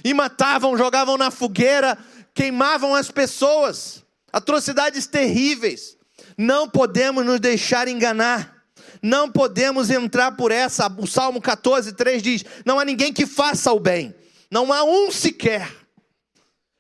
e 0.04 0.14
matavam, 0.14 0.78
jogavam 0.78 1.18
na 1.18 1.32
fogueira, 1.32 1.98
queimavam 2.34 2.96
as 2.96 3.12
pessoas. 3.12 4.04
Atrocidades 4.32 5.08
terríveis. 5.08 5.98
Não 6.38 6.70
podemos 6.70 7.26
nos 7.26 7.40
deixar 7.40 7.88
enganar. 7.88 8.57
Não 9.02 9.32
podemos 9.32 9.90
entrar 9.90 10.32
por 10.34 10.52
essa. 10.52 10.88
O 10.98 11.08
Salmo 11.08 11.42
14, 11.42 11.94
3 11.94 12.22
diz: 12.22 12.46
Não 12.66 12.80
há 12.80 12.86
ninguém 12.86 13.14
que 13.14 13.26
faça 13.26 13.72
o 13.72 13.80
bem, 13.80 14.14
não 14.50 14.72
há 14.72 14.84
um 14.84 15.12
sequer. 15.12 15.70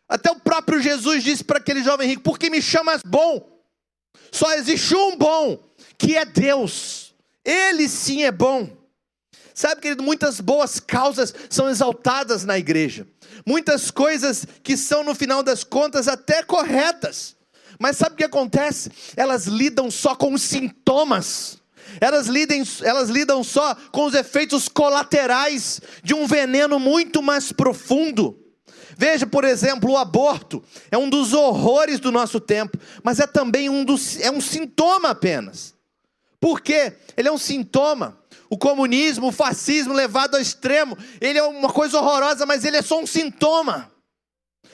Até 0.10 0.32
o 0.32 0.40
próprio 0.40 0.82
Jesus 0.82 1.24
disse 1.24 1.44
para 1.44 1.58
aquele 1.58 1.84
jovem 1.84 2.08
rico: 2.08 2.24
Por 2.24 2.40
que 2.40 2.50
me 2.50 2.62
chamas 2.62 3.02
bom? 3.06 3.58
Só 4.32 4.54
existe 4.54 4.96
um 4.96 5.18
bom, 5.18 5.60
que 5.98 6.16
é 6.16 6.26
Deus. 6.26 7.14
Ele 7.44 7.88
sim 7.88 8.24
é 8.24 8.32
bom. 8.32 8.70
Sabe, 9.54 9.82
querido, 9.82 10.04
muitas 10.04 10.40
boas 10.40 10.80
causas 10.80 11.34
são 11.50 11.70
exaltadas 11.70 12.46
na 12.46 12.60
igreja. 12.60 13.08
Muitas 13.46 13.90
coisas 13.90 14.46
que 14.62 14.78
são, 14.78 15.04
no 15.04 15.16
final 15.16 15.42
das 15.42 15.64
contas, 15.64 16.08
até 16.08 16.44
corretas. 16.44 17.36
Mas 17.80 17.98
sabe 17.98 18.14
o 18.14 18.18
que 18.18 18.24
acontece? 18.24 18.92
Elas 19.16 19.46
lidam 19.46 19.90
só 19.90 20.16
com 20.16 20.34
os 20.34 20.42
sintomas 20.42 21.60
elas 22.00 22.28
lidam, 22.28 22.64
elas 22.84 23.10
lidam 23.10 23.44
só 23.44 23.76
com 23.92 24.06
os 24.06 24.14
efeitos 24.14 24.68
colaterais 24.68 25.82
de 26.04 26.14
um 26.14 26.26
veneno 26.26 26.80
muito 26.80 27.22
mais 27.22 27.52
profundo. 27.52 28.38
Veja, 28.98 29.28
por 29.28 29.44
exemplo, 29.44 29.92
o 29.92 29.98
aborto 29.98 30.64
é 30.90 30.98
um 30.98 31.10
dos 31.10 31.32
horrores 31.34 32.00
do 32.00 32.12
nosso 32.12 32.40
tempo, 32.40 32.80
mas 33.04 33.20
é 33.20 33.28
também 33.28 33.70
um 33.70 33.86
dos, 33.86 34.20
é 34.20 34.32
um 34.32 34.42
sintoma 34.42 35.10
apenas. 35.10 35.76
Por 36.40 36.62
quê? 36.62 36.94
Ele 37.16 37.28
é 37.28 37.32
um 37.32 37.38
sintoma. 37.38 38.18
O 38.50 38.58
comunismo, 38.58 39.28
o 39.28 39.32
fascismo 39.32 39.94
levado 39.94 40.36
ao 40.36 40.42
extremo, 40.42 40.98
ele 41.20 41.38
é 41.38 41.44
uma 41.44 41.72
coisa 41.72 42.00
horrorosa, 42.00 42.46
mas 42.46 42.64
ele 42.64 42.78
é 42.78 42.82
só 42.82 43.00
um 43.00 43.06
sintoma. 43.06 43.92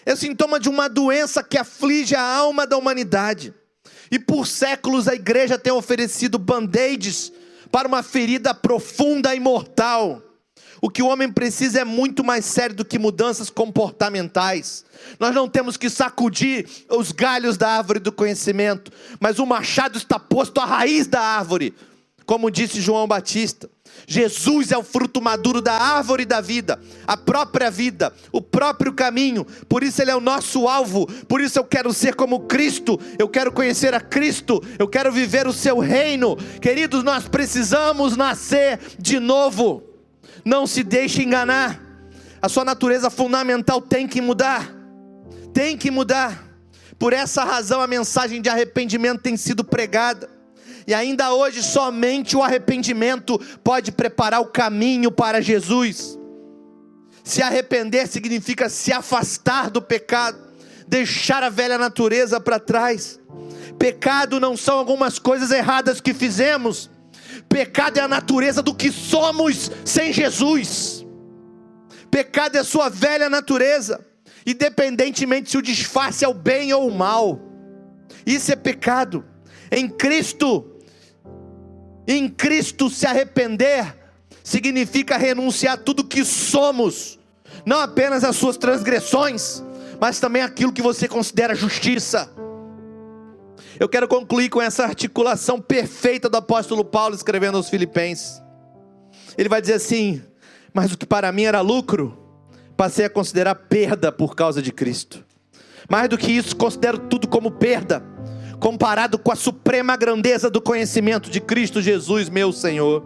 É 0.06 0.14
o 0.14 0.18
sintoma 0.18 0.60
de 0.60 0.70
uma 0.70 0.88
doença 0.88 1.44
que 1.44 1.58
aflige 1.58 2.16
a 2.16 2.22
alma 2.22 2.68
da 2.68 2.78
humanidade. 2.78 3.54
E 4.14 4.20
por 4.20 4.46
séculos 4.46 5.08
a 5.08 5.16
igreja 5.16 5.58
tem 5.58 5.74
oferecido 5.74 6.38
band-aids 6.38 7.34
para 7.72 7.88
uma 7.88 8.04
ferida 8.04 8.54
profunda 8.54 9.34
e 9.34 9.40
mortal. 9.40 10.22
O 10.80 10.88
que 10.88 11.02
o 11.02 11.08
homem 11.08 11.32
precisa 11.32 11.80
é 11.80 11.84
muito 11.84 12.24
mais 12.24 12.46
sério 12.46 12.76
do 12.76 12.86
que 12.86 13.00
mudanças 13.00 13.50
comportamentais. 13.50 14.86
Nós 15.20 15.34
não 15.34 15.50
temos 15.50 15.78
que 15.78 15.90
sacudir 15.90 16.70
os 16.92 17.12
galhos 17.12 17.58
da 17.58 17.70
árvore 17.70 17.98
do 17.98 18.12
conhecimento, 18.12 18.92
mas 19.20 19.40
o 19.40 19.48
machado 19.48 19.98
está 19.98 20.20
posto 20.20 20.62
à 20.62 20.66
raiz 20.66 21.08
da 21.08 21.20
árvore, 21.20 21.74
como 22.24 22.52
disse 22.52 22.82
João 22.82 23.08
Batista. 23.08 23.68
Jesus 24.08 24.72
é 24.72 24.78
o 24.78 24.84
fruto 24.84 25.22
maduro 25.22 25.62
da 25.62 25.74
árvore 25.74 26.26
da 26.26 26.42
vida, 26.42 26.80
a 27.08 27.16
própria 27.16 27.72
vida, 27.72 28.14
o 28.32 28.42
próprio 28.42 28.94
caminho. 28.94 29.46
Por 29.68 29.84
isso 29.84 30.02
ele 30.02 30.12
é 30.12 30.16
o 30.16 30.22
nosso 30.22 30.68
alvo. 30.68 31.08
Por 31.28 31.42
isso 31.42 31.58
eu 31.58 31.64
quero 31.64 31.94
ser 31.94 32.16
como 32.16 32.42
Cristo. 32.42 33.00
Eu 33.18 33.30
quero 33.30 33.52
conhecer 33.52 33.94
a 33.94 34.00
Cristo. 34.00 34.62
Eu 34.78 34.88
quero 34.88 35.12
viver 35.12 35.48
o 35.48 35.54
seu 35.54 35.80
reino. 35.80 36.36
Queridos, 36.62 37.04
nós 37.04 37.28
precisamos 37.28 38.18
nascer 38.18 38.80
de 39.00 39.20
novo. 39.20 39.84
Não 40.44 40.68
se 40.68 40.84
deixe 40.84 41.24
enganar. 41.24 41.82
A 42.42 42.50
sua 42.50 42.66
natureza 42.66 43.10
fundamental 43.10 43.82
tem 43.82 44.08
que 44.08 44.22
mudar. 44.22 44.70
Tem 45.54 45.78
que 45.78 45.90
mudar. 45.90 46.44
Por 47.00 47.14
essa 47.14 47.44
razão 47.44 47.82
a 47.82 47.88
mensagem 47.88 48.42
de 48.42 48.50
arrependimento 48.50 49.22
tem 49.22 49.38
sido 49.38 49.64
pregada. 49.64 50.33
E 50.86 50.94
ainda 50.94 51.34
hoje, 51.34 51.64
somente 51.64 52.36
o 52.36 52.44
arrependimento 52.44 53.40
pode 53.64 53.92
preparar 53.92 54.42
o 54.42 54.48
caminho 54.48 55.12
para 55.12 55.42
Jesus. 55.42 56.18
Se 57.24 57.42
arrepender 57.42 58.08
significa 58.08 58.68
se 58.68 58.92
afastar 58.92 59.70
do 59.70 59.82
pecado, 59.82 60.38
deixar 60.88 61.42
a 61.42 61.50
velha 61.50 61.78
natureza 61.78 62.40
para 62.40 62.60
trás. 62.60 63.20
Pecado 63.80 64.40
não 64.40 64.58
são 64.58 64.78
algumas 64.78 65.18
coisas 65.20 65.52
erradas 65.52 66.02
que 66.02 66.14
fizemos, 66.14 66.90
pecado 67.48 67.98
é 67.98 68.02
a 68.02 68.08
natureza 68.08 68.62
do 68.62 68.76
que 68.76 68.92
somos 68.92 69.72
sem 69.86 70.12
Jesus. 70.12 71.06
Pecado 72.12 72.58
é 72.58 72.60
a 72.60 72.64
sua 72.64 72.90
velha 72.90 73.30
natureza, 73.30 74.06
independentemente 74.46 75.50
se 75.50 75.58
o 75.58 75.62
disfarce 75.62 76.24
é 76.24 76.28
o 76.28 76.34
bem 76.34 76.74
ou 76.74 76.88
o 76.88 76.94
mal. 76.94 77.40
Isso 78.26 78.52
é 78.52 78.56
pecado. 78.56 79.26
Em 79.72 79.90
Cristo, 79.90 80.73
em 82.08 82.28
Cristo 82.28 82.90
se 82.90 83.06
arrepender 83.06 83.96
significa 84.44 85.18
renunciar 85.18 85.78
tudo 85.78 86.04
que 86.04 86.26
somos, 86.26 87.18
não 87.66 87.80
apenas 87.80 88.24
as 88.24 88.36
suas 88.36 88.58
transgressões, 88.58 89.64
mas 90.02 90.20
também 90.20 90.42
aquilo 90.42 90.74
que 90.74 90.82
você 90.82 91.08
considera 91.08 91.56
justiça. 91.56 92.30
Eu 93.80 93.88
quero 93.88 94.08
concluir 94.08 94.50
com 94.50 94.62
essa 94.62 94.84
articulação 94.84 95.60
perfeita 95.60 96.30
do 96.30 96.38
apóstolo 96.38 96.84
Paulo 96.84 97.16
escrevendo 97.16 97.58
aos 97.58 97.70
Filipenses. 97.70 98.42
Ele 99.38 99.50
vai 99.50 99.62
dizer 99.62 99.76
assim: 99.76 100.22
Mas 100.74 100.92
o 100.92 100.98
que 100.98 101.06
para 101.06 101.32
mim 101.32 101.44
era 101.44 101.62
lucro, 101.62 102.18
passei 102.76 103.06
a 103.06 103.10
considerar 103.10 103.56
perda 103.56 104.12
por 104.12 104.36
causa 104.36 104.62
de 104.62 104.72
Cristo. 104.72 105.26
Mais 105.90 106.08
do 106.08 106.18
que 106.18 106.32
isso, 106.32 106.56
considero 106.56 106.98
tudo 106.98 107.28
como 107.28 107.50
perda 107.50 108.13
comparado 108.64 109.20
com 109.20 109.30
a 109.30 109.36
suprema 109.36 109.98
grandeza 109.98 110.50
do 110.50 110.62
conhecimento 110.62 111.30
de 111.30 111.42
Cristo 111.42 111.82
Jesus, 111.82 112.30
meu 112.30 112.54
Senhor, 112.54 113.04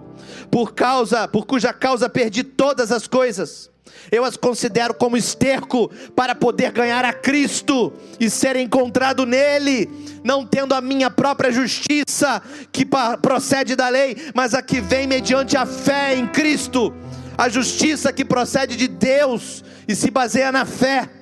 por 0.52 0.76
causa, 0.76 1.28
por 1.28 1.48
cuja 1.48 1.74
causa 1.74 2.08
perdi 2.08 2.44
todas 2.44 2.92
as 2.92 3.08
coisas. 3.08 3.68
Eu 4.12 4.24
as 4.24 4.38
considero 4.38 4.94
como 4.94 5.18
esterco 5.18 5.90
para 6.16 6.36
poder 6.36 6.72
ganhar 6.72 7.04
a 7.04 7.12
Cristo 7.12 7.92
e 8.20 8.30
ser 8.30 8.56
encontrado 8.56 9.26
nele, 9.26 9.90
não 10.24 10.46
tendo 10.46 10.76
a 10.76 10.80
minha 10.80 11.10
própria 11.10 11.52
justiça 11.52 12.40
que 12.72 12.86
procede 13.20 13.76
da 13.76 13.90
lei, 13.90 14.16
mas 14.36 14.54
a 14.54 14.62
que 14.62 14.80
vem 14.80 15.08
mediante 15.08 15.58
a 15.58 15.66
fé 15.66 16.16
em 16.16 16.28
Cristo, 16.28 16.94
a 17.36 17.50
justiça 17.50 18.14
que 18.14 18.24
procede 18.24 18.76
de 18.76 18.88
Deus 18.88 19.64
e 19.88 19.96
se 19.96 20.12
baseia 20.12 20.52
na 20.52 20.66
fé. 20.66 21.17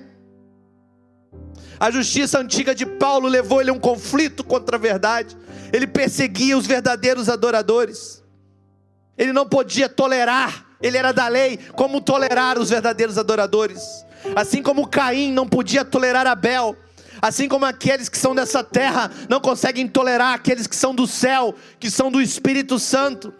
A 1.80 1.92
justiça 1.92 2.40
antiga 2.40 2.74
de 2.74 2.86
Paulo 2.86 3.28
levou 3.28 3.62
ele 3.62 3.70
a 3.70 3.74
um 3.74 3.80
conflito 3.80 4.44
contra 4.44 4.78
a 4.78 4.80
verdade. 4.80 5.36
Ele 5.74 5.88
perseguia 5.88 6.58
os 6.58 6.66
verdadeiros 6.66 7.28
adoradores. 7.28 8.24
Ele 9.18 9.34
não 9.34 9.48
podia 9.48 9.88
tolerar, 9.88 10.66
ele 10.82 10.98
era 10.98 11.12
da 11.12 11.28
lei, 11.28 11.58
como 11.76 12.02
tolerar 12.02 12.60
os 12.60 12.70
verdadeiros 12.70 13.18
adoradores. 13.18 14.06
Assim 14.36 14.62
como 14.62 14.88
Caim 14.88 15.32
não 15.32 15.48
podia 15.48 15.86
tolerar 15.86 16.28
Abel, 16.28 16.76
assim 17.22 17.48
como 17.48 17.66
aqueles 17.66 18.10
que 18.10 18.18
são 18.18 18.36
dessa 18.36 18.64
terra 18.64 19.12
não 19.30 19.40
conseguem 19.40 19.88
tolerar 19.88 20.34
aqueles 20.34 20.68
que 20.68 20.76
são 20.76 20.94
do 20.94 21.08
céu, 21.08 21.56
que 21.80 21.90
são 21.90 22.12
do 22.12 22.22
Espírito 22.22 22.80
Santo. 22.80 23.34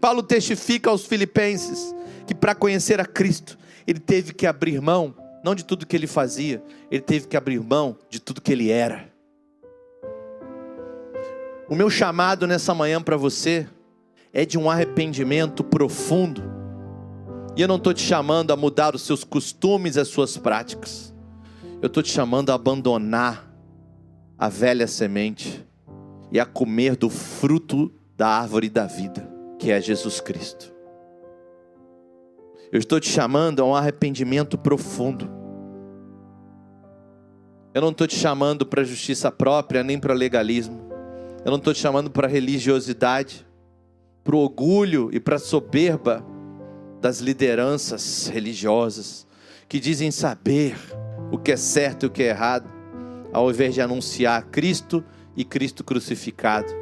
Paulo 0.00 0.22
testifica 0.22 0.90
aos 0.90 1.04
filipenses 1.04 1.94
que 2.26 2.34
para 2.34 2.54
conhecer 2.54 3.00
a 3.00 3.04
Cristo 3.04 3.58
ele 3.86 3.98
teve 3.98 4.32
que 4.32 4.46
abrir 4.46 4.80
mão, 4.80 5.14
não 5.42 5.54
de 5.54 5.64
tudo 5.64 5.86
que 5.86 5.96
ele 5.96 6.06
fazia, 6.06 6.62
ele 6.90 7.02
teve 7.02 7.26
que 7.26 7.36
abrir 7.36 7.60
mão 7.60 7.96
de 8.08 8.20
tudo 8.20 8.40
que 8.40 8.52
ele 8.52 8.70
era. 8.70 9.10
O 11.68 11.74
meu 11.74 11.88
chamado 11.88 12.46
nessa 12.46 12.74
manhã 12.74 13.00
para 13.00 13.16
você 13.16 13.66
é 14.32 14.44
de 14.44 14.58
um 14.58 14.70
arrependimento 14.70 15.62
profundo. 15.62 16.42
E 17.56 17.62
eu 17.62 17.68
não 17.68 17.76
estou 17.76 17.94
te 17.94 18.02
chamando 18.02 18.52
a 18.52 18.56
mudar 18.56 18.94
os 18.94 19.02
seus 19.02 19.24
costumes, 19.24 19.96
as 19.96 20.08
suas 20.08 20.36
práticas. 20.36 21.14
Eu 21.80 21.86
estou 21.86 22.02
te 22.02 22.10
chamando 22.10 22.50
a 22.50 22.54
abandonar 22.54 23.50
a 24.36 24.48
velha 24.48 24.86
semente 24.86 25.66
e 26.32 26.38
a 26.38 26.46
comer 26.46 26.96
do 26.96 27.08
fruto 27.08 27.92
da 28.16 28.28
árvore 28.28 28.68
da 28.68 28.86
vida, 28.86 29.28
que 29.58 29.70
é 29.70 29.80
Jesus 29.80 30.20
Cristo. 30.20 30.79
Eu 32.72 32.78
estou 32.78 33.00
te 33.00 33.08
chamando 33.08 33.60
a 33.60 33.64
um 33.64 33.74
arrependimento 33.74 34.56
profundo. 34.56 35.28
Eu 37.74 37.82
não 37.82 37.90
estou 37.90 38.06
te 38.06 38.14
chamando 38.14 38.64
para 38.64 38.84
justiça 38.84 39.30
própria, 39.30 39.82
nem 39.82 39.98
para 39.98 40.14
legalismo. 40.14 40.88
Eu 41.44 41.50
não 41.50 41.58
estou 41.58 41.74
te 41.74 41.80
chamando 41.80 42.10
para 42.10 42.28
religiosidade, 42.28 43.44
para 44.22 44.36
o 44.36 44.38
orgulho 44.38 45.10
e 45.12 45.18
para 45.18 45.34
a 45.34 45.38
soberba 45.40 46.24
das 47.00 47.18
lideranças 47.18 48.28
religiosas 48.28 49.26
que 49.68 49.80
dizem 49.80 50.12
saber 50.12 50.76
o 51.32 51.38
que 51.38 51.50
é 51.50 51.56
certo 51.56 52.04
e 52.04 52.06
o 52.06 52.10
que 52.10 52.22
é 52.22 52.28
errado, 52.28 52.70
ao 53.32 53.50
invés 53.50 53.74
de 53.74 53.80
anunciar 53.80 54.44
Cristo 54.46 55.02
e 55.36 55.44
Cristo 55.44 55.82
crucificado. 55.82 56.72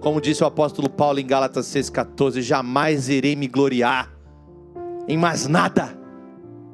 Como 0.00 0.20
disse 0.20 0.44
o 0.44 0.46
apóstolo 0.46 0.88
Paulo 0.88 1.18
em 1.18 1.26
Gálatas 1.26 1.66
6,14: 1.66 2.40
jamais 2.40 3.08
irei 3.08 3.34
me 3.34 3.48
gloriar 3.48 4.13
em 5.06 5.16
mais 5.16 5.46
nada 5.46 5.96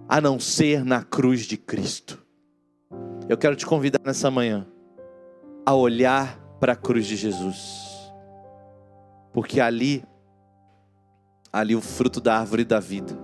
a 0.09 0.21
não 0.21 0.39
ser 0.39 0.85
na 0.85 1.03
cruz 1.03 1.43
de 1.43 1.57
Cristo. 1.57 2.25
Eu 3.29 3.39
quero 3.39 3.55
te 3.55 3.65
convidar 3.65 4.01
nessa 4.05 4.31
manhã 4.31 4.67
a 5.65 5.75
olhar 5.75 6.39
para 6.59 6.73
a 6.73 6.77
cruz 6.77 7.07
de 7.07 7.17
Jesus, 7.17 8.13
porque 9.33 9.61
ali, 9.61 10.05
ali 11.53 11.75
o 11.75 11.81
fruto 11.81 12.21
da 12.21 12.39
árvore 12.39 12.65
da 12.65 12.81
vida 12.81 13.17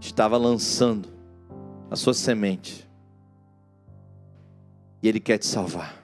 estava 0.00 0.36
lançando 0.36 1.08
a 1.90 1.96
sua 1.96 2.14
semente, 2.14 2.88
e 5.02 5.08
Ele 5.08 5.20
quer 5.20 5.38
te 5.38 5.46
salvar. 5.46 5.94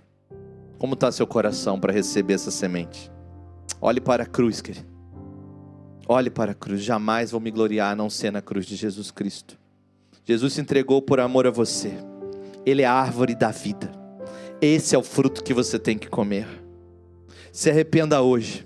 Como 0.79 0.95
está 0.95 1.13
seu 1.13 1.27
coração 1.27 1.79
para 1.79 1.93
receber 1.93 2.35
essa 2.35 2.51
semente? 2.51 3.11
Olhe 3.81 4.01
para 4.01 4.25
a 4.25 4.27
cruz, 4.27 4.61
querido. 4.61 4.92
Olhe 6.09 6.31
para 6.31 6.53
a 6.53 6.55
cruz. 6.55 6.83
Jamais 6.83 7.31
vou 7.31 7.41
me 7.41 7.51
gloriar 7.51 7.93
a 7.93 7.97
não 7.97 8.11
ser 8.11 8.31
na 8.31 8.43
cruz 8.43 8.67
de 8.67 8.77
Jesus 8.77 9.11
Cristo. 9.11 9.59
Jesus 10.25 10.53
se 10.53 10.61
entregou 10.61 11.03
por 11.03 11.21
amor 11.21 11.47
a 11.47 11.51
você. 11.51 11.93
Ele 12.65 12.83
é 12.83 12.87
a 12.87 12.93
árvore 12.93 13.35
da 13.35 13.51
vida. 13.51 13.91
Esse 14.61 14.95
é 14.95 14.99
o 14.99 15.03
fruto 15.03 15.43
que 15.43 15.53
você 15.53 15.79
tem 15.79 15.99
que 15.99 16.09
comer. 16.09 16.47
Se 17.51 17.71
arrependa 17.71 18.23
hoje. 18.23 18.65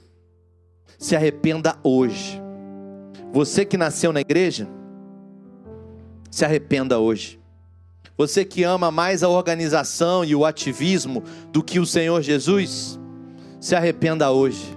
Se 0.98 1.16
arrependa 1.16 1.78
hoje. 1.82 2.40
Você 3.32 3.64
que 3.64 3.76
nasceu 3.76 4.12
na 4.12 4.20
igreja, 4.20 4.68
se 6.30 6.44
arrependa 6.44 6.98
hoje. 6.98 7.40
Você 8.16 8.44
que 8.44 8.62
ama 8.62 8.90
mais 8.90 9.22
a 9.22 9.28
organização 9.28 10.24
e 10.24 10.34
o 10.34 10.44
ativismo 10.44 11.22
do 11.52 11.62
que 11.62 11.78
o 11.78 11.86
Senhor 11.86 12.22
Jesus, 12.22 12.98
se 13.60 13.74
arrependa 13.74 14.30
hoje. 14.30 14.75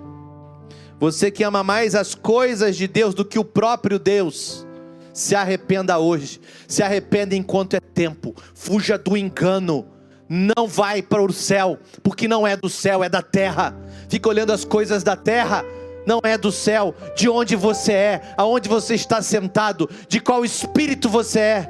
Você 0.99 1.31
que 1.31 1.43
ama 1.43 1.63
mais 1.63 1.95
as 1.95 2.13
coisas 2.13 2.75
de 2.75 2.87
Deus 2.87 3.13
do 3.13 3.23
que 3.23 3.39
o 3.39 3.45
próprio 3.45 3.97
Deus, 3.97 4.67
se 5.13 5.35
arrependa 5.35 5.97
hoje. 5.97 6.39
Se 6.67 6.83
arrependa 6.83 7.35
enquanto 7.35 7.73
é 7.73 7.79
tempo. 7.79 8.35
Fuja 8.53 8.97
do 8.97 9.17
engano. 9.17 9.87
Não 10.27 10.67
vai 10.67 11.01
para 11.01 11.23
o 11.23 11.33
céu, 11.33 11.79
porque 12.03 12.27
não 12.27 12.45
é 12.45 12.55
do 12.55 12.69
céu, 12.69 13.03
é 13.03 13.09
da 13.09 13.21
terra. 13.21 13.75
Fica 14.07 14.29
olhando 14.29 14.53
as 14.53 14.63
coisas 14.63 15.03
da 15.03 15.15
terra, 15.15 15.65
não 16.05 16.21
é 16.23 16.37
do 16.37 16.51
céu. 16.51 16.93
De 17.15 17.27
onde 17.27 17.55
você 17.55 17.93
é, 17.93 18.33
aonde 18.37 18.69
você 18.69 18.93
está 18.93 19.21
sentado, 19.21 19.89
de 20.07 20.19
qual 20.19 20.45
espírito 20.45 21.09
você 21.09 21.39
é. 21.39 21.69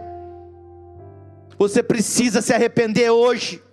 Você 1.58 1.82
precisa 1.82 2.42
se 2.42 2.54
arrepender 2.54 3.10
hoje. 3.10 3.64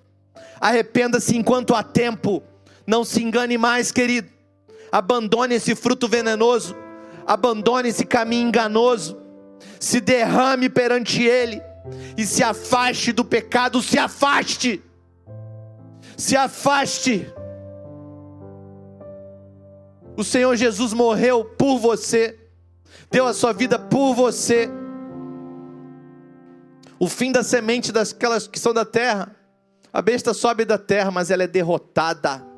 Arrependa-se 0.61 1.37
enquanto 1.37 1.74
há 1.74 1.83
tempo. 1.83 2.43
Não 2.87 3.05
se 3.05 3.23
engane 3.23 3.59
mais, 3.59 3.91
querido. 3.91 4.35
Abandone 4.90 5.54
esse 5.56 5.74
fruto 5.74 6.08
venenoso. 6.08 6.76
Abandone 7.26 7.88
esse 7.88 8.04
caminho 8.04 8.48
enganoso. 8.48 9.18
Se 9.80 10.00
derrame 10.00 10.68
perante 10.68 11.22
Ele. 11.22 11.60
E 12.16 12.26
se 12.26 12.42
afaste 12.42 13.12
do 13.12 13.24
pecado. 13.24 13.82
Se 13.82 13.98
afaste. 13.98 14.82
Se 16.16 16.36
afaste. 16.36 17.30
O 20.16 20.24
Senhor 20.24 20.56
Jesus 20.56 20.92
morreu 20.92 21.44
por 21.44 21.78
você. 21.78 22.38
Deu 23.10 23.26
a 23.26 23.34
sua 23.34 23.52
vida 23.52 23.78
por 23.78 24.14
você. 24.14 24.70
O 26.98 27.08
fim 27.08 27.30
da 27.30 27.42
semente 27.42 27.92
daquelas 27.92 28.48
que 28.48 28.58
são 28.58 28.72
da 28.72 28.84
terra. 28.84 29.36
A 29.92 30.00
besta 30.00 30.32
sobe 30.32 30.64
da 30.64 30.78
terra, 30.78 31.10
mas 31.10 31.30
ela 31.30 31.44
é 31.44 31.46
derrotada 31.46 32.56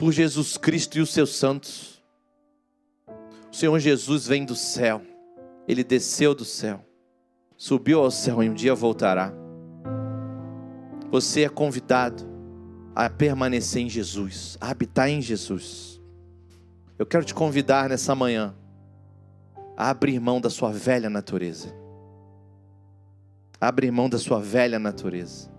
por 0.00 0.12
Jesus 0.12 0.56
Cristo 0.56 0.96
e 0.96 1.02
os 1.02 1.10
seus 1.10 1.36
santos. 1.36 2.02
O 3.52 3.54
Senhor 3.54 3.78
Jesus 3.78 4.26
vem 4.26 4.46
do 4.46 4.56
céu, 4.56 5.02
ele 5.68 5.84
desceu 5.84 6.34
do 6.34 6.42
céu, 6.42 6.82
subiu 7.54 8.00
ao 8.00 8.10
céu 8.10 8.42
e 8.42 8.48
um 8.48 8.54
dia 8.54 8.74
voltará. 8.74 9.30
Você 11.10 11.42
é 11.42 11.50
convidado 11.50 12.24
a 12.94 13.10
permanecer 13.10 13.82
em 13.82 13.90
Jesus, 13.90 14.56
a 14.58 14.70
habitar 14.70 15.10
em 15.10 15.20
Jesus. 15.20 16.00
Eu 16.98 17.04
quero 17.04 17.22
te 17.22 17.34
convidar 17.34 17.90
nessa 17.90 18.14
manhã 18.14 18.54
a 19.76 19.90
abrir 19.90 20.18
mão 20.18 20.40
da 20.40 20.48
sua 20.48 20.72
velha 20.72 21.10
natureza. 21.10 21.78
abrir 23.60 23.90
mão 23.90 24.08
da 24.08 24.18
sua 24.18 24.40
velha 24.40 24.78
natureza. 24.78 25.50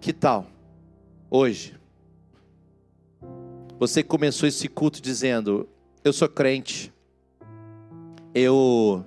Que 0.00 0.14
tal 0.14 0.46
hoje 1.30 1.78
você 3.80 4.02
começou 4.02 4.46
esse 4.46 4.68
culto 4.68 5.00
dizendo: 5.00 5.66
Eu 6.04 6.12
sou 6.12 6.28
crente, 6.28 6.92
eu 8.34 9.02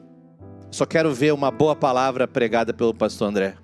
só 0.71 0.83
quero 0.83 1.13
ver 1.13 1.31
uma 1.31 1.51
boa 1.51 1.75
palavra 1.75 2.27
pregada 2.27 2.73
pelo 2.73 2.91
pastor 2.91 3.29
André. 3.29 3.55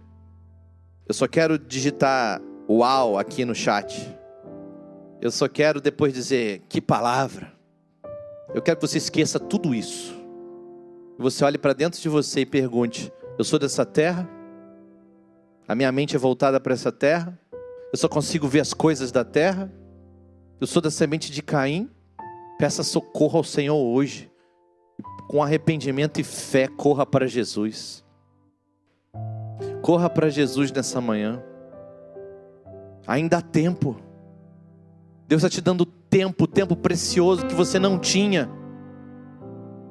Eu 1.08 1.14
só 1.16 1.28
quero 1.28 1.58
digitar 1.58 2.40
uau 2.70 3.18
aqui 3.18 3.44
no 3.44 3.56
chat. 3.56 4.16
Eu 5.20 5.32
só 5.32 5.48
quero 5.48 5.82
depois 5.82 6.14
dizer 6.14 6.62
que 6.70 6.80
palavra. 6.80 7.52
Eu 8.54 8.62
quero 8.62 8.78
que 8.78 8.88
você 8.88 9.00
esqueça 9.00 9.40
tudo 9.40 9.74
isso. 9.74 10.16
Você 11.18 11.44
olhe 11.44 11.58
para 11.58 11.74
dentro 11.74 12.00
de 12.00 12.08
você 12.08 12.42
e 12.42 12.46
pergunte: 12.46 13.12
Eu 13.36 13.44
sou 13.44 13.58
dessa 13.58 13.84
terra? 13.84 14.30
A 15.68 15.74
minha 15.74 15.92
mente 15.92 16.16
é 16.16 16.20
voltada 16.20 16.60
para 16.60 16.74
essa 16.74 16.92
terra? 16.92 17.38
Eu 17.92 17.98
só 17.98 18.08
consigo 18.08 18.48
ver 18.48 18.60
as 18.60 18.76
coisas 18.76 19.12
da 19.12 19.26
terra? 19.26 19.74
Eu 20.60 20.68
sou 20.68 20.82
da 20.82 20.92
semente 20.92 21.32
de 21.32 21.42
Caim. 21.42 21.90
Peça 22.58 22.84
socorro 22.84 23.38
ao 23.38 23.44
Senhor 23.44 23.78
hoje. 23.78 24.30
Com 25.30 25.42
arrependimento 25.42 26.20
e 26.20 26.24
fé, 26.24 26.68
corra 26.68 27.06
para 27.06 27.28
Jesus. 27.28 28.04
Corra 29.82 30.10
para 30.10 30.30
Jesus 30.30 30.72
nessa 30.72 31.00
manhã. 31.00 31.42
Ainda 33.08 33.38
há 33.38 33.42
tempo. 33.42 33.96
Deus 35.28 35.44
está 35.44 35.50
te 35.50 35.62
dando 35.62 35.86
tempo, 35.86 36.46
tempo 36.46 36.76
precioso 36.76 37.46
que 37.46 37.54
você 37.54 37.80
não 37.80 38.00
tinha, 38.00 38.50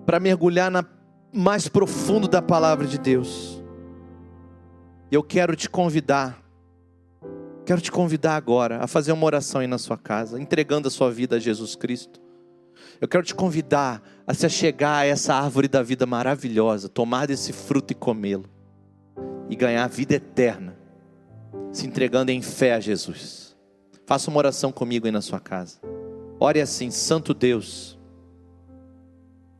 para 0.04 0.20
mergulhar 0.20 0.70
na 0.70 0.84
mais 1.32 1.68
profundo 1.68 2.26
da 2.26 2.42
palavra 2.42 2.86
de 2.86 2.98
Deus. 2.98 3.62
Eu 5.10 5.22
quero 5.22 5.54
te 5.54 5.68
convidar 5.70 6.42
Quero 7.68 7.82
te 7.82 7.92
convidar 7.92 8.34
agora 8.34 8.82
a 8.82 8.86
fazer 8.86 9.12
uma 9.12 9.26
oração 9.26 9.60
aí 9.60 9.66
na 9.66 9.76
sua 9.76 9.98
casa, 9.98 10.40
entregando 10.40 10.88
a 10.88 10.90
sua 10.90 11.10
vida 11.10 11.36
a 11.36 11.38
Jesus 11.38 11.76
Cristo. 11.76 12.18
Eu 12.98 13.06
quero 13.06 13.22
te 13.22 13.34
convidar 13.34 14.02
a 14.26 14.32
se 14.32 14.46
achegar 14.46 15.00
a 15.00 15.04
essa 15.04 15.34
árvore 15.34 15.68
da 15.68 15.82
vida 15.82 16.06
maravilhosa, 16.06 16.88
tomar 16.88 17.26
desse 17.26 17.52
fruto 17.52 17.92
e 17.92 17.94
comê-lo, 17.94 18.46
e 19.50 19.54
ganhar 19.54 19.84
a 19.84 19.86
vida 19.86 20.14
eterna, 20.14 20.78
se 21.70 21.86
entregando 21.86 22.30
em 22.30 22.40
fé 22.40 22.72
a 22.72 22.80
Jesus. 22.80 23.54
Faça 24.06 24.30
uma 24.30 24.38
oração 24.38 24.72
comigo 24.72 25.04
aí 25.04 25.12
na 25.12 25.20
sua 25.20 25.38
casa. 25.38 25.78
Ore 26.40 26.62
assim, 26.62 26.90
Santo 26.90 27.34
Deus, 27.34 27.98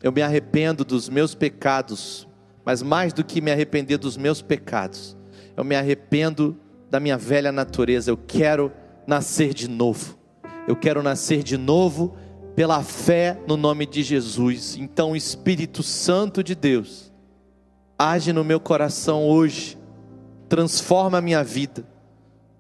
eu 0.03 0.11
me 0.11 0.23
arrependo 0.23 0.83
dos 0.83 1.11
meus 1.11 1.35
pecados, 1.35 2.27
mas 2.65 2.81
mais 2.81 3.13
do 3.13 3.23
que 3.23 3.43
me 3.43 3.53
arrepender 3.53 3.99
dos 3.99 4.17
meus 4.17 4.41
pecados, 4.41 5.15
eu 5.55 5.63
me 5.63 5.77
arrependo 5.77 6.59
da 6.91 6.99
minha 7.01 7.17
velha 7.17 7.53
natureza. 7.53 8.11
Eu 8.11 8.17
quero 8.17 8.73
nascer 9.07 9.55
de 9.55 9.69
novo. 9.69 10.19
Eu 10.67 10.77
quero 10.77 11.03
nascer 11.03 11.43
de 11.43 11.57
novo 11.57 12.17
pela 12.55 12.83
fé 12.83 13.41
no 13.47 13.57
nome 13.57 13.87
de 13.87 14.03
Jesus. 14.03 14.77
Então, 14.77 15.15
Espírito 15.15 15.83
Santo 15.83 16.43
de 16.43 16.55
Deus, 16.55 17.13
age 17.97 18.33
no 18.33 18.43
meu 18.43 18.59
coração 18.59 19.29
hoje, 19.29 19.79
transforma 20.49 21.19
a 21.19 21.21
minha 21.21 21.45
vida, 21.45 21.87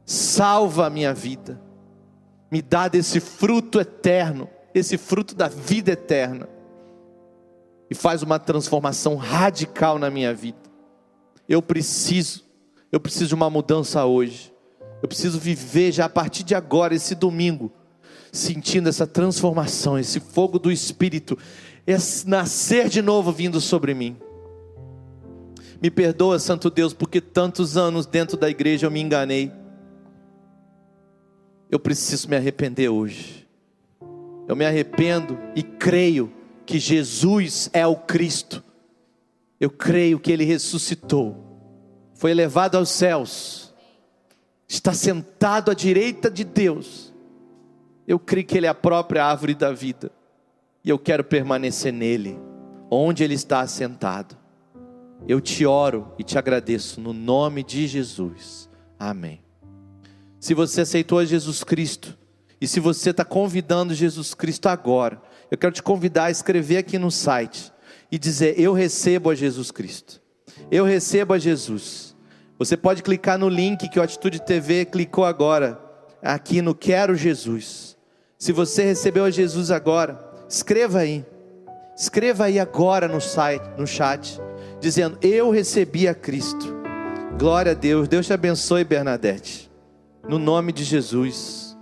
salva 0.04 0.86
a 0.86 0.90
minha 0.90 1.12
vida, 1.12 1.60
me 2.50 2.62
dá 2.62 2.88
desse 2.88 3.18
fruto 3.18 3.80
eterno, 3.80 4.48
esse 4.74 4.96
fruto 4.96 5.34
da 5.34 5.48
vida 5.48 5.90
eterna, 5.90 6.48
e 7.90 7.94
faz 7.94 8.22
uma 8.22 8.38
transformação 8.38 9.16
radical 9.16 9.98
na 9.98 10.10
minha 10.10 10.32
vida. 10.32 10.58
Eu 11.48 11.60
preciso, 11.60 12.44
eu 12.90 13.00
preciso 13.00 13.28
de 13.28 13.34
uma 13.34 13.50
mudança 13.50 14.04
hoje. 14.04 14.52
Eu 15.02 15.08
preciso 15.08 15.38
viver 15.38 15.92
já 15.92 16.06
a 16.06 16.08
partir 16.08 16.42
de 16.42 16.54
agora, 16.54 16.94
esse 16.94 17.14
domingo, 17.14 17.70
sentindo 18.32 18.88
essa 18.88 19.06
transformação, 19.06 19.98
esse 19.98 20.18
fogo 20.18 20.58
do 20.58 20.72
Espírito, 20.72 21.38
esse 21.86 22.28
nascer 22.28 22.88
de 22.88 23.00
novo 23.00 23.30
vindo 23.30 23.60
sobre 23.60 23.94
mim. 23.94 24.16
Me 25.80 25.90
perdoa, 25.90 26.38
Santo 26.38 26.70
Deus, 26.70 26.92
porque 26.92 27.20
tantos 27.20 27.76
anos 27.76 28.06
dentro 28.06 28.36
da 28.36 28.50
igreja 28.50 28.86
eu 28.86 28.90
me 28.90 29.00
enganei. 29.00 29.52
Eu 31.70 31.78
preciso 31.78 32.28
me 32.28 32.36
arrepender 32.36 32.88
hoje. 32.88 33.46
Eu 34.48 34.56
me 34.56 34.64
arrependo 34.64 35.38
e 35.54 35.62
creio 35.62 36.32
que 36.66 36.78
Jesus 36.78 37.70
é 37.72 37.86
o 37.86 37.94
Cristo. 37.94 38.64
Eu 39.60 39.70
creio 39.70 40.18
que 40.18 40.32
ele 40.32 40.44
ressuscitou, 40.44 41.47
foi 42.18 42.32
elevado 42.32 42.76
aos 42.76 42.90
céus, 42.90 43.72
está 44.66 44.92
sentado 44.92 45.70
à 45.70 45.74
direita 45.74 46.28
de 46.28 46.42
Deus. 46.42 47.14
Eu 48.08 48.18
creio 48.18 48.44
que 48.44 48.56
ele 48.56 48.66
é 48.66 48.68
a 48.68 48.74
própria 48.74 49.24
árvore 49.24 49.54
da 49.54 49.70
vida 49.70 50.10
e 50.82 50.90
eu 50.90 50.98
quero 50.98 51.22
permanecer 51.22 51.92
nele, 51.92 52.36
onde 52.90 53.22
ele 53.22 53.34
está 53.34 53.60
assentado. 53.60 54.36
Eu 55.28 55.40
te 55.40 55.64
oro 55.64 56.12
e 56.18 56.24
te 56.24 56.36
agradeço 56.36 57.00
no 57.00 57.12
nome 57.12 57.62
de 57.62 57.86
Jesus. 57.86 58.68
Amém. 58.98 59.40
Se 60.40 60.54
você 60.54 60.80
aceitou 60.80 61.24
Jesus 61.24 61.62
Cristo 61.62 62.18
e 62.60 62.66
se 62.66 62.80
você 62.80 63.10
está 63.10 63.24
convidando 63.24 63.94
Jesus 63.94 64.34
Cristo 64.34 64.68
agora, 64.68 65.22
eu 65.52 65.56
quero 65.56 65.72
te 65.72 65.84
convidar 65.84 66.24
a 66.24 66.30
escrever 66.32 66.78
aqui 66.78 66.98
no 66.98 67.12
site 67.12 67.72
e 68.10 68.18
dizer: 68.18 68.58
Eu 68.58 68.72
recebo 68.72 69.30
a 69.30 69.36
Jesus 69.36 69.70
Cristo. 69.70 70.20
Eu 70.70 70.84
recebo 70.84 71.34
a 71.34 71.38
Jesus. 71.38 72.07
Você 72.58 72.76
pode 72.76 73.02
clicar 73.02 73.38
no 73.38 73.48
link 73.48 73.88
que 73.88 73.98
o 73.98 74.02
Atitude 74.02 74.42
TV 74.42 74.84
clicou 74.84 75.24
agora, 75.24 75.80
aqui 76.22 76.60
no 76.60 76.74
Quero 76.74 77.14
Jesus. 77.14 77.96
Se 78.36 78.52
você 78.52 78.84
recebeu 78.84 79.24
a 79.24 79.30
Jesus 79.30 79.70
agora, 79.70 80.18
escreva 80.48 81.00
aí. 81.00 81.24
Escreva 81.96 82.44
aí 82.44 82.58
agora 82.58 83.08
no 83.08 83.20
site, 83.20 83.64
no 83.76 83.86
chat 83.86 84.40
dizendo: 84.80 85.18
Eu 85.22 85.50
recebi 85.50 86.08
a 86.08 86.14
Cristo. 86.14 86.76
Glória 87.38 87.72
a 87.72 87.74
Deus. 87.74 88.08
Deus 88.08 88.26
te 88.26 88.32
abençoe, 88.32 88.84
Bernadette. 88.84 89.70
No 90.28 90.38
nome 90.38 90.72
de 90.72 90.84
Jesus. 90.84 91.76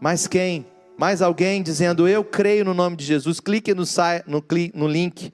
Mais 0.00 0.26
quem? 0.26 0.66
Mais 0.98 1.22
alguém 1.22 1.62
dizendo: 1.62 2.08
Eu 2.08 2.24
creio 2.24 2.64
no 2.64 2.74
nome 2.74 2.96
de 2.96 3.04
Jesus. 3.04 3.40
Clique 3.40 3.74
no, 3.74 3.84
no, 4.26 4.44
no 4.74 4.88
link. 4.88 5.32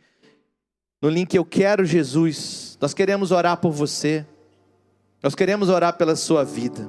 No 1.00 1.08
link 1.08 1.34
Eu 1.34 1.44
Quero 1.44 1.84
Jesus. 1.84 2.78
Nós 2.80 2.94
queremos 2.94 3.30
orar 3.30 3.58
por 3.58 3.70
você. 3.70 4.24
Nós 5.22 5.34
queremos 5.34 5.68
orar 5.68 5.96
pela 5.96 6.16
sua 6.16 6.44
vida. 6.44 6.88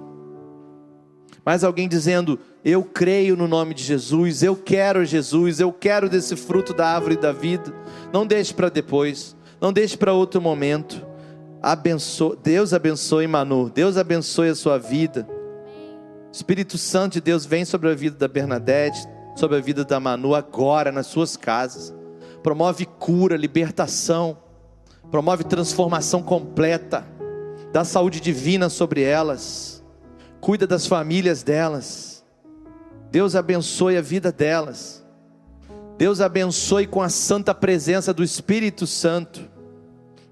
Mais 1.45 1.63
alguém 1.63 1.88
dizendo: 1.88 2.39
Eu 2.63 2.84
creio 2.84 3.35
no 3.35 3.47
nome 3.47 3.73
de 3.73 3.84
Jesus, 3.84 4.43
eu 4.43 4.55
quero 4.55 5.05
Jesus, 5.05 5.59
eu 5.59 5.71
quero 5.71 6.09
desse 6.09 6.35
fruto 6.35 6.73
da 6.73 6.88
árvore 6.88 7.15
da 7.15 7.31
vida. 7.31 7.73
Não 8.11 8.25
deixe 8.27 8.53
para 8.53 8.69
depois. 8.69 9.35
Não 9.59 9.73
deixe 9.73 9.97
para 9.97 10.13
outro 10.13 10.41
momento. 10.41 11.05
Abençoe, 11.61 12.38
Deus 12.43 12.73
abençoe 12.73 13.27
Manu. 13.27 13.69
Deus 13.69 13.97
abençoe 13.97 14.49
a 14.49 14.55
sua 14.55 14.77
vida. 14.77 15.27
Espírito 16.31 16.77
Santo 16.77 17.13
de 17.13 17.21
Deus 17.21 17.45
vem 17.45 17.65
sobre 17.65 17.89
a 17.89 17.95
vida 17.95 18.15
da 18.15 18.27
Bernadette, 18.27 19.07
sobre 19.35 19.57
a 19.57 19.61
vida 19.61 19.84
da 19.84 19.99
Manu 19.99 20.35
agora 20.35 20.91
nas 20.91 21.07
suas 21.07 21.35
casas. 21.35 21.97
Promove 22.48 22.86
cura, 22.86 23.36
libertação, 23.36 24.38
promove 25.11 25.44
transformação 25.44 26.24
completa. 26.24 27.06
Dá 27.74 27.84
saúde 27.84 28.22
divina 28.22 28.69
sobre 28.69 29.02
elas. 29.02 29.84
Cuida 30.40 30.65
das 30.65 30.88
famílias 30.88 31.44
delas. 31.44 32.24
Deus 33.11 33.36
abençoe 33.36 33.98
a 33.98 34.02
vida 34.02 34.32
delas. 34.32 35.06
Deus 35.98 36.22
abençoe 36.22 36.88
com 36.88 37.02
a 37.02 37.10
santa 37.10 37.53
presença 37.53 38.14
do 38.14 38.24
Espírito 38.24 38.88
Santo. 38.88 39.41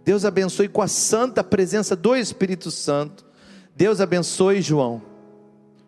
Deus 0.05 0.23
abençoe 0.23 0.69
com 0.69 0.81
a 0.81 0.87
santa 0.87 1.43
presença 1.43 1.97
do 1.97 2.15
Espírito 2.15 2.71
Santo. 2.71 3.25
Deus 3.75 3.99
abençoe 3.99 4.61
João. 4.61 5.01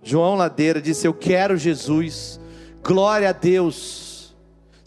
João 0.03 0.35
Ladeira 0.35 0.81
disse: 0.81 1.07
Eu 1.07 1.13
quero 1.13 1.55
Jesus. 1.55 2.37
Glória 2.83 3.29
a 3.29 3.31
Deus. 3.31 3.96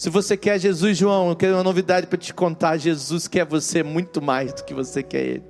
Se 0.00 0.08
você 0.08 0.34
quer 0.34 0.58
Jesus, 0.58 0.96
João, 0.96 1.28
eu 1.28 1.36
quero 1.36 1.56
uma 1.56 1.62
novidade 1.62 2.06
para 2.06 2.16
te 2.16 2.32
contar. 2.32 2.78
Jesus 2.78 3.28
quer 3.28 3.44
você 3.44 3.82
muito 3.82 4.22
mais 4.22 4.50
do 4.50 4.64
que 4.64 4.72
você 4.72 5.02
quer 5.02 5.22
Ele. 5.22 5.44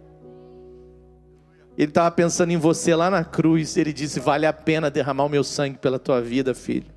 Ele 1.78 1.88
estava 1.88 2.10
pensando 2.10 2.50
em 2.50 2.56
você 2.56 2.92
lá 2.96 3.08
na 3.08 3.22
cruz. 3.22 3.76
Ele 3.76 3.92
disse: 3.92 4.18
Vale 4.18 4.46
a 4.46 4.52
pena 4.52 4.90
derramar 4.90 5.26
o 5.26 5.28
meu 5.28 5.44
sangue 5.44 5.78
pela 5.78 6.00
tua 6.00 6.20
vida, 6.20 6.52
filho. 6.52 6.88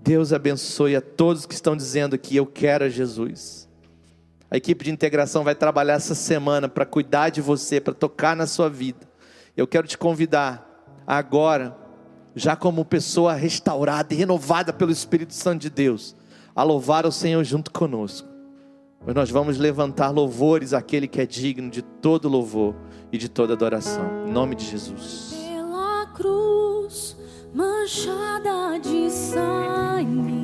Deus 0.00 0.32
abençoe 0.32 0.96
a 0.96 1.02
todos 1.02 1.44
que 1.44 1.52
estão 1.52 1.76
dizendo 1.76 2.16
que 2.16 2.34
eu 2.34 2.46
quero 2.46 2.86
a 2.86 2.88
Jesus. 2.88 3.68
A 4.50 4.56
equipe 4.56 4.86
de 4.86 4.90
integração 4.90 5.44
vai 5.44 5.54
trabalhar 5.54 5.96
essa 5.96 6.14
semana 6.14 6.66
para 6.66 6.86
cuidar 6.86 7.28
de 7.28 7.42
você, 7.42 7.78
para 7.78 7.92
tocar 7.92 8.34
na 8.34 8.46
sua 8.46 8.70
vida. 8.70 9.06
Eu 9.54 9.66
quero 9.66 9.86
te 9.86 9.98
convidar 9.98 10.66
agora, 11.06 11.76
já 12.36 12.54
como 12.54 12.84
pessoa 12.84 13.32
restaurada 13.32 14.12
e 14.12 14.16
renovada 14.16 14.70
pelo 14.70 14.92
Espírito 14.92 15.32
Santo 15.32 15.62
de 15.62 15.70
Deus, 15.70 16.14
a 16.54 16.62
louvar 16.62 17.06
o 17.06 17.10
Senhor 17.10 17.42
junto 17.42 17.70
conosco. 17.70 18.28
Mas 19.04 19.14
nós 19.14 19.30
vamos 19.30 19.56
levantar 19.56 20.10
louvores 20.10 20.74
àquele 20.74 21.08
que 21.08 21.20
é 21.20 21.26
digno 21.26 21.70
de 21.70 21.80
todo 21.80 22.28
louvor 22.28 22.74
e 23.10 23.16
de 23.16 23.28
toda 23.28 23.54
adoração. 23.54 24.26
Em 24.26 24.32
nome 24.32 24.54
de 24.54 24.66
Jesus. 24.66 25.34
Pela 25.34 26.06
cruz 26.14 27.16
manchada 27.54 28.78
de 28.80 29.10
sangue 29.10 30.35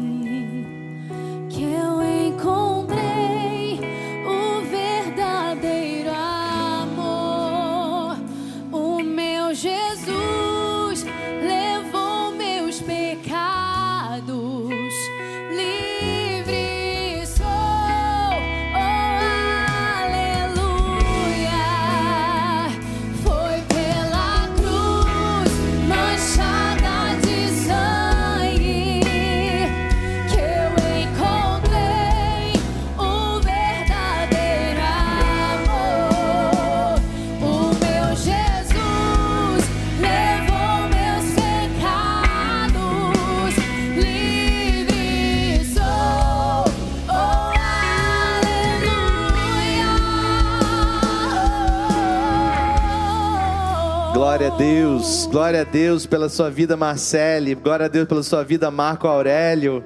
Glória 54.42 54.56
a 54.56 54.58
Deus, 54.58 55.28
glória 55.30 55.60
a 55.60 55.64
Deus 55.64 56.04
pela 56.04 56.28
sua 56.28 56.50
vida, 56.50 56.76
Marcele, 56.76 57.54
glória 57.54 57.86
a 57.86 57.88
Deus 57.88 58.08
pela 58.08 58.24
sua 58.24 58.42
vida, 58.42 58.72
Marco 58.72 59.06
Aurélio. 59.06 59.84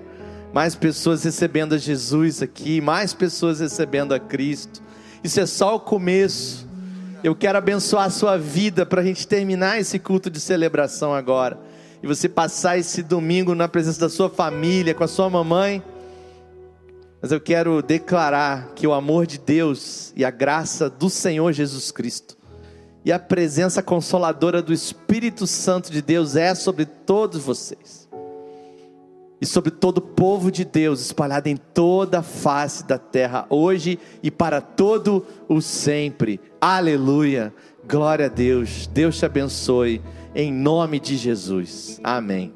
Mais 0.51 0.75
pessoas 0.75 1.23
recebendo 1.25 1.75
a 1.75 1.79
Jesus 1.79 2.41
aqui, 2.41 2.81
mais 2.81 3.13
pessoas 3.13 3.61
recebendo 3.61 4.15
a 4.15 4.19
Cristo. 4.19 4.81
Isso 5.23 5.39
é 5.41 5.45
só 5.45 5.75
o 5.77 5.81
começo. 5.81 6.67
Eu 7.23 7.35
quero 7.35 7.59
abençoar 7.59 8.07
a 8.07 8.11
sua 8.11 8.39
vida 8.39 8.87
para 8.87 9.03
a 9.03 9.05
gente 9.05 9.29
terminar 9.29 9.79
esse 9.79 9.99
culto 9.99 10.31
de 10.31 10.41
celebração 10.41 11.13
agora. 11.13 11.59
E 12.03 12.07
você 12.07 12.27
passar 12.27 12.79
esse 12.79 13.03
domingo 13.03 13.55
na 13.55 13.69
presença 13.69 14.01
da 14.01 14.09
sua 14.09 14.31
família, 14.31 14.95
com 14.95 15.05
a 15.05 15.09
sua 15.09 15.29
mamãe. 15.29 15.83
Mas 17.21 17.31
eu 17.31 17.43
quero 17.43 17.83
declarar 17.83 18.73
que 18.75 18.87
o 18.87 18.95
amor 18.95 19.27
de 19.27 19.37
Deus 19.37 20.15
e 20.17 20.25
a 20.25 20.31
graça 20.31 20.89
do 20.89 21.11
Senhor 21.11 21.53
Jesus 21.53 21.93
Cristo 21.93 22.36
e 23.07 23.13
a 23.13 23.21
presença 23.21 23.81
consoladora 23.81 24.61
do 24.61 24.73
Espírito 24.73 25.47
Santo 25.47 25.93
de 25.93 26.03
Deus 26.03 26.35
é 26.35 26.57
sobre 26.57 26.85
todos 26.85 27.41
vocês. 27.41 28.05
e 29.39 29.45
sobre 29.45 29.71
todo 29.71 29.99
o 29.99 30.01
povo 30.01 30.51
de 30.51 30.65
Deus 30.65 30.99
espalhado 30.99 31.47
em 31.47 31.59
toda 31.59 32.21
a 32.21 32.23
face 32.23 32.87
da 32.87 32.97
terra, 32.97 33.45
hoje 33.51 33.99
e 34.23 34.31
para 34.31 34.63
todo 34.63 35.27
o 35.47 35.61
sempre. 35.61 36.41
Aleluia. 36.59 37.53
Glória 37.87 38.27
a 38.27 38.31
Deus. 38.31 38.87
Deus 38.87 39.19
te 39.19 39.27
abençoe 39.27 40.01
em 40.35 40.51
nome 40.51 40.99
de 40.99 41.19
Jesus. 41.19 42.01
Amém. 42.03 42.56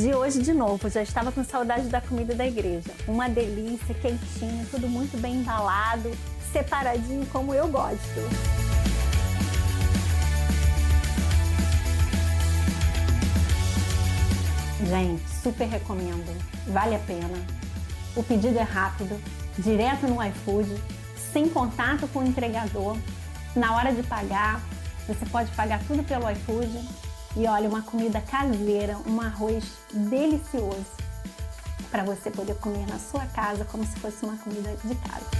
Pedi 0.00 0.14
hoje 0.14 0.40
de 0.40 0.54
novo. 0.54 0.88
Já 0.88 1.02
estava 1.02 1.30
com 1.30 1.44
saudade 1.44 1.88
da 1.88 2.00
comida 2.00 2.34
da 2.34 2.46
igreja. 2.46 2.90
Uma 3.06 3.28
delícia, 3.28 3.94
quentinha, 3.94 4.66
tudo 4.70 4.88
muito 4.88 5.20
bem 5.20 5.34
embalado, 5.36 6.10
separadinho 6.50 7.26
como 7.26 7.52
eu 7.52 7.68
gosto. 7.68 7.98
Gente, 14.88 15.22
super 15.42 15.68
recomendo. 15.68 16.34
Vale 16.68 16.96
a 16.96 17.00
pena. 17.00 17.46
O 18.16 18.22
pedido 18.22 18.58
é 18.58 18.62
rápido, 18.62 19.20
direto 19.58 20.06
no 20.06 20.24
iFood, 20.24 20.82
sem 21.30 21.46
contato 21.46 22.08
com 22.08 22.20
o 22.20 22.26
entregador. 22.26 22.96
Na 23.54 23.76
hora 23.76 23.92
de 23.92 24.02
pagar, 24.02 24.62
você 25.06 25.26
pode 25.26 25.50
pagar 25.52 25.78
tudo 25.86 26.02
pelo 26.02 26.30
iFood. 26.30 27.09
E 27.36 27.46
olha, 27.46 27.68
uma 27.68 27.82
comida 27.82 28.20
caseira, 28.20 28.96
um 29.06 29.20
arroz 29.20 29.64
delicioso 29.92 30.84
para 31.90 32.04
você 32.04 32.30
poder 32.30 32.54
comer 32.56 32.86
na 32.86 32.98
sua 32.98 33.26
casa 33.26 33.64
como 33.64 33.84
se 33.84 33.96
fosse 33.98 34.24
uma 34.24 34.36
comida 34.36 34.76
de 34.84 34.94
casa. 34.96 35.39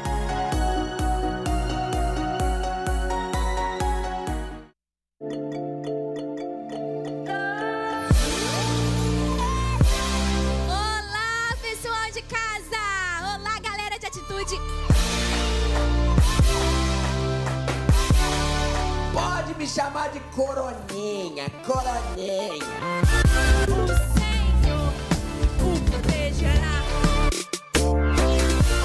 o 25.59 25.79
protegerá. 25.89 26.77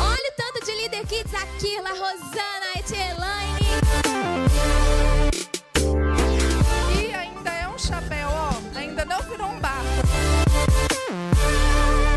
Olha 0.01 0.31
o 0.31 0.35
tanto 0.37 0.65
de 0.65 0.73
líder 0.73 1.07
kids 1.07 1.35
aqui, 1.35 1.78
La 1.81 1.91
Rosana, 1.91 2.78
Etielaine. 2.78 3.66
E 6.99 7.15
ainda 7.15 7.51
é 7.51 7.69
um 7.69 7.78
chapéu, 7.78 8.28
ó. 8.28 8.78
Ainda 8.78 9.05
não 9.05 9.20
virou 9.23 9.49
um 9.49 9.61
barco. 9.61 9.85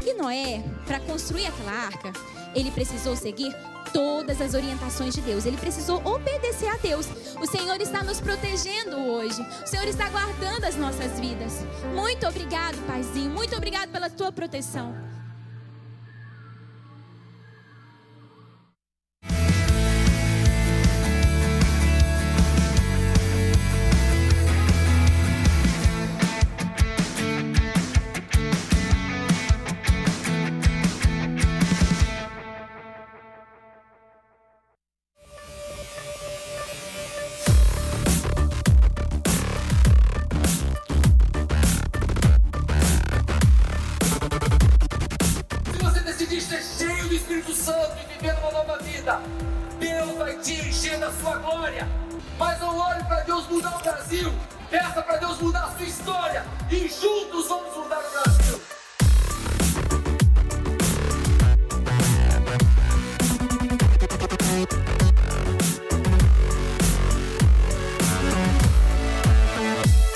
E 0.06 0.14
Noé, 0.14 0.64
para 0.86 1.02
construir 1.02 1.48
aquela 1.48 1.72
arca, 1.72 2.14
ele 2.56 2.72
precisou 2.72 3.16
seguir 3.16 3.56
todas 3.94 4.42
as 4.42 4.54
orientações 4.54 5.14
de 5.14 5.22
Deus. 5.22 5.46
Ele 5.46 5.58
precisou 5.58 6.02
obedecer 6.06 6.70
a 6.70 6.78
Deus. 6.78 7.08
O 7.42 7.46
Senhor 7.46 7.80
está 7.82 8.04
nos 8.04 8.22
protegendo 8.22 8.98
hoje. 8.98 9.42
O 9.64 9.68
Senhor 9.68 9.88
está 9.88 10.10
guardando 10.10 10.66
as 10.66 10.76
nossas 10.76 11.20
vidas. 11.20 11.66
Muito 11.96 12.28
obrigado, 12.28 12.78
Paizinho. 12.86 13.32
Muito 13.32 13.56
obrigado 13.56 13.90
pela 13.92 14.10
tua 14.10 14.32
proteção. 14.32 15.09